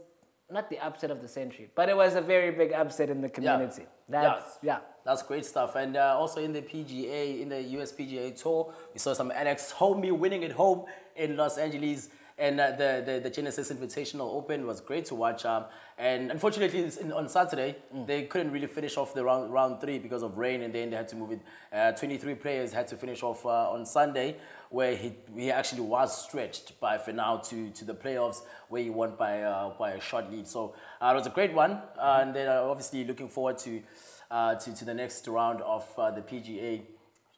not 0.53 0.69
the 0.71 0.79
upset 0.79 1.11
of 1.11 1.21
the 1.23 1.29
century, 1.29 1.69
but 1.75 1.89
it 1.89 1.97
was 1.97 2.15
a 2.15 2.21
very 2.21 2.51
big 2.51 2.73
upset 2.73 3.11
in 3.11 3.21
the 3.21 3.29
community. 3.29 3.83
That's, 4.09 4.59
yeah. 4.63 4.79
That's 5.05 5.23
great 5.23 5.47
stuff. 5.47 5.77
And 5.77 5.97
uh, 5.97 6.17
also 6.19 6.41
in 6.43 6.53
the 6.53 6.63
PGA, 6.63 7.41
in 7.41 7.49
the 7.49 7.63
US 7.79 7.93
PGA 7.93 8.41
Tour, 8.41 8.73
we 8.93 8.99
saw 8.99 9.15
some 9.15 9.29
Max 9.29 9.71
Homa 9.71 10.13
winning 10.13 10.45
at 10.45 10.53
home 10.53 10.85
in 11.17 11.37
Los 11.37 11.59
Angeles. 11.59 12.09
And 12.41 12.59
uh, 12.59 12.71
the, 12.71 13.03
the, 13.05 13.21
the 13.23 13.29
Genesis 13.29 13.71
Invitational 13.71 14.35
Open 14.35 14.67
was 14.67 14.81
great 14.81 15.05
to 15.07 15.15
watch. 15.15 15.45
Um, 15.45 15.67
and 15.99 16.31
unfortunately, 16.31 16.91
in, 16.99 17.13
on 17.13 17.29
Saturday, 17.29 17.77
they 18.07 18.23
couldn't 18.23 18.51
really 18.51 18.67
finish 18.67 18.97
off 18.97 19.13
the 19.13 19.23
round, 19.23 19.53
round 19.53 19.79
three 19.83 19.99
because 19.99 20.23
of 20.23 20.39
rain, 20.39 20.63
and 20.63 20.75
then 20.75 20.89
they 20.89 20.97
had 20.97 21.07
to 21.09 21.17
move 21.17 21.33
it. 21.33 21.41
Uh, 21.71 21.93
23 21.93 22.35
players 22.37 22.73
had 22.73 22.89
to 22.89 22.97
finish 22.97 23.23
off 23.23 23.45
uh, 23.45 23.71
on 23.71 23.85
Sunday, 23.85 24.39
where 24.71 24.97
he, 24.97 25.13
he 25.37 25.51
actually 25.51 25.83
was 25.83 26.25
stretched 26.25 26.81
by 26.81 26.97
Finau 26.97 27.47
to, 27.51 27.69
to 27.73 27.85
the 27.85 27.95
playoffs, 27.95 28.39
where 28.71 28.83
he 28.83 28.89
won 28.89 29.17
by, 29.19 29.43
uh, 29.43 29.75
by 29.79 29.91
a 29.91 30.01
short 30.01 30.31
lead. 30.31 30.49
So 30.49 30.75
uh, 31.03 31.11
it 31.13 31.19
was 31.19 31.27
a 31.27 31.31
great 31.31 31.53
one. 31.53 31.73
Uh, 31.99 32.21
and 32.23 32.35
then 32.35 32.49
uh, 32.49 32.63
obviously 32.63 33.05
looking 33.05 33.29
forward 33.29 33.59
to, 33.59 33.83
uh, 34.31 34.55
to, 34.55 34.75
to 34.75 34.85
the 34.87 34.95
next 34.95 35.29
round 35.29 35.61
of 35.61 35.87
uh, 35.99 36.11
the 36.11 36.23
PGA. 36.23 36.81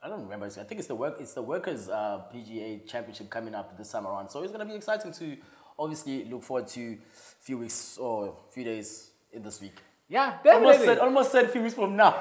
I 0.03 0.09
don't 0.09 0.22
remember. 0.22 0.46
I 0.46 0.64
think 0.64 0.80
it's 0.80 0.88
the 0.88 0.96
work. 0.96 1.18
It's 1.20 1.32
the 1.32 1.42
workers 1.42 1.88
uh, 1.88 2.22
PGA 2.34 2.84
Championship 2.88 3.30
coming 3.30 3.55
up 3.55 3.78
this 3.78 3.92
time 3.92 4.07
around. 4.07 4.30
So 4.30 4.42
it's 4.42 4.50
gonna 4.50 4.64
be 4.64 4.74
exciting 4.74 5.12
to 5.12 5.36
obviously 5.78 6.24
look 6.24 6.42
forward 6.42 6.66
to 6.68 6.92
a 6.92 6.96
few 7.40 7.59
weeks 7.59 7.98
or 7.98 8.28
a 8.28 8.53
few 8.53 8.64
days 8.64 9.11
in 9.32 9.42
this 9.42 9.61
week. 9.61 9.76
Yeah, 10.09 10.38
Almost 10.44 10.80
said, 10.80 10.98
almost 10.98 11.32
said 11.32 11.44
a 11.46 11.48
few 11.48 11.62
weeks 11.62 11.74
from 11.74 11.96
now. 11.96 12.11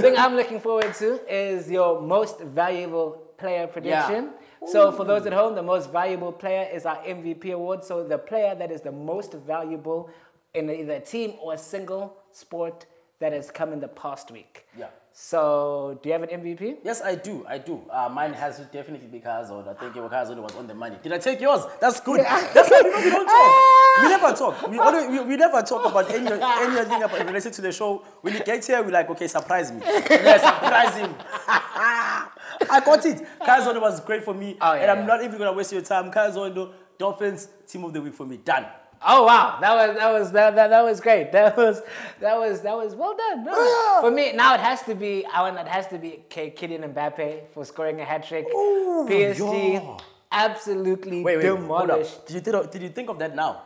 thing 0.00 0.16
I'm 0.16 0.36
looking 0.36 0.60
forward 0.60 0.94
to 0.94 1.34
is 1.34 1.70
your 1.70 2.00
most 2.00 2.40
valuable 2.40 3.22
player 3.36 3.66
prediction. 3.66 4.30
So 4.66 4.92
for 4.92 5.04
those 5.04 5.26
at 5.26 5.32
home, 5.32 5.54
the 5.54 5.62
most 5.62 5.90
valuable 5.90 6.32
player 6.32 6.68
is 6.72 6.86
our 6.86 6.96
MVP 6.98 7.52
award. 7.52 7.84
So 7.84 8.04
the 8.04 8.18
player 8.18 8.54
that 8.54 8.70
is 8.70 8.82
the 8.82 8.92
most 8.92 9.32
valuable 9.32 10.10
in 10.54 10.70
either 10.70 10.94
a 10.94 11.00
team 11.00 11.34
or 11.40 11.54
a 11.54 11.58
single 11.58 12.16
sport 12.32 12.86
that 13.18 13.32
has 13.32 13.50
come 13.50 13.72
in 13.72 13.80
the 13.80 13.88
past 13.88 14.30
week. 14.30 14.66
Yeah. 14.78 14.86
So 15.18 15.98
do 16.02 16.10
you 16.10 16.12
have 16.12 16.24
an 16.24 16.28
MVP? 16.28 16.76
Yes, 16.84 17.00
I 17.00 17.14
do. 17.14 17.42
I 17.48 17.56
do. 17.56 17.80
Uh, 17.90 18.06
mine 18.12 18.34
has 18.34 18.58
to 18.58 18.64
definitely 18.64 19.08
be 19.08 19.18
Kazon. 19.18 19.66
I 19.66 19.72
think 19.72 19.96
your 19.96 20.10
Kazon 20.10 20.36
was 20.42 20.54
on 20.56 20.66
the 20.66 20.74
money. 20.74 20.98
Did 21.02 21.10
I 21.10 21.16
take 21.16 21.40
yours? 21.40 21.62
That's 21.80 22.00
good. 22.00 22.20
That's 22.20 22.70
why 22.70 22.82
because 22.84 23.02
we 23.02 23.10
don't 23.10 23.26
talk. 23.26 23.62
We 24.02 24.08
never 24.10 24.32
talk. 24.34 24.68
We, 24.68 24.78
only, 24.78 25.08
we, 25.08 25.24
we 25.24 25.36
never 25.38 25.62
talk 25.62 25.86
about 25.86 26.10
any 26.10 26.26
anything 26.30 27.02
about 27.02 27.24
related 27.24 27.50
to 27.54 27.62
the 27.62 27.72
show. 27.72 28.04
When 28.20 28.34
he 28.34 28.40
gets 28.40 28.66
here, 28.66 28.82
we're 28.82 28.90
like, 28.90 29.08
okay, 29.08 29.26
surprise 29.26 29.72
me. 29.72 29.80
yeah, 29.86 30.36
surprise 30.36 30.94
him. 30.98 31.14
I 31.48 32.82
got 32.84 33.06
it. 33.06 33.26
Kazon 33.40 33.80
was 33.80 34.00
great 34.00 34.22
for 34.22 34.34
me, 34.34 34.58
Oh, 34.60 34.74
and 34.74 34.90
I'm 34.90 34.98
yeah. 34.98 35.06
not 35.06 35.24
even 35.24 35.38
gonna 35.38 35.54
waste 35.54 35.72
your 35.72 35.80
time. 35.80 36.12
Kazon, 36.12 36.74
Dolphins 36.98 37.48
team 37.66 37.84
of 37.84 37.94
the 37.94 38.02
week 38.02 38.12
for 38.12 38.26
me. 38.26 38.36
Done. 38.36 38.66
Oh 39.08 39.24
wow, 39.24 39.58
that 39.60 39.72
was 39.74 39.96
that 39.96 40.12
was 40.12 40.32
that, 40.32 40.56
that, 40.56 40.68
that 40.68 40.82
was 40.82 41.00
great. 41.00 41.30
That 41.32 41.56
was 41.56 41.80
that 42.20 42.36
was 42.36 42.60
that 42.62 42.76
was 42.76 42.94
well 42.94 43.16
done. 43.16 43.44
No, 43.44 43.52
oh, 43.54 43.98
For 44.02 44.10
me, 44.10 44.32
now 44.32 44.54
it 44.54 44.60
has 44.60 44.82
to 44.82 44.94
be 44.94 45.24
I 45.26 45.42
want 45.42 45.58
it 45.58 45.68
has 45.68 45.86
to 45.88 45.98
be 45.98 46.24
K- 46.28 46.50
Kylian 46.50 46.92
Mbappe 46.92 47.50
for 47.52 47.64
scoring 47.64 48.00
a 48.00 48.04
hat 48.04 48.26
trick. 48.26 48.46
Oh, 48.52 49.06
PSG 49.08 49.74
yeah. 49.74 49.96
absolutely 50.32 51.22
Wait, 51.22 51.36
wait, 51.36 51.46
hold 51.46 51.58
up. 51.58 51.62
demolished. 51.62 52.26
Did 52.26 52.46
you, 52.46 52.68
did 52.70 52.82
you 52.82 52.88
think 52.88 53.08
of 53.08 53.18
that 53.20 53.36
now? 53.36 53.62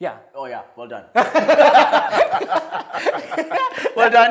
Yeah. 0.00 0.16
Oh 0.34 0.46
yeah, 0.46 0.62
well 0.76 0.88
done. 0.88 1.04
well 1.14 1.24
done. 4.10 4.30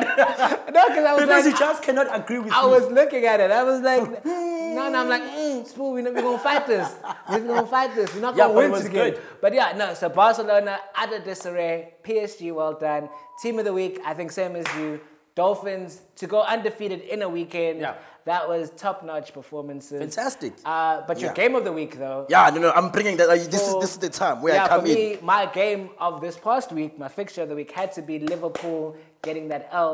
No, 0.72 0.88
because 0.88 1.04
I 1.04 1.12
was 1.14 1.22
because 1.22 1.28
like, 1.28 1.44
you 1.44 1.56
just 1.58 1.82
cannot 1.84 2.08
agree 2.14 2.40
with 2.40 2.52
I 2.52 2.64
me. 2.64 2.70
was 2.72 2.90
looking 2.90 3.24
at 3.24 3.38
it. 3.40 3.50
I 3.52 3.62
was 3.62 3.80
like, 3.80 4.24
no, 4.76 4.88
no. 4.90 5.00
I'm 5.00 5.08
like, 5.08 5.22
mm, 5.22 5.72
Sbu, 5.72 5.92
we're, 5.92 6.02
not- 6.02 6.14
we're 6.14 6.22
gonna 6.22 6.38
fight 6.38 6.66
this. 6.66 6.92
We're 7.28 7.46
gonna 7.46 7.66
fight 7.66 7.94
this. 7.94 8.12
We're 8.14 8.20
not 8.20 8.36
Yeah, 8.36 8.48
gonna 8.48 8.58
win 8.58 8.70
was 8.72 8.82
today. 8.82 9.12
good. 9.12 9.20
But 9.40 9.54
yeah, 9.54 9.72
no. 9.76 9.94
So 9.94 10.08
Barcelona, 10.08 10.78
of 11.12 11.22
disarray. 11.24 11.94
PSG, 12.04 12.52
well 12.52 12.74
done. 12.74 13.08
Team 13.42 13.58
of 13.60 13.64
the 13.64 13.72
week, 13.72 14.00
I 14.04 14.12
think 14.14 14.32
same 14.32 14.56
as 14.56 14.66
you. 14.76 15.00
Dolphins 15.44 15.90
to 16.20 16.24
go 16.34 16.38
undefeated 16.54 17.00
in 17.14 17.18
a 17.22 17.28
weekend. 17.38 17.76
Yeah. 17.80 17.94
That 18.32 18.42
was 18.52 18.62
top-notch 18.86 19.28
performances. 19.38 19.98
Fantastic. 20.06 20.52
Uh, 20.64 21.00
but 21.08 21.16
your 21.22 21.30
Yeah. 21.30 21.42
game 21.42 21.54
of 21.58 21.64
the 21.68 21.72
week, 21.80 21.92
though. 22.04 22.20
Yeah, 22.34 22.50
no, 22.54 22.58
no, 22.66 22.70
I'm 22.78 22.88
bringing 22.96 23.16
that. 23.20 23.28
Uh, 23.30 23.34
this 23.54 23.62
is 23.68 23.74
this 23.84 23.92
is 23.96 24.00
the 24.06 24.10
time 24.22 24.36
where 24.44 24.54
yeah, 24.54 24.64
I 24.66 24.68
come 24.72 24.82
for 24.82 24.88
in. 24.88 24.94
me, 24.94 25.18
my 25.36 25.42
game 25.62 25.82
of 26.06 26.12
this 26.24 26.36
past 26.48 26.68
week, 26.78 26.92
my 27.04 27.08
fixture 27.20 27.42
of 27.44 27.48
the 27.52 27.58
week, 27.60 27.70
had 27.80 27.90
to 27.98 28.02
be 28.10 28.14
Liverpool 28.32 28.82
getting 29.26 29.44
that 29.52 29.62
L 29.72 29.92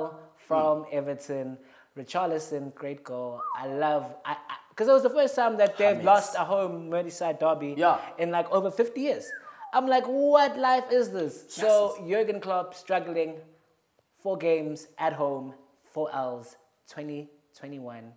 from 0.49 0.73
Hmm. 0.85 0.99
Everton. 0.99 1.49
Richarlison, 2.01 2.65
great 2.83 3.01
goal. 3.11 3.41
I 3.63 3.65
love, 3.87 4.05
I 4.25 4.37
because 4.71 4.89
it 4.91 4.93
was 4.99 5.05
the 5.11 5.15
first 5.21 5.35
time 5.41 5.53
that 5.63 5.71
they've 5.79 5.97
James. 5.97 6.05
lost 6.13 6.31
a 6.43 6.45
home 6.55 6.75
Merseyside 6.95 7.39
derby 7.45 7.73
Yeah. 7.85 7.97
in 8.23 8.29
like 8.39 8.49
over 8.57 8.71
50 8.71 9.01
years. 9.09 9.25
I'm 9.73 9.87
like, 9.95 10.05
what 10.07 10.53
life 10.71 10.85
is 10.99 11.07
this? 11.19 11.35
So 11.49 11.69
Jurgen 12.11 12.41
Klopp 12.45 12.69
struggling, 12.75 13.31
four 14.27 14.37
games 14.37 14.89
at 14.99 15.13
home, 15.13 15.55
four 15.93 16.13
L's, 16.13 16.57
2021 16.89 18.11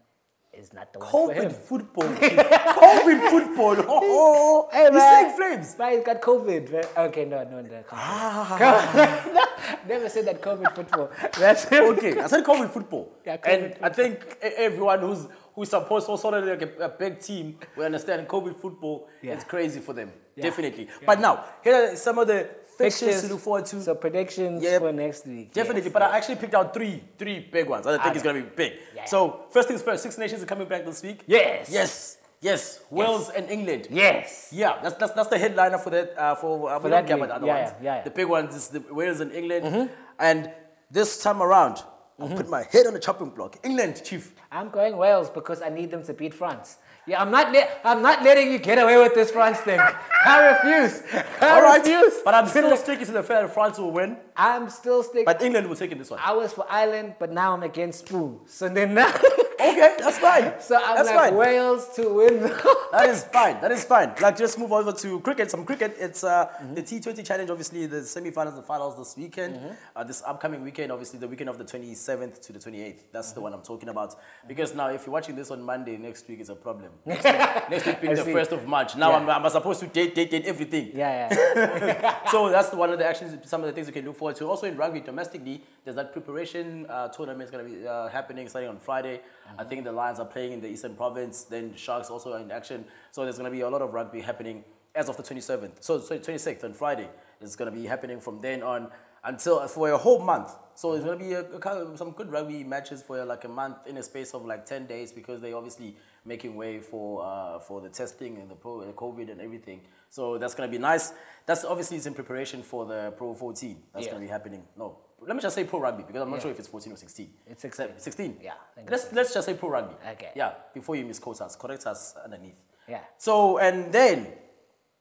is 0.51 0.74
not 0.74 0.91
the 0.91 0.97
one 0.97 1.07
for 1.07 1.32
him. 1.32 1.51
COVID 1.51 1.55
football. 1.55 2.03
COVID 2.03 3.30
football. 3.30 3.76
Oh, 3.88 3.99
oh. 4.01 4.70
Hey, 4.72 4.86
He's 4.86 4.93
man. 4.93 5.14
saying 5.14 5.38
flames. 5.38 5.78
Man, 5.78 5.91
he's 5.91 6.03
got 6.03 6.20
COVID. 6.20 6.72
man. 6.72 6.84
Okay, 7.10 7.26
no, 7.26 7.43
no, 7.43 7.62
no. 7.62 7.84
Ah. 7.91 9.30
no, 9.36 9.45
never 9.88 10.10
said 10.10 10.26
that 10.26 10.41
COVID 10.41 10.74
football. 10.76 11.12
That's 11.38 11.66
him. 11.66 11.84
Okay, 11.93 12.20
I 12.20 12.26
said 12.26 12.43
COVID 12.43 12.72
football. 12.72 13.12
Yeah, 13.24 13.38
COVID 13.38 13.76
and 13.76 13.76
I 13.84 13.89
think 13.89 14.36
everyone 14.41 15.01
who's 15.01 15.28
who 15.53 15.64
supports 15.66 16.07
so 16.07 16.16
sort 16.16 16.43
like 16.43 16.64
a, 16.64 16.86
a 16.86 16.89
big 16.89 17.20
team 17.20 17.60
will 17.76 17.86
understand 17.86 18.28
COVID 18.28 18.55
football 18.60 19.07
Yeah. 19.22 19.38
is 19.38 19.43
crazy 19.43 19.80
for 19.80 19.93
them. 19.93 20.12
Yeah. 20.36 20.45
Definitely. 20.45 20.88
But 21.05 21.20
now, 21.20 21.43
here 21.64 21.76
are 21.76 21.95
some 21.95 22.18
of 22.18 22.26
the 22.28 22.49
fixtures 22.84 23.21
to 23.21 23.27
look 23.27 23.41
forward 23.41 23.65
to. 23.71 23.82
So 23.82 23.95
predictions 23.95 24.63
Yep. 24.63 24.82
for 24.82 24.91
next 24.93 25.25
week. 25.27 25.53
Definitely, 25.53 25.84
yes. 25.84 25.93
but 25.93 26.01
I 26.01 26.17
actually 26.17 26.36
picked 26.43 26.55
out 26.55 26.73
three, 26.73 27.03
three 27.17 27.39
big 27.39 27.67
ones. 27.67 27.86
I 27.88 27.97
think 28.01 28.15
it's 28.15 28.23
gonna 28.23 28.41
be 28.41 28.49
big. 28.63 28.73
Yeah. 28.95 29.05
So 29.05 29.45
first 29.51 29.67
things 29.67 29.82
first, 29.82 30.03
Six 30.03 30.17
Nations 30.17 30.41
are 30.43 30.45
coming 30.53 30.67
back 30.67 30.86
this 30.86 31.01
week. 31.03 31.19
Yes. 31.27 31.69
Yes, 31.71 32.17
yes. 32.41 32.80
Wales 32.89 33.30
and 33.30 33.49
England. 33.49 33.88
Yes. 33.91 34.49
Yeah, 34.51 34.80
that's, 34.82 34.95
that's, 34.95 35.13
that's 35.13 35.30
the 35.30 35.38
headliner 35.38 35.77
for 35.77 35.89
that. 35.91 36.17
Uh, 36.17 36.36
for 36.36 36.69
uh, 36.71 36.80
we 36.80 36.89
that 36.89 36.95
don't 37.01 37.07
care 37.07 37.17
about 37.17 37.30
the 37.30 37.36
other 37.36 37.47
Yeah, 37.47 37.61
ones. 37.63 37.73
yeah, 37.82 37.86
yeah, 37.91 37.95
yeah. 37.97 38.03
The 38.03 38.11
big 38.11 38.27
ones 38.27 38.55
is 38.55 38.67
the 38.69 38.82
Wales 38.91 39.19
and 39.19 39.32
England. 39.32 39.89
And 40.19 40.51
this 40.91 41.21
time 41.21 41.41
around, 41.41 41.84
I'll 42.19 42.27
put 42.41 42.49
my 42.49 42.63
head 42.73 42.86
on 42.88 42.93
the 42.93 42.99
chopping 42.99 43.30
block. 43.30 43.57
England, 43.63 44.01
chief. 44.03 44.34
I'm 44.51 44.69
going 44.69 44.97
Wales 44.97 45.30
because 45.30 45.61
I 45.61 45.69
need 45.69 45.89
them 45.91 46.03
to 46.03 46.13
beat 46.13 46.34
France. 46.34 46.77
Yeah, 47.10 47.22
I'm 47.24 47.32
not. 47.32 47.55
I'm 47.84 48.03
not 48.03 48.24
letting 48.24 48.51
you 48.51 48.60
get 48.60 48.78
away 48.78 48.95
with 48.97 49.16
this 49.16 49.32
France 49.32 49.57
thing. 49.62 49.80
I 49.80 50.51
refuse. 50.51 51.01
I 51.41 51.49
All 51.49 51.64
right, 51.64 51.80
refuse. 51.80 52.22
but 52.24 52.36
I'm 52.36 52.45
still 52.47 52.78
sticking 52.78 53.07
to 53.07 53.12
the 53.12 53.24
fact 53.24 53.41
that 53.47 53.53
France 53.53 53.80
will 53.80 53.89
win. 53.91 54.16
I'm 54.36 54.70
still 54.70 55.01
sticking. 55.01 55.26
But 55.26 55.41
England 55.41 55.68
will 55.68 55.76
take 55.76 55.91
in 55.91 55.97
this 55.97 56.12
one. 56.12 56.20
I 56.24 56.34
was 56.34 56.53
for 56.53 56.68
Ireland, 56.70 57.16
but 57.18 57.32
now 57.32 57.53
I'm 57.53 57.64
against 57.64 58.05
Sbu. 58.05 58.47
So 58.47 58.70
then 58.70 58.93
now. 58.93 59.12
Okay, 59.60 59.95
that's 59.99 60.18
fine. 60.18 60.53
so 60.60 60.78
I'm 60.82 60.95
that's 60.95 61.07
like 61.10 61.18
fine. 61.18 61.36
Wales 61.36 61.89
to 61.95 62.10
win. 62.14 62.51
That 62.91 63.07
is 63.10 63.24
fine. 63.26 63.62
That 63.62 63.72
is 63.72 63.84
fine. 63.84 64.14
Like, 64.20 64.36
just 64.36 64.57
move 64.57 64.72
over 64.72 64.91
to 64.91 65.20
cricket. 65.20 65.51
Some 65.51 65.64
cricket. 65.64 65.95
It's 65.99 66.24
uh, 66.24 66.47
Mm-hmm. 66.60 66.74
the 66.74 66.82
T20 66.82 67.24
Challenge. 67.26 67.49
Obviously, 67.51 67.86
the 67.86 68.03
semi-finals 68.03 68.55
and 68.55 68.66
finals 68.66 68.97
this 68.97 69.16
weekend. 69.16 69.55
Mm-hmm. 69.57 69.68
Uh, 69.95 70.03
this 70.05 70.24
upcoming 70.26 70.64
weekend, 70.64 70.91
obviously, 70.91 71.20
the 71.20 71.28
weekend 71.28 71.49
of 71.51 71.57
the 71.60 71.66
27th 71.66 72.41
to 72.41 72.53
the 72.53 72.57
28th. 72.60 73.01
That's 73.12 73.28
Mm-hmm. 73.30 73.36
the 73.36 73.41
one 73.41 73.53
I'm 73.53 73.62
talking 73.62 73.89
about. 73.89 74.16
Because 74.47 74.74
now, 74.74 74.88
if 74.88 75.05
you're 75.05 75.14
watching 75.14 75.36
this 75.36 75.51
on 75.51 75.62
Monday, 75.62 75.97
next 75.97 76.28
week 76.28 76.39
is 76.39 76.49
a 76.49 76.55
problem. 76.55 76.89
Next 77.05 77.24
week, 77.26 77.70
next 77.70 77.86
week 77.86 78.01
being 78.01 78.16
the 78.16 78.24
first 78.24 78.51
of 78.51 78.66
March. 78.66 78.95
Now, 78.95 79.12
Yeah. 79.12 79.18
I'm, 79.36 79.45
I'm 79.45 79.49
supposed 79.51 79.82
to 79.82 79.88
date, 79.88 80.16
date, 80.16 80.32
date 80.32 80.45
everything. 80.45 80.91
yeah, 80.95 81.30
yeah. 81.32 82.26
so 82.32 82.49
that's 82.49 82.74
one 82.74 82.89
of 82.91 82.97
the 82.97 83.05
actions, 83.05 83.47
some 83.47 83.62
of 83.62 83.68
the 83.68 83.74
things 83.74 83.86
you 83.88 83.93
can 83.93 84.05
look 84.05 84.16
forward 84.18 84.36
to. 84.38 84.45
Also 84.47 84.66
in 84.66 84.76
rugby 84.78 85.01
domestically, 85.01 85.62
there's 85.84 85.95
that 85.95 86.12
preparation 86.14 86.86
uh, 86.89 87.07
tournament 87.10 87.43
is 87.43 87.51
going 87.51 87.66
to 87.66 87.72
be 87.72 87.88
uh, 87.88 88.07
happening 88.07 88.47
starting 88.49 88.70
on 88.70 88.80
Friday. 88.80 89.22
I 89.58 89.64
think 89.64 89.84
the 89.84 89.91
Lions 89.91 90.20
are 90.20 90.26
playing 90.26 90.54
in 90.54 90.62
the 90.62 90.68
Eastern 90.68 90.95
Province. 90.95 91.43
Then 91.43 91.74
Sharks 91.76 92.10
also 92.10 92.34
are 92.34 92.39
in 92.39 92.52
action. 92.52 92.86
So 93.12 93.24
there's 93.24 93.38
going 93.38 93.52
to 93.52 93.56
be 93.56 93.62
a 93.62 93.70
lot 93.70 93.82
of 93.82 93.93
rugby 93.93 94.22
happening 94.22 94.64
as 94.95 95.10
of 95.10 95.18
the 95.18 95.24
27th. 95.24 95.72
So, 95.82 96.00
so 96.00 96.18
26th 96.18 96.64
on 96.64 96.74
Friday. 96.74 97.10
is 97.41 97.56
going 97.56 97.72
to 97.72 97.78
be 97.78 97.86
happening 97.88 98.20
from 98.20 98.41
then 98.41 98.62
on 98.64 98.89
until 99.24 99.68
for 99.68 99.89
a 99.91 99.97
whole 99.97 100.20
month. 100.20 100.56
So 100.76 100.93
it's 100.93 101.04
going 101.04 101.20
to 101.20 101.26
be 101.26 101.34
a, 101.34 101.41
a 101.41 101.97
some 101.97 102.12
good 102.12 102.32
rugby 102.32 102.64
matches 102.64 103.02
for 103.02 103.24
like 103.26 103.43
a 103.43 103.50
month 103.50 103.86
in 103.86 103.97
a 103.97 104.04
space 104.04 104.34
of 104.34 104.45
like 104.45 104.66
10 104.66 104.86
days 104.88 105.12
because 105.12 105.41
they're 105.41 105.56
obviously 105.56 105.97
making 106.26 106.56
way 106.56 106.80
for 106.80 107.24
uh, 107.26 107.60
for 107.60 107.82
the 107.82 107.89
testing 107.89 108.38
and 108.38 108.50
the, 108.50 108.56
pro, 108.56 108.86
the 108.86 108.93
COVID 108.93 109.30
and 109.32 109.41
everything. 109.41 109.82
So 110.10 110.38
that's 110.38 110.56
going 110.56 110.70
to 110.70 110.72
be 110.72 110.82
nice. 110.82 111.12
That's 111.45 111.66
obviously 111.66 111.97
it's 111.97 112.06
in 112.06 112.14
preparation 112.14 112.64
for 112.64 112.86
the 112.86 113.12
Pro 113.18 113.34
14. 113.34 113.78
That's 113.93 114.06
Yeah. 114.06 114.12
going 114.12 114.22
to 114.24 114.28
be 114.28 114.32
happening. 114.32 114.64
No, 114.78 114.97
let 115.26 115.36
me 115.36 115.41
just 115.41 115.55
say 115.55 115.63
Pro 115.63 115.80
Rugby 115.80 116.03
because 116.03 116.22
I'm 116.22 116.30
not 116.30 116.38
Yeah. 116.38 116.41
sure 116.43 116.51
if 116.51 116.59
it's 116.59 116.67
14 116.67 116.93
or 116.93 116.97
16. 116.97 117.30
It's 117.47 117.61
16. 117.61 117.88
16. 117.97 118.39
Yeah, 118.41 118.53
Let's 118.89 119.05
it's 119.05 119.13
let's 119.13 119.34
just 119.34 119.45
say 119.45 119.53
Pro 119.53 119.70
Rugby. 119.70 119.95
Okay. 120.11 120.32
Yeah. 120.36 120.53
Before 120.74 120.95
you 120.95 121.05
misquote 121.05 121.41
us, 121.41 121.55
correct 121.55 121.86
us 121.88 122.15
underneath. 122.24 122.57
Yeah. 122.88 122.99
So 123.17 123.57
and 123.59 123.91
then 123.91 124.34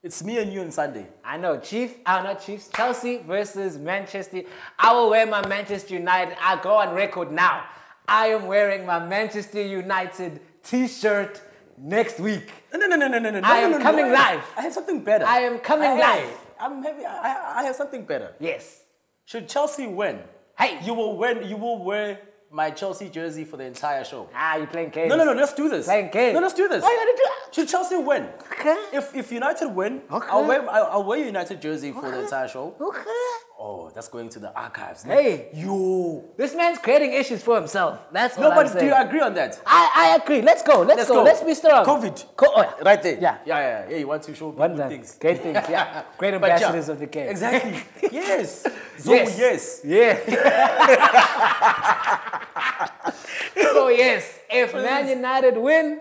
it's 0.03 0.23
me 0.23 0.39
and 0.39 0.53
you 0.53 0.61
on 0.61 0.71
Sunday. 0.71 1.07
I 1.25 1.37
know, 1.39 1.59
Chief. 1.59 1.97
I 2.07 2.23
not 2.23 2.41
Chiefs. 2.41 2.69
Chelsea 2.75 3.19
versus 3.19 3.77
Manchester. 3.79 4.43
I 4.79 4.93
will 4.95 5.11
wear 5.11 5.27
my 5.27 5.47
Manchester 5.47 5.95
United. 5.95 6.37
I 6.41 6.61
go 6.63 6.75
on 6.75 6.95
record 6.95 7.33
now. 7.33 7.65
I 8.07 8.29
am 8.29 8.47
wearing 8.47 8.87
my 8.87 9.05
Manchester 9.05 9.61
United 9.61 10.41
T-shirt 10.63 11.43
next 11.77 12.21
week. 12.21 12.51
No, 12.73 12.79
no, 12.79 12.87
no, 12.87 12.97
no, 12.97 13.09
no, 13.09 13.19
no, 13.19 13.31
no. 13.41 13.41
I 13.49 13.59
am 13.59 13.73
no, 13.73 13.79
no. 13.79 13.83
coming 13.83 14.07
I- 14.07 14.11
live. 14.35 14.45
I 14.57 14.63
have 14.63 14.73
something 14.73 15.01
better. 15.03 15.25
I 15.27 15.41
am 15.41 15.59
coming 15.59 15.91
Hey, 15.91 16.01
live. 16.01 16.39
I'm 16.61 16.83
heavy. 16.83 17.05
I, 17.05 17.33
I- 17.33 17.61
I 17.61 17.63
have 17.65 17.77
something 17.77 18.05
better. 18.05 18.35
Yes. 18.41 18.85
Should 19.29 19.47
Chelsea 19.47 19.87
win? 19.87 20.21
Hey. 20.59 20.79
You 20.83 20.95
will 20.95 21.19
win. 21.19 21.47
You 21.47 21.59
will 21.59 21.85
wear 21.85 22.19
my 22.51 22.71
Chelsea 22.71 23.11
jersey 23.11 23.45
for 23.45 23.59
the 23.59 23.65
entire 23.65 24.03
show. 24.03 24.27
Ah, 24.35 24.57
you 24.57 24.67
playing 24.67 24.89
games? 24.89 25.11
No, 25.11 25.17
no, 25.17 25.25
no. 25.25 25.35
Let's 25.35 25.53
do 25.53 25.69
this. 25.69 25.85
Playing 25.85 26.09
games. 26.11 26.33
No, 26.33 26.41
let's 26.41 26.55
do 26.55 26.67
this. 26.67 26.83
Why 26.83 26.89
you 26.91 26.97
gotta 26.97 27.15
do 27.15 27.25
that? 27.29 27.55
Should 27.55 27.69
Chelsea 27.69 27.97
win? 27.99 28.27
Okay. 28.53 28.83
If 28.95 29.15
if 29.15 29.31
United 29.31 29.69
win, 29.69 30.01
Okay. 30.11 30.29
I'll 30.31 30.47
wear 30.47 30.63
I'll, 30.71 30.87
I'll 30.93 31.05
wear 31.05 31.19
United 31.19 31.61
jersey 31.61 31.93
for 31.93 32.11
the 32.11 32.21
entire 32.21 32.49
show. 32.49 32.75
Okay. 32.81 33.21
Oh, 33.61 33.91
that's 33.93 34.07
going 34.07 34.29
to 34.31 34.39
the 34.39 34.57
archives. 34.57 35.03
Hey. 35.03 35.49
you. 35.53 36.23
This 36.37 36.55
man's 36.55 36.79
creating 36.79 37.13
issues 37.13 37.43
for 37.43 37.57
himself. 37.57 37.99
That's 38.13 38.39
No, 38.39 38.51
but 38.51 38.73
do 38.79 38.87
you 38.87 38.95
agree 38.95 39.21
on 39.21 39.35
that? 39.35 39.61
I, 39.67 39.91
I 39.97 40.17
agree. 40.23 40.43
Let's 40.43 40.63
go. 40.63 40.83
Let's, 40.83 40.99
Let's 40.99 41.09
go. 41.09 41.15
go. 41.17 41.23
Let's 41.25 41.43
be 41.43 41.55
strong. 41.55 41.85
COVID. 41.85 42.37
Co- 42.37 42.53
oh, 42.55 42.63
yeah. 42.63 42.73
Right 42.85 43.03
there. 43.03 43.19
Yeah. 43.21 43.39
Yeah, 43.45 43.59
yeah, 43.59 43.89
yeah. 43.91 43.97
You 43.97 44.07
want 44.07 44.23
to 44.23 44.33
show 44.35 44.53
people 44.53 44.61
Wonder. 44.69 44.89
things. 44.89 45.17
Great 45.21 45.43
things. 45.43 45.59
Yeah. 45.69 46.05
Great 46.19 46.41
But 46.41 46.47
yeah, 46.47 46.55
ambassadors 46.55 46.89
of 46.89 47.01
the 47.01 47.07
game. 47.07 47.29
Exactly. 47.31 47.83
yes. 48.13 48.63
So 48.99 49.13
Yes. 49.13 49.37
yes. 49.37 49.81
Yeah. 49.85 50.19
so 53.73 53.89
yes, 53.89 54.39
if 54.51 54.75
Man 54.75 55.09
United 55.09 55.57
win, 55.57 56.01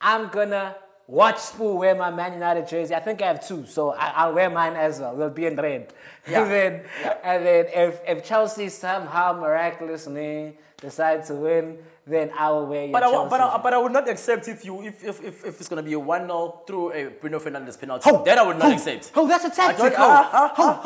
I'm 0.00 0.28
gonna 0.28 0.76
watch 1.08 1.36
Sbu 1.36 1.76
wear 1.78 1.94
my 1.94 2.10
Man 2.10 2.32
United 2.34 2.66
jersey. 2.68 2.94
I 2.94 3.00
think 3.00 3.22
I 3.22 3.26
have 3.28 3.46
two, 3.46 3.64
so 3.66 3.90
I, 3.92 4.08
I'll 4.16 4.34
wear 4.34 4.50
mine 4.50 4.74
as 4.76 5.00
well. 5.00 5.16
They'll 5.16 5.30
be 5.30 5.46
in 5.46 5.56
red. 5.56 5.92
Yeah. 6.28 6.42
And 6.42 6.50
then, 6.50 6.82
and 7.22 7.46
then 7.46 7.66
if, 7.72 8.00
if 8.06 8.24
Chelsea 8.24 8.68
somehow 8.68 9.32
miraculously 9.32 10.56
decide 10.78 11.24
to 11.26 11.34
win, 11.34 11.78
then 12.06 12.30
I 12.38 12.50
will 12.50 12.66
wear 12.66 12.82
your 12.84 12.92
But 12.92 13.02
I, 13.02 13.10
wa- 13.10 13.28
but, 13.28 13.40
I, 13.40 13.58
but 13.62 13.72
I 13.74 13.78
would 13.78 13.92
not 13.92 14.08
accept 14.08 14.48
if 14.48 14.64
you 14.64 14.82
if 14.82 15.02
if, 15.04 15.22
if, 15.24 15.44
if 15.44 15.60
it's 15.60 15.68
gonna 15.68 15.82
be 15.82 15.92
a 15.94 15.98
one 15.98 16.22
0 16.26 16.62
through 16.66 16.92
a 16.92 17.04
Bruno 17.20 17.38
Fernandes 17.40 17.78
penalty. 17.78 18.10
That 18.24 18.38
I 18.38 18.42
would 18.46 18.58
not 18.58 18.72
accept. 18.72 19.12
Oh, 19.14 19.26
that's 19.26 19.44
a 19.44 19.50
tactic. 19.50 19.92
Oh, 19.96 19.96
ah, 19.98 20.52
ah, 20.56 20.80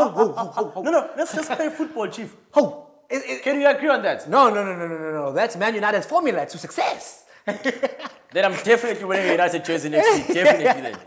ah. 0.76 0.80
No, 0.82 0.90
no, 0.90 1.10
let's 1.16 1.34
just 1.34 1.50
play 1.52 1.68
football, 1.70 2.08
chief. 2.08 2.36
oh. 2.54 2.86
It- 3.10 3.24
it- 3.26 3.42
Can 3.42 3.60
you 3.60 3.66
agree 3.68 3.88
on 3.88 4.02
that? 4.02 4.28
no, 4.30 4.48
no, 4.50 4.64
no, 4.64 4.74
no, 4.76 4.86
no, 4.86 4.96
no, 4.98 5.12
no. 5.12 5.32
That's 5.32 5.56
Man 5.56 5.74
United's 5.74 6.06
formula 6.06 6.46
to 6.46 6.58
success. 6.58 7.24
Then 8.32 8.44
I'm 8.44 8.52
definitely 8.62 9.04
wearing 9.04 9.28
a 9.28 9.32
United 9.32 9.64
jersey 9.64 9.88
next 9.88 10.08
week. 10.16 10.26
Definitely 10.34 10.82
then. 10.82 10.98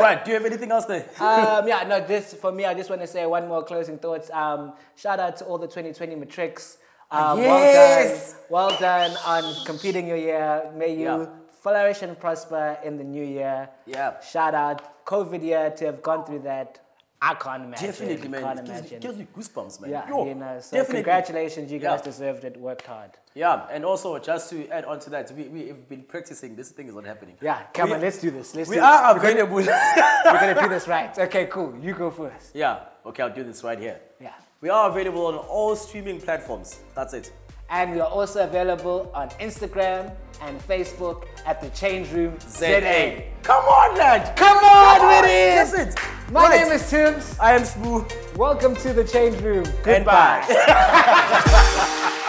Right, 0.00 0.24
do 0.24 0.32
you 0.32 0.36
have 0.36 0.44
anything 0.44 0.72
else 0.72 0.84
there? 0.86 1.08
um, 1.20 1.68
yeah, 1.68 1.84
no, 1.86 2.04
this 2.04 2.34
for 2.34 2.50
me, 2.50 2.64
I 2.64 2.74
just 2.74 2.90
want 2.90 3.02
to 3.02 3.06
say 3.06 3.24
one 3.24 3.46
more 3.46 3.62
closing 3.62 3.98
thoughts. 3.98 4.30
Um, 4.30 4.72
shout 4.96 5.20
out 5.20 5.36
to 5.36 5.44
all 5.44 5.58
the 5.58 5.68
2020 5.68 6.16
matrics. 6.16 6.78
Um, 7.10 7.38
Yes! 7.38 8.34
Well 8.50 8.70
done, 8.70 8.80
well 8.80 9.12
done 9.12 9.44
on 9.44 9.64
completing 9.64 10.08
your 10.08 10.16
year. 10.16 10.72
May 10.74 10.94
you 10.96 11.04
Yeah. 11.04 11.26
flourish 11.62 12.02
and 12.02 12.18
prosper 12.18 12.76
in 12.82 12.96
the 12.96 13.04
new 13.04 13.24
year. 13.24 13.68
Yeah. 13.86 14.18
Shout 14.20 14.54
out 14.54 15.04
COVID 15.06 15.42
year 15.42 15.70
to 15.70 15.84
have 15.86 16.02
gone 16.02 16.24
through 16.24 16.40
that. 16.40 16.80
I 17.24 17.34
can't 17.34 17.64
imagine. 17.64 17.86
Definitely, 17.86 18.28
man. 18.28 18.42
Can't 18.42 18.58
It 18.58 18.64
gives, 18.66 18.78
imagine. 18.80 19.00
gives 19.00 19.16
me 19.18 19.26
goosebumps, 19.36 19.80
man. 19.80 19.90
yeah, 19.90 20.08
Yo, 20.08 20.26
you 20.26 20.34
know. 20.34 20.58
So 20.60 20.76
definitely. 20.76 20.94
congratulations, 20.96 21.70
you 21.70 21.78
guys 21.78 22.00
Yeah. 22.00 22.04
deserved 22.04 22.42
it. 22.44 22.56
Worked 22.56 22.86
hard. 22.86 23.10
Yeah, 23.34 23.66
and 23.70 23.84
also 23.84 24.18
just 24.18 24.50
to 24.50 24.68
add 24.70 24.84
on 24.86 24.98
to 25.00 25.10
that, 25.10 25.30
we, 25.30 25.44
we've 25.44 25.88
been 25.88 26.02
practicing. 26.02 26.56
This 26.56 26.70
thing 26.70 26.88
is 26.88 26.94
not 26.96 27.04
happening. 27.06 27.36
Yeah, 27.40 27.62
come 27.72 27.90
We- 27.90 27.94
on, 27.94 28.00
let's 28.00 28.18
do 28.18 28.32
this. 28.32 28.56
Let's 28.56 28.68
We 28.68 28.74
do 28.76 28.82
are 28.82 29.14
This. 29.14 29.22
We're 29.22 29.30
available. 29.30 29.54
we're 30.32 30.40
gonna 30.40 30.60
do 30.60 30.68
this 30.68 30.88
right. 30.88 31.16
Okay, 31.26 31.46
cool. 31.46 31.72
You 31.80 31.94
go 31.94 32.10
first. 32.10 32.54
yeah, 32.54 32.80
okay, 33.06 33.22
I'll 33.22 33.30
do 33.32 33.44
this 33.44 33.62
right 33.62 33.78
here. 33.78 34.00
Yeah. 34.20 34.32
We 34.60 34.68
are 34.68 34.90
available 34.90 35.26
on 35.26 35.34
all 35.36 35.74
streaming 35.76 36.20
platforms. 36.20 36.80
That's 36.94 37.14
it. 37.14 37.32
And 37.72 37.92
we 37.92 38.00
are 38.00 38.08
also 38.08 38.44
available 38.44 39.10
on 39.14 39.30
Instagram 39.40 40.12
and 40.42 40.60
Facebook 40.68 41.24
at 41.46 41.62
the 41.62 41.70
Change 41.70 42.12
Room 42.12 42.36
ZA. 42.38 43.22
Come 43.42 43.64
on, 43.64 43.96
lad. 43.96 44.36
Come 44.36 44.58
on 44.58 44.98
Come 44.98 45.08
with 45.08 45.18
on. 45.18 45.24
it. 45.24 45.54
That's 45.56 45.72
it. 45.72 45.98
My 46.30 46.48
Right. 46.48 46.64
name 46.64 46.72
is 46.72 46.90
Tibs. 46.90 47.34
I 47.40 47.52
am 47.54 47.62
Sbu. 47.62 48.04
Welcome 48.36 48.76
to 48.76 48.92
the 48.92 49.04
Change 49.04 49.40
Room. 49.40 49.64
Goodbye. 49.82 50.44
bye. 50.46 52.28